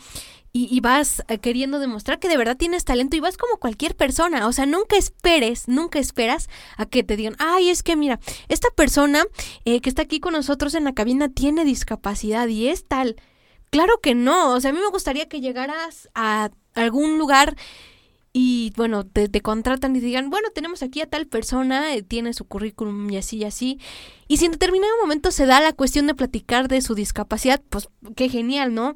y, 0.52 0.68
y 0.70 0.82
vas 0.82 1.24
eh, 1.30 1.38
queriendo 1.38 1.80
demostrar 1.80 2.20
que 2.20 2.28
de 2.28 2.36
verdad 2.36 2.58
tienes 2.58 2.84
talento 2.84 3.16
y 3.16 3.22
vas 3.22 3.38
como 3.38 3.56
cualquier 3.56 3.96
persona, 3.96 4.46
o 4.46 4.52
sea, 4.52 4.66
nunca 4.66 4.98
esperes, 4.98 5.70
nunca 5.70 5.98
esperas 5.98 6.50
a 6.76 6.86
que 6.86 7.04
te 7.04 7.16
digan, 7.16 7.38
ay, 7.40 7.70
es 7.70 7.84
que 7.84 7.96
mira, 7.96 8.20
esta 8.50 8.68
persona 8.72 9.24
eh, 9.64 9.80
que 9.80 9.88
está 9.88 10.02
aquí 10.02 10.20
con 10.20 10.34
nosotros 10.34 10.76
en 10.76 10.84
la 10.84 10.94
cabina 10.94 11.30
tiene 11.30 11.64
discapacidad 11.64 12.50
y 12.50 12.68
es 12.68 12.86
tal. 12.86 13.16
Claro 13.70 14.02
que 14.02 14.14
no, 14.14 14.56
o 14.56 14.60
sea, 14.60 14.72
a 14.72 14.74
mí 14.74 14.80
me 14.82 14.90
gustaría 14.90 15.30
que 15.30 15.40
llegaras 15.40 16.10
a 16.16 16.52
algún 16.74 17.18
lugar 17.18 17.56
y 18.36 18.74
bueno, 18.76 19.06
te, 19.06 19.30
te 19.30 19.42
contratan 19.42 19.96
y 19.96 20.00
te 20.00 20.08
digan, 20.08 20.32
bueno, 20.32 20.50
tenemos 20.50 20.82
aquí 20.82 21.02
a 21.02 21.10
tal 21.10 21.28
persona, 21.28 21.94
eh, 21.94 22.02
tiene 22.02 22.34
su 22.34 22.46
currículum 22.46 23.10
y 23.12 23.18
así 23.18 23.38
y 23.38 23.44
así. 23.44 23.80
Y 24.28 24.38
si 24.38 24.46
en 24.46 24.54
determinado 24.54 24.92
momento 25.00 25.30
se 25.32 25.46
da 25.46 25.62
la 25.62 25.72
cuestión 25.74 26.08
de 26.08 26.16
platicar 26.16 26.68
de 26.68 26.82
su 26.82 26.96
discapacidad, 26.96 27.62
pues 27.70 27.90
qué 28.16 28.30
genial, 28.30 28.74
¿no? 28.74 28.96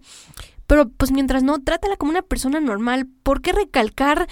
Pero 0.66 0.90
pues 0.90 1.12
mientras 1.12 1.44
no, 1.44 1.62
trátala 1.62 1.98
como 1.98 2.12
una 2.12 2.24
persona 2.24 2.60
normal. 2.60 3.08
¿Por 3.22 3.42
qué 3.42 3.54
recalcar 3.54 4.28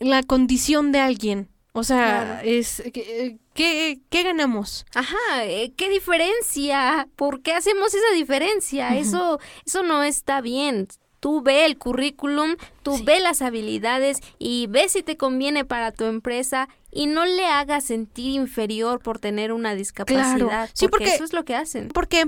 la 0.00 0.24
condición 0.24 0.90
de 0.90 0.98
alguien? 0.98 1.48
O 1.72 1.84
sea, 1.84 2.40
Claro. 2.40 2.48
es 2.48 2.82
¿qué, 2.92 3.38
qué, 3.54 4.00
qué 4.10 4.22
ganamos? 4.24 4.84
Ajá, 4.94 5.16
eh, 5.44 5.72
¿qué 5.76 5.88
diferencia? 5.88 7.08
¿Por 7.16 7.42
qué 7.42 7.54
hacemos 7.54 7.94
esa 7.94 8.14
diferencia? 8.14 8.96
Eso, 8.98 9.38
eso 9.64 9.82
no 9.82 10.02
está 10.02 10.40
bien. 10.42 10.88
Tú 11.22 11.40
ve 11.40 11.66
el 11.66 11.78
currículum, 11.78 12.56
tú 12.82 12.98
ve 13.04 13.20
las 13.20 13.42
habilidades 13.42 14.18
y 14.40 14.66
ve 14.66 14.88
si 14.88 15.04
te 15.04 15.16
conviene 15.16 15.64
para 15.64 15.92
tu 15.92 16.06
empresa 16.06 16.68
y 16.90 17.06
no 17.06 17.24
le 17.26 17.46
hagas 17.46 17.84
sentir 17.84 18.34
inferior 18.34 18.98
por 18.98 19.20
tener 19.20 19.52
una 19.52 19.76
discapacidad. 19.76 20.68
Sí, 20.74 20.88
porque, 20.88 21.04
porque- 21.04 21.14
eso 21.14 21.22
es 21.22 21.32
lo 21.32 21.44
que 21.44 21.54
hacen. 21.54 21.86
Porque, 21.94 22.24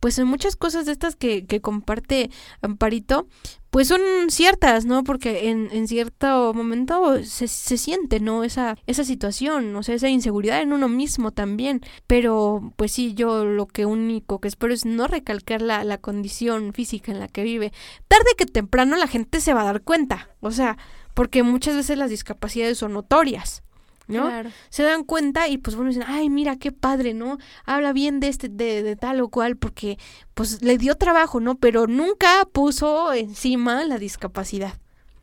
pues 0.00 0.18
en 0.18 0.28
muchas 0.28 0.56
cosas 0.56 0.86
de 0.86 0.92
estas 0.92 1.14
que, 1.14 1.44
que 1.44 1.60
comparte 1.60 2.30
Amparito, 2.62 3.26
pues 3.70 3.88
son 3.88 4.00
ciertas, 4.28 4.84
¿no? 4.84 5.04
Porque 5.04 5.50
en, 5.50 5.68
en 5.72 5.88
cierto 5.88 6.52
momento 6.54 7.22
se, 7.24 7.48
se 7.48 7.76
siente, 7.76 8.20
¿no? 8.20 8.44
Esa, 8.44 8.76
esa 8.86 9.04
situación, 9.04 9.74
o 9.76 9.82
sea, 9.82 9.94
esa 9.94 10.08
inseguridad 10.08 10.60
en 10.60 10.72
uno 10.72 10.88
mismo 10.88 11.32
también. 11.32 11.82
Pero, 12.06 12.72
pues 12.76 12.92
sí, 12.92 13.14
yo 13.14 13.44
lo 13.44 13.66
que 13.66 13.86
único 13.86 14.40
que 14.40 14.48
espero 14.48 14.72
es 14.72 14.84
no 14.86 15.06
recalcar 15.06 15.62
la, 15.62 15.84
la 15.84 15.98
condición 15.98 16.72
física 16.72 17.12
en 17.12 17.20
la 17.20 17.28
que 17.28 17.42
vive. 17.42 17.72
Tarde 18.08 18.30
que 18.36 18.46
temprano 18.46 18.96
la 18.96 19.06
gente 19.06 19.40
se 19.40 19.54
va 19.54 19.62
a 19.62 19.66
dar 19.66 19.82
cuenta, 19.82 20.30
o 20.40 20.50
sea, 20.50 20.78
porque 21.14 21.42
muchas 21.42 21.74
veces 21.74 21.98
las 21.98 22.10
discapacidades 22.10 22.78
son 22.78 22.92
notorias. 22.92 23.62
¿No? 24.08 24.26
Claro. 24.26 24.50
se 24.70 24.82
dan 24.82 25.04
cuenta 25.04 25.46
y 25.48 25.58
pues 25.58 25.76
bueno 25.76 25.90
dicen, 25.90 26.04
ay, 26.08 26.28
mira 26.30 26.56
qué 26.56 26.72
padre, 26.72 27.14
¿no? 27.14 27.38
Habla 27.64 27.92
bien 27.92 28.18
de 28.20 28.28
este, 28.28 28.48
de, 28.48 28.82
de 28.82 28.96
tal 28.96 29.20
o 29.20 29.28
cual, 29.28 29.56
porque 29.56 29.98
pues 30.34 30.62
le 30.62 30.76
dio 30.78 30.96
trabajo, 30.96 31.38
¿no? 31.40 31.54
Pero 31.56 31.86
nunca 31.86 32.46
puso 32.52 33.12
encima 33.12 33.84
la 33.84 33.98
discapacidad. 33.98 34.74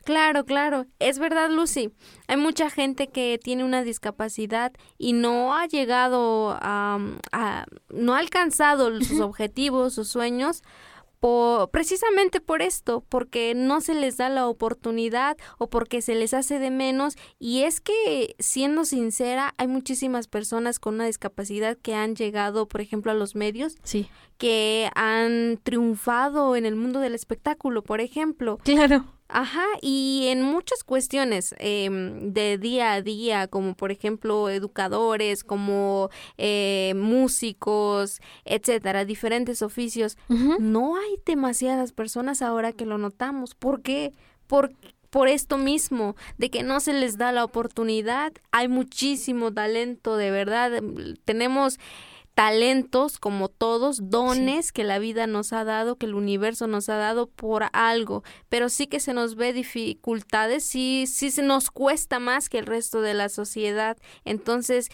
Claro, 0.04 0.46
claro. 0.46 0.86
Es 1.00 1.18
verdad, 1.18 1.50
Lucy. 1.50 1.90
Hay 2.28 2.38
mucha 2.38 2.70
gente 2.70 3.08
que 3.08 3.40
tiene 3.44 3.64
una 3.64 3.82
discapacidad 3.82 4.72
y 5.00 5.14
no 5.14 5.56
ha 5.56 5.66
llegado 5.66 6.52
a, 6.62 7.00
a- 7.32 7.66
no 7.90 8.14
ha 8.14 8.20
alcanzado 8.20 9.02
sus 9.02 9.20
objetivos, 9.20 9.96
sus 9.96 10.08
sueños. 10.08 10.62
Precisamente 11.72 12.42
por 12.42 12.62
esto, 12.62 13.04
porque 13.10 13.54
no 13.56 13.82
se 13.82 13.94
les 13.96 14.18
da 14.18 14.30
la 14.30 14.48
oportunidad 14.48 15.38
o 15.58 15.70
porque 15.70 16.02
se 16.02 16.16
les 16.16 16.34
hace 16.34 16.60
de 16.60 16.72
menos. 16.72 17.16
Y 17.40 17.64
es 17.64 17.82
que, 17.82 18.36
siendo 18.40 18.86
sincera, 18.86 19.54
hay 19.58 19.68
muchísimas 19.68 20.28
personas 20.28 20.80
con 20.80 20.96
una 20.96 21.06
discapacidad 21.06 21.78
que 21.78 21.96
han 21.96 22.16
llegado, 22.16 22.68
por 22.68 22.82
ejemplo, 22.82 23.12
a 23.12 23.16
los 23.16 23.36
medios, 23.36 23.78
Sí. 23.84 24.08
que 24.38 24.90
han 24.96 25.60
triunfado 25.64 26.56
en 26.56 26.66
el 26.66 26.76
mundo 26.76 27.00
del 27.00 27.16
espectáculo, 27.16 27.84
por 27.84 28.02
ejemplo. 28.02 28.58
Claro. 28.64 29.06
Ajá, 29.28 29.66
y 29.82 30.28
en 30.28 30.44
muchas 30.44 30.84
cuestiones 30.84 31.56
em, 31.58 32.32
de 32.32 32.60
día 32.60 32.94
a 32.94 33.02
día, 33.02 33.48
como 33.48 33.74
por 33.76 33.92
ejemplo 33.92 34.50
educadores, 34.50 35.44
como 35.44 36.10
eh, 36.38 36.94
músicos, 36.96 38.22
etcétera, 38.46 39.04
diferentes 39.04 39.62
oficios, 39.64 40.18
no 40.60 40.96
hay 40.96 41.20
demasiadas 41.26 41.92
personas 41.92 42.42
ahora 42.44 42.72
que 42.72 42.86
lo 42.86 42.98
notamos. 43.00 43.56
¿Por 43.56 43.82
qué? 43.82 44.14
Por, 44.46 44.74
por 45.10 45.28
esto 45.28 45.58
mismo, 45.58 46.16
de 46.38 46.52
que 46.52 46.62
no 46.62 46.80
se 46.80 46.94
les 46.94 47.18
da 47.18 47.32
la 47.32 47.44
oportunidad. 47.44 48.32
Hay 48.52 48.68
muchísimo 48.68 49.52
talento, 49.52 50.18
de 50.18 50.30
verdad. 50.30 50.76
em, 50.76 51.16
Tenemos 51.26 51.80
talentos 52.36 53.18
como 53.18 53.48
todos, 53.48 54.10
dones 54.12 54.74
que 54.74 54.84
la 54.84 55.00
vida 55.00 55.26
nos 55.26 55.54
ha 55.54 55.64
dado, 55.64 55.96
que 55.96 56.06
el 56.06 56.16
universo 56.16 56.68
nos 56.68 56.90
ha 56.90 56.98
dado 56.98 57.28
por 57.28 57.64
algo, 57.72 58.24
pero 58.50 58.68
sí 58.68 58.88
que 58.88 59.00
se 59.00 59.14
nos 59.14 59.36
ve 59.36 59.54
dificultades, 59.54 60.66
sí, 60.66 61.06
sí 61.08 61.32
se 61.32 61.42
nos 61.42 61.72
cuesta 61.72 62.20
más 62.20 62.50
que 62.50 62.60
el 62.60 62.66
resto 62.66 63.02
de 63.02 63.14
la 63.14 63.30
sociedad. 63.30 63.98
Entonces, 64.26 64.90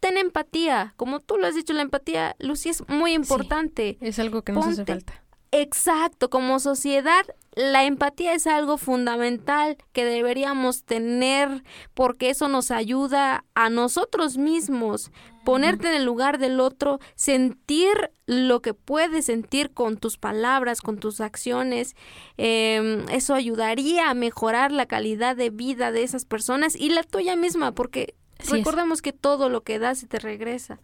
ten 0.00 0.16
empatía, 0.16 0.94
como 0.96 1.20
tú 1.20 1.36
lo 1.36 1.46
has 1.46 1.54
dicho, 1.54 1.74
la 1.74 1.82
empatía, 1.82 2.34
Lucy, 2.38 2.70
es 2.70 2.88
muy 2.88 3.12
importante. 3.12 3.98
Es 4.00 4.18
algo 4.18 4.42
que 4.42 4.52
nos 4.52 4.66
hace 4.66 4.86
falta. 4.86 5.19
Exacto, 5.52 6.30
como 6.30 6.60
sociedad, 6.60 7.24
la 7.56 7.84
empatía 7.84 8.34
es 8.34 8.46
algo 8.46 8.78
fundamental 8.78 9.76
que 9.92 10.04
deberíamos 10.04 10.84
tener 10.84 11.64
porque 11.94 12.30
eso 12.30 12.48
nos 12.48 12.70
ayuda 12.70 13.44
a 13.56 13.68
nosotros 13.68 14.38
mismos, 14.38 15.10
ponerte 15.44 15.88
en 15.88 15.94
el 15.94 16.04
lugar 16.04 16.38
del 16.38 16.60
otro, 16.60 17.00
sentir 17.16 18.12
lo 18.26 18.62
que 18.62 18.74
puedes 18.74 19.26
sentir 19.26 19.72
con 19.72 19.96
tus 19.96 20.18
palabras, 20.18 20.80
con 20.80 20.98
tus 20.98 21.20
acciones. 21.20 21.96
Em, 22.36 23.08
eso 23.08 23.34
ayudaría 23.34 24.08
a 24.08 24.14
mejorar 24.14 24.70
la 24.70 24.86
calidad 24.86 25.34
de 25.34 25.50
vida 25.50 25.90
de 25.90 26.04
esas 26.04 26.24
personas 26.24 26.76
y 26.76 26.90
la 26.90 27.02
tuya 27.02 27.34
misma, 27.34 27.72
porque 27.72 28.14
es. 28.38 28.50
recordemos 28.50 29.02
que 29.02 29.12
todo 29.12 29.48
lo 29.48 29.62
que 29.62 29.80
das 29.80 29.98
se 29.98 30.06
te 30.06 30.20
regresa. 30.20 30.78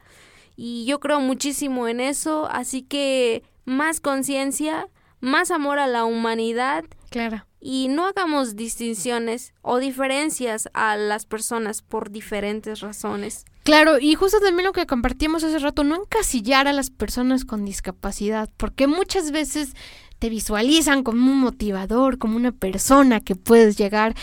Y 0.57 0.87
yo 0.87 0.99
creo 0.99 1.21
muchísimo 1.21 1.87
en 1.87 2.01
eso, 2.01 2.49
así 2.51 2.83
que 2.83 3.45
más 3.67 4.01
conciencia, 4.01 4.89
más 5.21 5.51
amor 5.51 5.79
a 5.79 5.87
la 5.87 6.05
humanidad 6.05 6.85
Claro. 7.11 7.45
y 7.61 7.89
no 7.89 8.07
hagamos 8.07 8.57
distinciones 8.57 9.53
o 9.63 9.79
diferencias 9.79 10.69
a 10.73 10.97
las 10.97 11.27
personas 11.27 11.83
por 11.83 12.11
diferentes 12.11 12.81
razones. 12.81 13.45
Claro, 13.65 13.99
y 13.99 14.15
justo 14.15 14.39
también 14.41 14.67
lo 14.67 14.73
que 14.73 14.87
compartimos 14.87 15.43
hace 15.43 15.59
rato, 15.59 15.83
no 15.83 15.97
encasillar 15.97 16.69
a 16.69 16.73
las 16.73 16.91
personas 16.91 17.45
con 17.45 17.65
discapacidad, 17.65 18.49
porque 18.57 18.87
muchas 18.87 19.33
veces 19.33 19.75
te 20.21 20.29
visualizan 20.31 21.03
como 21.03 21.31
un 21.33 21.41
motivador, 21.41 22.19
como 22.19 22.37
una 22.37 22.53
persona 22.53 23.21
que 23.21 23.35
puedes 23.35 23.77
llegar 23.77 24.15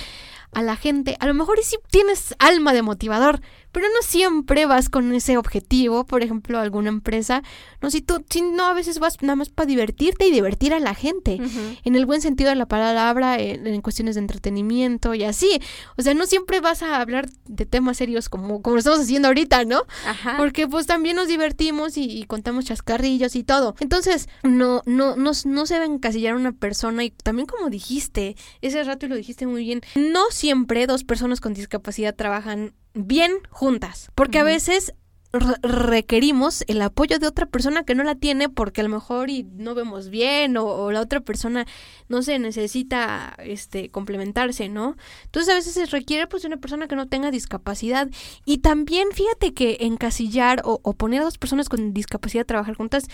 a 0.54 0.62
la 0.62 0.76
gente. 0.76 1.18
A 1.20 1.26
lo 1.28 1.34
mejor 1.34 1.60
y 1.60 1.64
sí 1.64 1.78
tienes 1.92 2.36
alma 2.40 2.74
de 2.74 2.82
motivador, 2.84 3.42
pero 3.74 3.88
no 3.88 4.02
siempre 4.02 4.66
vas 4.66 4.88
con 4.88 5.12
ese 5.14 5.38
objetivo, 5.38 6.06
por 6.06 6.24
ejemplo, 6.24 6.60
alguna 6.60 6.90
empresa, 6.90 7.44
no, 7.82 7.90
si 7.90 8.02
tú, 8.02 8.24
si 8.30 8.42
no, 8.42 8.68
a 8.68 8.74
veces 8.74 9.00
vas 9.00 9.22
nada 9.22 9.36
más 9.36 9.50
para 9.50 9.66
divertirte 9.66 10.28
y 10.28 10.32
divertir 10.32 10.74
a 10.74 10.80
la 10.80 10.94
gente, 10.94 11.40
en 11.84 11.96
el 11.96 12.06
buen 12.06 12.22
sentido 12.22 12.50
de 12.50 12.56
la 12.56 12.68
palabra, 12.68 13.40
en, 13.40 13.68
en 13.68 13.82
cuestiones 13.82 14.16
de 14.16 14.22
entretenimiento 14.22 15.14
y 15.14 15.24
así, 15.24 15.60
o 15.98 16.02
sea, 16.02 16.14
no 16.14 16.26
siempre 16.26 16.62
vas 16.62 16.84
a 16.84 17.02
hablar 17.02 17.30
de 17.46 17.66
temas 17.66 17.98
serios 17.98 18.30
como, 18.30 18.62
como 18.62 18.76
lo 18.76 18.80
estamos 18.80 19.00
haciendo 19.00 19.28
ahorita, 19.28 19.66
¿no? 19.66 19.82
Ajá. 20.08 20.36
Porque 20.38 20.68
pues 20.68 20.86
también 20.86 21.16
nos 21.16 21.28
divertimos 21.28 21.98
y, 21.98 22.04
y 22.04 22.24
contamos 22.26 22.66
chascarrillos 22.66 23.36
y 23.36 23.44
todo. 23.44 23.76
Entonces, 23.80 24.30
no, 24.44 24.84
no, 24.86 25.16
no, 25.16 25.32
no 25.46 25.66
se 25.66 25.74
debe 25.74 25.86
encasillar 25.86 26.36
una 26.36 26.52
persona 26.52 27.04
y 27.04 27.10
también 27.10 27.48
como 27.48 27.70
dijiste, 27.70 28.36
ese 28.62 28.84
rato 28.84 29.08
y 29.08 29.10
lo 29.10 29.16
dijiste 29.16 29.48
muy 29.48 29.64
bien, 29.64 29.82
no 29.96 30.26
siempre 30.30 30.86
dos 30.88 31.04
personas 31.04 31.42
con 31.42 31.54
discapacidad 31.54 32.16
trabajan 32.16 32.74
bien 32.94 33.32
juntas, 33.50 34.10
porque 34.16 34.40
a 34.40 34.44
veces 34.44 34.94
re- 35.32 35.56
requerimos 35.64 36.64
el 36.68 36.82
apoyo 36.82 37.18
de 37.18 37.26
otra 37.28 37.48
persona 37.48 37.84
que 37.84 37.96
no 37.96 38.04
la 38.04 38.14
tiene 38.16 38.50
porque 38.50 38.82
a 38.82 38.84
lo 38.84 38.90
mejor 38.92 39.30
y 39.32 39.44
no 39.44 39.74
vemos 39.74 40.10
bien 40.10 40.58
o, 40.58 40.66
o 40.66 40.92
la 40.92 41.02
otra 41.02 41.22
persona 41.22 41.66
no 42.08 42.22
se 42.22 42.38
necesita 42.38 43.36
este 43.44 43.90
complementarse, 43.90 44.70
¿no? 44.70 44.96
Entonces 45.26 45.52
a 45.52 45.56
veces 45.56 45.74
se 45.74 45.86
requiere 45.88 46.28
pues 46.28 46.44
de 46.44 46.48
una 46.50 46.58
persona 46.58 46.88
que 46.88 46.96
no 46.96 47.08
tenga 47.08 47.32
discapacidad 47.32 48.10
y 48.46 48.60
también 48.60 49.08
fíjate 49.12 49.54
que 49.56 49.78
encasillar 49.82 50.62
o, 50.66 50.80
o 50.84 50.94
poner 50.94 51.22
a 51.22 51.26
dos 51.26 51.38
personas 51.40 51.70
con 51.70 51.94
discapacidad 51.94 52.44
a 52.44 52.46
trabajar 52.46 52.76
juntas 52.76 53.06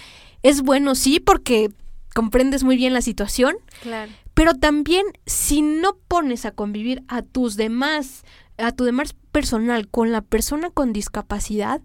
es 0.43 0.61
bueno, 0.61 0.95
sí, 0.95 1.19
porque 1.21 1.69
comprendes 2.13 2.63
muy 2.63 2.75
bien 2.75 2.93
la 2.93 3.01
situación, 3.01 3.55
Claro. 3.82 4.11
pero 4.34 4.55
también 4.55 5.05
si 5.25 5.61
no 5.61 5.95
pones 6.09 6.45
a 6.45 6.51
convivir 6.51 7.03
a 7.07 7.21
tus 7.21 7.55
demás, 7.55 8.23
a 8.60 8.72
tu 8.72 8.84
demás 8.84 9.16
personal 9.32 9.88
con 9.88 10.12
la 10.12 10.22
persona 10.22 10.70
con 10.70 10.93
discapacidad, 10.93 11.82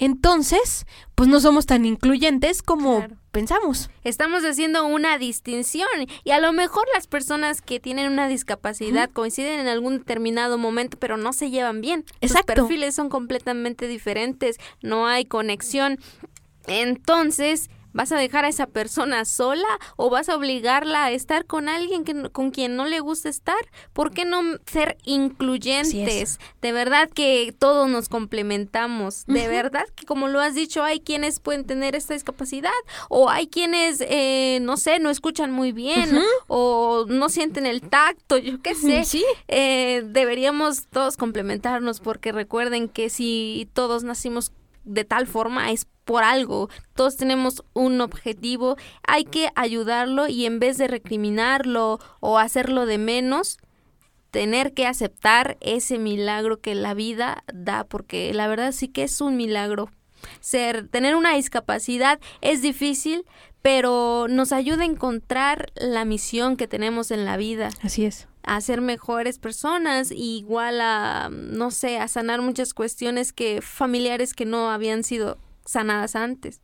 entonces, 0.00 0.86
pues 1.16 1.28
no 1.28 1.40
somos 1.40 1.66
tan 1.66 1.84
incluyentes 1.84 2.62
como 2.62 2.98
Claro. 2.98 3.16
pensamos. 3.32 3.90
Estamos 4.04 4.44
haciendo 4.44 4.86
una 4.86 5.18
distinción 5.18 5.88
y 6.22 6.30
a 6.30 6.38
lo 6.38 6.52
mejor 6.52 6.86
las 6.94 7.08
personas 7.08 7.60
que 7.62 7.80
tienen 7.80 8.12
una 8.12 8.28
discapacidad 8.28 9.10
coinciden 9.10 9.58
en 9.58 9.66
algún 9.66 9.98
determinado 9.98 10.56
momento, 10.56 10.96
pero 11.00 11.16
no 11.16 11.32
se 11.32 11.50
llevan 11.50 11.80
bien. 11.80 12.04
Exacto. 12.20 12.52
Sus 12.54 12.62
perfiles 12.68 12.94
son 12.94 13.08
completamente 13.08 13.88
diferentes, 13.88 14.58
no 14.82 15.08
hay 15.08 15.24
conexión. 15.24 15.98
Entonces, 16.68 17.68
¿vas 17.98 18.12
a 18.12 18.16
dejar 18.16 18.44
a 18.44 18.48
esa 18.48 18.68
persona 18.68 19.24
sola 19.24 19.66
o 19.96 20.08
vas 20.08 20.28
a 20.28 20.36
obligarla 20.36 21.06
a 21.06 21.10
estar 21.10 21.46
con 21.46 21.68
alguien 21.68 22.04
que, 22.04 22.30
con 22.30 22.52
quien 22.52 22.76
no 22.76 22.86
le 22.86 23.00
gusta 23.00 23.28
estar? 23.28 23.58
¿Por 23.92 24.12
qué 24.12 24.24
no 24.24 24.40
ser 24.70 24.98
incluyentes? 25.02 26.38
De 26.62 26.70
verdad 26.70 27.10
que 27.12 27.52
todos 27.58 27.90
nos 27.90 28.08
complementamos. 28.08 29.26
De 29.26 29.48
verdad 29.48 29.84
que, 29.96 30.06
como 30.06 30.28
lo 30.28 30.40
has 30.40 30.54
dicho, 30.54 30.84
hay 30.84 31.00
quienes 31.00 31.40
pueden 31.40 31.64
tener 31.64 31.96
esta 31.96 32.14
discapacidad 32.14 32.70
o 33.08 33.30
hay 33.30 33.48
quienes, 33.48 34.00
eh, 34.02 34.60
no 34.62 34.76
sé, 34.76 35.00
no 35.00 35.10
escuchan 35.10 35.50
muy 35.50 35.72
bien 35.72 36.20
o 36.46 37.04
no 37.08 37.28
sienten 37.28 37.66
el 37.66 37.80
tacto, 37.80 38.38
yo 38.38 38.62
qué 38.62 38.76
sé. 38.76 39.04
Sí. 39.06 39.24
Eh, 39.48 40.04
deberíamos 40.06 40.86
todos 40.86 41.16
complementarnos 41.16 41.98
porque 41.98 42.30
recuerden 42.30 42.88
que 42.88 43.10
si 43.10 43.68
todos 43.72 44.04
nacimos 44.04 44.52
de 44.84 45.04
tal 45.04 45.26
forma 45.26 45.72
es 45.72 45.86
por 46.08 46.24
algo, 46.24 46.70
todos 46.94 47.18
tenemos 47.18 47.62
un 47.74 48.00
objetivo, 48.00 48.78
hay 49.06 49.24
que 49.24 49.50
ayudarlo 49.56 50.26
y 50.26 50.46
en 50.46 50.58
vez 50.58 50.78
de 50.78 50.88
recriminarlo 50.88 52.00
o 52.20 52.38
hacerlo 52.38 52.86
de 52.86 52.96
menos, 52.96 53.58
tener 54.30 54.72
que 54.72 54.86
aceptar 54.86 55.58
ese 55.60 55.98
milagro 55.98 56.62
que 56.62 56.74
la 56.74 56.94
vida 56.94 57.44
da, 57.52 57.84
porque 57.84 58.32
la 58.32 58.48
verdad 58.48 58.72
sí 58.72 58.88
que 58.88 59.02
es 59.02 59.20
un 59.20 59.36
milagro. 59.36 59.90
Ser, 60.40 60.88
tener 60.88 61.14
una 61.14 61.34
discapacidad 61.34 62.18
es 62.40 62.62
difícil, 62.62 63.26
pero 63.60 64.28
nos 64.30 64.52
ayuda 64.52 64.84
a 64.84 64.86
encontrar 64.86 65.70
la 65.74 66.06
misión 66.06 66.56
que 66.56 66.66
tenemos 66.66 67.10
en 67.10 67.26
la 67.26 67.36
vida 67.36 67.68
Así 67.82 68.06
es. 68.06 68.28
a 68.44 68.58
ser 68.62 68.80
mejores 68.80 69.38
personas, 69.38 70.10
y 70.10 70.38
igual 70.38 70.80
a, 70.80 71.28
no 71.30 71.70
sé, 71.70 71.98
a 71.98 72.08
sanar 72.08 72.40
muchas 72.40 72.72
cuestiones 72.72 73.34
que 73.34 73.60
familiares 73.60 74.32
que 74.32 74.46
no 74.46 74.70
habían 74.70 75.04
sido 75.04 75.36
sanadas 75.68 76.16
antes. 76.16 76.60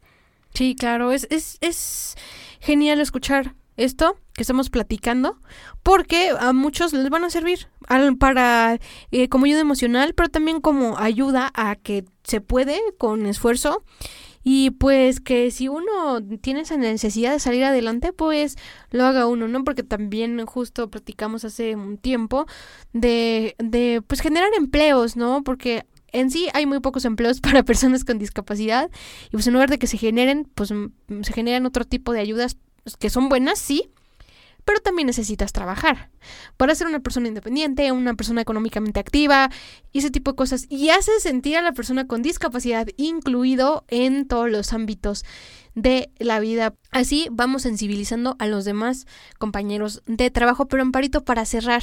Sí, 0.54 0.76
claro, 0.78 1.12
es, 1.12 1.26
es, 1.30 1.58
es 1.60 2.14
genial 2.60 3.00
escuchar 3.00 3.54
esto 3.76 4.16
que 4.34 4.42
estamos 4.42 4.70
platicando, 4.70 5.40
porque 5.82 6.30
a 6.38 6.52
muchos 6.52 6.92
les 6.92 7.10
van 7.10 7.24
a 7.24 7.30
servir 7.30 7.68
al- 7.88 8.16
para 8.16 8.78
eh, 9.10 9.28
como 9.28 9.46
ayuda 9.46 9.60
emocional, 9.60 10.14
pero 10.14 10.28
también 10.28 10.60
como 10.60 10.96
ayuda 10.98 11.50
a 11.54 11.74
que 11.76 12.04
se 12.22 12.40
puede 12.40 12.80
con 12.98 13.26
esfuerzo 13.26 13.82
y 14.44 14.70
pues 14.72 15.20
que 15.20 15.50
si 15.50 15.68
uno 15.68 16.20
tiene 16.40 16.60
esa 16.60 16.76
necesidad 16.76 17.32
de 17.32 17.40
salir 17.40 17.64
adelante, 17.64 18.12
pues 18.12 18.56
lo 18.90 19.04
haga 19.06 19.26
uno, 19.26 19.48
¿no? 19.48 19.64
Porque 19.64 19.82
también 19.82 20.44
justo 20.46 20.90
platicamos 20.90 21.44
hace 21.44 21.74
un 21.76 21.96
tiempo 21.98 22.46
de, 22.92 23.56
de 23.58 24.02
pues 24.06 24.20
generar 24.20 24.50
empleos, 24.56 25.16
¿no? 25.16 25.42
Porque 25.42 25.86
en 26.14 26.30
sí 26.30 26.48
hay 26.54 26.64
muy 26.64 26.80
pocos 26.80 27.04
empleos 27.04 27.40
para 27.42 27.62
personas 27.62 28.04
con 28.04 28.18
discapacidad 28.18 28.90
y 29.26 29.30
pues 29.30 29.46
en 29.46 29.52
lugar 29.52 29.68
de 29.68 29.78
que 29.78 29.86
se 29.86 29.98
generen, 29.98 30.48
pues 30.54 30.70
se 30.70 31.32
generan 31.32 31.66
otro 31.66 31.84
tipo 31.84 32.12
de 32.12 32.20
ayudas 32.20 32.56
pues, 32.84 32.96
que 32.96 33.10
son 33.10 33.28
buenas, 33.28 33.58
sí, 33.58 33.90
pero 34.64 34.80
también 34.80 35.06
necesitas 35.06 35.52
trabajar 35.52 36.10
para 36.56 36.74
ser 36.74 36.86
una 36.86 37.00
persona 37.00 37.28
independiente, 37.28 37.92
una 37.92 38.14
persona 38.14 38.40
económicamente 38.40 39.00
activa 39.00 39.50
y 39.92 39.98
ese 39.98 40.10
tipo 40.10 40.32
de 40.32 40.36
cosas. 40.36 40.66
Y 40.70 40.88
hace 40.88 41.12
sentir 41.20 41.56
a 41.56 41.62
la 41.62 41.72
persona 41.72 42.06
con 42.06 42.22
discapacidad 42.22 42.86
incluido 42.96 43.84
en 43.88 44.26
todos 44.26 44.50
los 44.50 44.72
ámbitos 44.72 45.24
de 45.74 46.10
la 46.18 46.40
vida. 46.40 46.74
Así 46.90 47.28
vamos 47.30 47.62
sensibilizando 47.62 48.36
a 48.38 48.46
los 48.46 48.64
demás 48.64 49.06
compañeros 49.38 50.02
de 50.06 50.30
trabajo. 50.30 50.66
Pero 50.66 50.82
Amparito, 50.82 51.24
para 51.24 51.44
cerrar, 51.44 51.82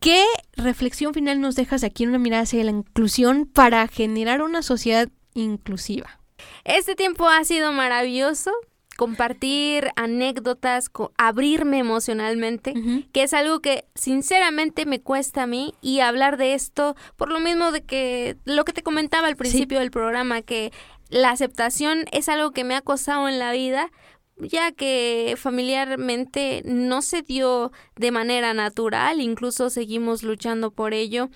¿qué 0.00 0.24
reflexión 0.56 1.14
final 1.14 1.40
nos 1.40 1.54
dejas 1.56 1.84
aquí 1.84 2.04
en 2.04 2.10
una 2.10 2.18
mirada 2.18 2.42
hacia 2.42 2.64
la 2.64 2.70
inclusión 2.70 3.46
para 3.46 3.86
generar 3.88 4.42
una 4.42 4.62
sociedad 4.62 5.08
inclusiva? 5.34 6.20
Este 6.64 6.94
tiempo 6.94 7.28
ha 7.28 7.44
sido 7.44 7.72
maravilloso. 7.72 8.50
Compartir 8.96 9.90
anécdotas, 9.94 10.88
co- 10.88 11.12
abrirme 11.18 11.78
emocionalmente, 11.78 12.72
que 13.12 13.22
es 13.24 13.34
algo 13.34 13.60
que 13.60 13.84
sinceramente 13.94 14.86
me 14.86 15.02
cuesta 15.02 15.42
a 15.42 15.46
mí 15.46 15.74
y 15.82 16.00
hablar 16.00 16.38
de 16.38 16.54
esto 16.54 16.96
por 17.16 17.30
lo 17.30 17.38
mismo 17.38 17.72
de 17.72 17.84
que 17.84 18.38
lo 18.46 18.64
que 18.64 18.72
te 18.72 18.82
comentaba 18.82 19.28
al 19.28 19.36
principio 19.36 19.80
del 19.80 19.90
programa, 19.90 20.40
que 20.40 20.72
la 21.10 21.28
aceptación 21.30 22.06
es 22.10 22.30
algo 22.30 22.52
que 22.52 22.64
me 22.64 22.74
ha 22.74 22.80
costado 22.80 23.28
en 23.28 23.38
la 23.38 23.52
vida, 23.52 23.90
ya 24.38 24.72
que 24.72 25.34
familiarmente 25.36 26.62
no 26.64 27.02
se 27.02 27.22
dio 27.22 27.72
de 27.96 28.10
manera 28.10 28.54
natural, 28.54 29.20
incluso 29.20 29.70
seguimos 29.70 30.22
luchando 30.22 30.70
por 30.70 30.94
ello. 30.94 31.30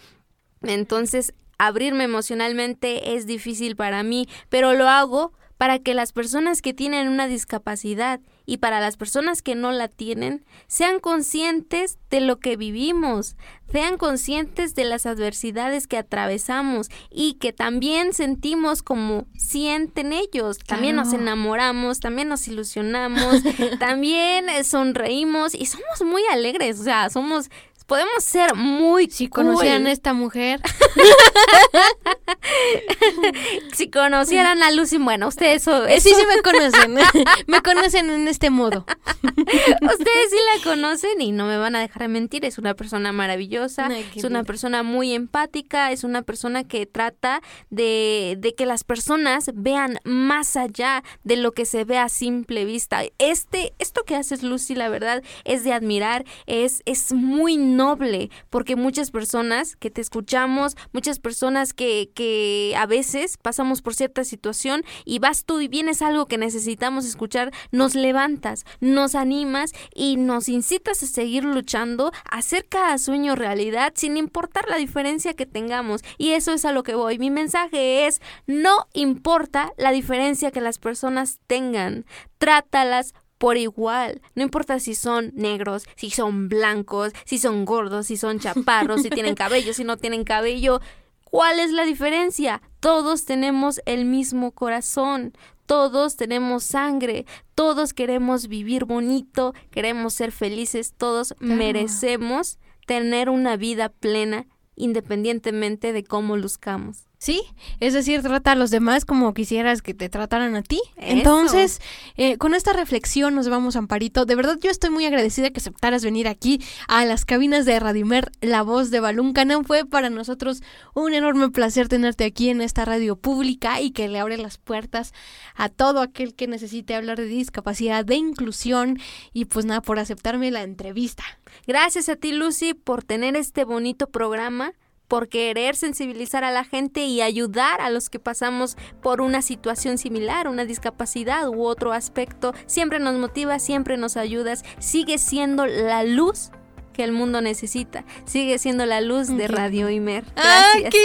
Entonces, 0.62 1.32
abrirme 1.58 2.04
emocionalmente 2.04 3.14
es 3.14 3.26
difícil 3.26 3.76
para 3.76 4.02
mí, 4.02 4.28
pero 4.48 4.74
lo 4.74 4.88
hago 4.88 5.32
para 5.56 5.78
que 5.78 5.92
las 5.92 6.12
personas 6.12 6.62
que 6.62 6.72
tienen 6.72 7.08
una 7.08 7.26
discapacidad 7.26 8.20
y 8.50 8.56
para 8.56 8.80
las 8.80 8.96
personas 8.96 9.42
que 9.42 9.54
no 9.54 9.70
la 9.70 9.86
tienen 9.86 10.44
sean 10.66 10.98
conscientes 10.98 12.00
de 12.10 12.20
lo 12.20 12.40
que 12.40 12.56
vivimos, 12.56 13.36
sean 13.70 13.96
conscientes 13.96 14.74
de 14.74 14.82
las 14.82 15.06
adversidades 15.06 15.86
que 15.86 15.96
atravesamos 15.96 16.88
y 17.12 17.34
que 17.34 17.52
también 17.52 18.12
sentimos 18.12 18.82
como 18.82 19.28
sienten 19.36 20.12
ellos. 20.12 20.58
También 20.58 20.96
nos 20.96 21.12
enamoramos, 21.12 22.00
también 22.00 22.28
nos 22.28 22.48
ilusionamos, 22.48 23.40
también 23.78 24.48
eh, 24.48 24.64
sonreímos 24.64 25.54
y 25.54 25.66
somos 25.66 26.02
muy 26.04 26.22
alegres, 26.32 26.80
o 26.80 26.82
sea, 26.82 27.08
somos 27.08 27.50
podemos 27.90 28.22
ser 28.22 28.54
muy 28.54 29.10
Si 29.10 29.26
cool. 29.26 29.46
conocían 29.46 29.84
a 29.88 29.90
esta 29.90 30.12
mujer, 30.12 30.60
si 33.72 33.90
conocieran 33.90 34.62
a 34.62 34.70
Lucy, 34.70 34.98
bueno, 34.98 35.26
ustedes 35.26 35.64
so- 35.64 35.86
eh, 35.86 36.00
sí, 36.00 36.10
eso- 36.10 36.20
sí 36.20 36.26
me 36.26 36.40
conocen, 36.42 36.94
me 37.48 37.60
conocen 37.62 38.08
en 38.10 38.28
este 38.28 38.48
modo. 38.50 38.86
Ustedes 39.22 40.30
sí 40.30 40.36
la 40.56 40.62
conocen 40.70 41.20
y 41.20 41.32
no 41.32 41.46
me 41.46 41.56
van 41.58 41.74
a 41.76 41.80
dejar 41.80 42.08
mentir. 42.08 42.44
Es 42.44 42.58
una 42.58 42.74
persona 42.74 43.10
maravillosa, 43.12 43.86
Ay, 43.86 44.06
es 44.14 44.22
una 44.24 44.44
persona 44.44 44.82
muy 44.84 45.12
empática, 45.12 45.90
es 45.90 46.04
una 46.04 46.22
persona 46.22 46.62
que 46.64 46.86
trata 46.86 47.42
de, 47.70 48.36
de 48.38 48.54
que 48.54 48.66
las 48.66 48.84
personas 48.84 49.50
vean 49.54 49.98
más 50.04 50.56
allá 50.56 51.02
de 51.24 51.36
lo 51.36 51.50
que 51.52 51.66
se 51.66 51.84
ve 51.84 51.98
a 51.98 52.08
simple 52.08 52.64
vista. 52.64 53.02
Este, 53.18 53.72
esto 53.80 54.04
que 54.04 54.14
haces, 54.14 54.42
Lucy, 54.44 54.74
la 54.76 54.88
verdad, 54.88 55.22
es 55.44 55.64
de 55.64 55.72
admirar, 55.72 56.24
es, 56.46 56.82
es 56.86 57.12
muy 57.12 57.56
noble, 57.80 58.30
porque 58.50 58.76
muchas 58.76 59.10
personas 59.10 59.74
que 59.74 59.90
te 59.90 60.02
escuchamos, 60.02 60.76
muchas 60.92 61.18
personas 61.18 61.72
que, 61.72 62.10
que 62.14 62.74
a 62.76 62.84
veces 62.84 63.38
pasamos 63.38 63.80
por 63.80 63.94
cierta 63.94 64.22
situación 64.24 64.84
y 65.06 65.18
vas 65.18 65.44
tú 65.46 65.60
y 65.60 65.68
vienes 65.68 66.02
algo 66.02 66.26
que 66.26 66.36
necesitamos 66.36 67.06
escuchar, 67.06 67.52
nos 67.72 67.94
levantas, 67.94 68.66
nos 68.80 69.14
animas 69.14 69.72
y 69.94 70.18
nos 70.18 70.50
incitas 70.50 71.02
a 71.02 71.06
seguir 71.06 71.44
luchando, 71.44 72.12
a 72.30 72.38
hacer 72.38 72.66
cada 72.68 72.98
sueño 72.98 73.34
realidad 73.34 73.94
sin 73.94 74.18
importar 74.18 74.68
la 74.68 74.76
diferencia 74.76 75.32
que 75.32 75.46
tengamos. 75.46 76.02
Y 76.18 76.32
eso 76.32 76.52
es 76.52 76.66
a 76.66 76.72
lo 76.72 76.82
que 76.82 76.94
voy. 76.94 77.18
Mi 77.18 77.30
mensaje 77.30 78.06
es, 78.06 78.20
no 78.46 78.88
importa 78.92 79.72
la 79.78 79.90
diferencia 79.90 80.50
que 80.50 80.60
las 80.60 80.78
personas 80.78 81.40
tengan, 81.46 82.04
trátalas 82.36 83.14
por 83.40 83.56
igual. 83.56 84.20
No 84.34 84.42
importa 84.42 84.78
si 84.80 84.94
son 84.94 85.32
negros, 85.34 85.84
si 85.96 86.10
son 86.10 86.50
blancos, 86.50 87.14
si 87.24 87.38
son 87.38 87.64
gordos, 87.64 88.08
si 88.08 88.18
son 88.18 88.38
chaparros, 88.38 89.00
si 89.00 89.08
tienen 89.10 89.34
cabello, 89.34 89.72
si 89.72 89.82
no 89.82 89.96
tienen 89.96 90.24
cabello. 90.24 90.82
¿Cuál 91.24 91.58
es 91.58 91.70
la 91.70 91.86
diferencia? 91.86 92.60
Todos 92.80 93.24
tenemos 93.24 93.80
el 93.86 94.04
mismo 94.04 94.52
corazón, 94.52 95.32
todos 95.64 96.16
tenemos 96.16 96.64
sangre, 96.64 97.24
todos 97.54 97.94
queremos 97.94 98.46
vivir 98.46 98.84
bonito, 98.84 99.54
queremos 99.70 100.12
ser 100.12 100.32
felices, 100.32 100.92
todos 100.94 101.34
merecemos 101.40 102.58
tener 102.86 103.30
una 103.30 103.56
vida 103.56 103.88
plena 103.88 104.48
independientemente 104.76 105.94
de 105.94 106.04
cómo 106.04 106.36
luzcamos. 106.36 107.09
Sí, 107.22 107.42
es 107.80 107.92
decir, 107.92 108.22
trata 108.22 108.52
a 108.52 108.54
los 108.54 108.70
demás 108.70 109.04
como 109.04 109.34
quisieras 109.34 109.82
que 109.82 109.92
te 109.92 110.08
trataran 110.08 110.56
a 110.56 110.62
ti. 110.62 110.80
Entonces, 110.96 111.78
eh, 112.16 112.38
con 112.38 112.54
esta 112.54 112.72
reflexión 112.72 113.34
nos 113.34 113.46
vamos, 113.50 113.76
Amparito. 113.76 114.24
De 114.24 114.34
verdad, 114.34 114.56
yo 114.58 114.70
estoy 114.70 114.88
muy 114.88 115.04
agradecida 115.04 115.50
que 115.50 115.60
aceptaras 115.60 116.02
venir 116.02 116.28
aquí 116.28 116.62
a 116.88 117.04
las 117.04 117.26
cabinas 117.26 117.66
de 117.66 117.78
Radimer, 117.78 118.32
la 118.40 118.62
voz 118.62 118.90
de 118.90 119.00
Balún 119.00 119.34
Canán. 119.34 119.66
Fue 119.66 119.84
para 119.84 120.08
nosotros 120.08 120.62
un 120.94 121.12
enorme 121.12 121.50
placer 121.50 121.88
tenerte 121.88 122.24
aquí 122.24 122.48
en 122.48 122.62
esta 122.62 122.86
radio 122.86 123.16
pública 123.16 123.82
y 123.82 123.90
que 123.90 124.08
le 124.08 124.18
abre 124.18 124.38
las 124.38 124.56
puertas 124.56 125.12
a 125.54 125.68
todo 125.68 126.00
aquel 126.00 126.34
que 126.34 126.46
necesite 126.46 126.94
hablar 126.94 127.18
de 127.18 127.26
discapacidad, 127.26 128.02
de 128.02 128.14
inclusión 128.14 128.98
y 129.34 129.44
pues 129.44 129.66
nada, 129.66 129.82
por 129.82 129.98
aceptarme 129.98 130.50
la 130.50 130.62
entrevista. 130.62 131.24
Gracias 131.66 132.08
a 132.08 132.16
ti, 132.16 132.32
Lucy, 132.32 132.72
por 132.72 133.04
tener 133.04 133.36
este 133.36 133.64
bonito 133.64 134.06
programa 134.06 134.72
por 135.10 135.28
querer 135.28 135.74
sensibilizar 135.74 136.44
a 136.44 136.52
la 136.52 136.62
gente 136.62 137.04
y 137.04 137.20
ayudar 137.20 137.80
a 137.80 137.90
los 137.90 138.08
que 138.08 138.20
pasamos 138.20 138.76
por 139.02 139.20
una 139.20 139.42
situación 139.42 139.98
similar, 139.98 140.46
una 140.46 140.64
discapacidad 140.64 141.48
u 141.48 141.64
otro 141.64 141.92
aspecto. 141.92 142.54
Siempre 142.66 143.00
nos 143.00 143.16
motiva, 143.16 143.58
siempre 143.58 143.96
nos 143.96 144.16
ayudas. 144.16 144.64
Sigue 144.78 145.18
siendo 145.18 145.66
la 145.66 146.04
luz 146.04 146.52
que 147.00 147.04
el 147.04 147.12
mundo 147.12 147.40
necesita. 147.40 148.04
Sigue 148.26 148.58
siendo 148.58 148.84
la 148.84 149.00
luz 149.00 149.28
de 149.28 149.48
Radio 149.48 149.88
Imer. 149.88 150.22
¡Ay, 150.36 150.84
qué 150.90 150.98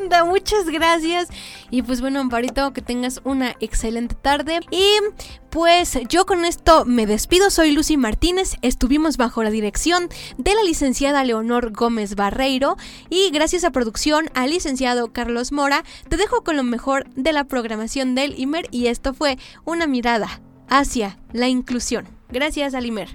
linda! 0.00 0.24
Muchas 0.24 0.64
gracias. 0.70 1.28
Y 1.70 1.82
pues 1.82 2.00
bueno, 2.00 2.20
Amparito, 2.20 2.72
que 2.72 2.80
tengas 2.80 3.20
una 3.24 3.54
excelente 3.60 4.14
tarde. 4.14 4.60
Y 4.70 4.94
pues 5.50 5.98
yo 6.08 6.24
con 6.24 6.46
esto 6.46 6.86
me 6.86 7.04
despido. 7.04 7.50
Soy 7.50 7.72
Lucy 7.72 7.98
Martínez. 7.98 8.56
Estuvimos 8.62 9.18
bajo 9.18 9.42
la 9.42 9.50
dirección 9.50 10.08
de 10.38 10.54
la 10.54 10.62
licenciada 10.62 11.22
Leonor 11.22 11.70
Gómez 11.70 12.14
Barreiro. 12.14 12.78
Y 13.10 13.28
gracias 13.30 13.64
a 13.64 13.72
producción 13.72 14.30
al 14.32 14.48
licenciado 14.48 15.12
Carlos 15.12 15.52
Mora, 15.52 15.84
te 16.08 16.16
dejo 16.16 16.44
con 16.44 16.56
lo 16.56 16.62
mejor 16.62 17.10
de 17.10 17.34
la 17.34 17.44
programación 17.44 18.14
del 18.14 18.40
Imer. 18.40 18.68
Y 18.70 18.86
esto 18.86 19.12
fue 19.12 19.36
una 19.66 19.86
mirada 19.86 20.40
hacia 20.70 21.18
la 21.34 21.48
inclusión. 21.48 22.08
Gracias, 22.30 22.74
Alimer. 22.74 23.14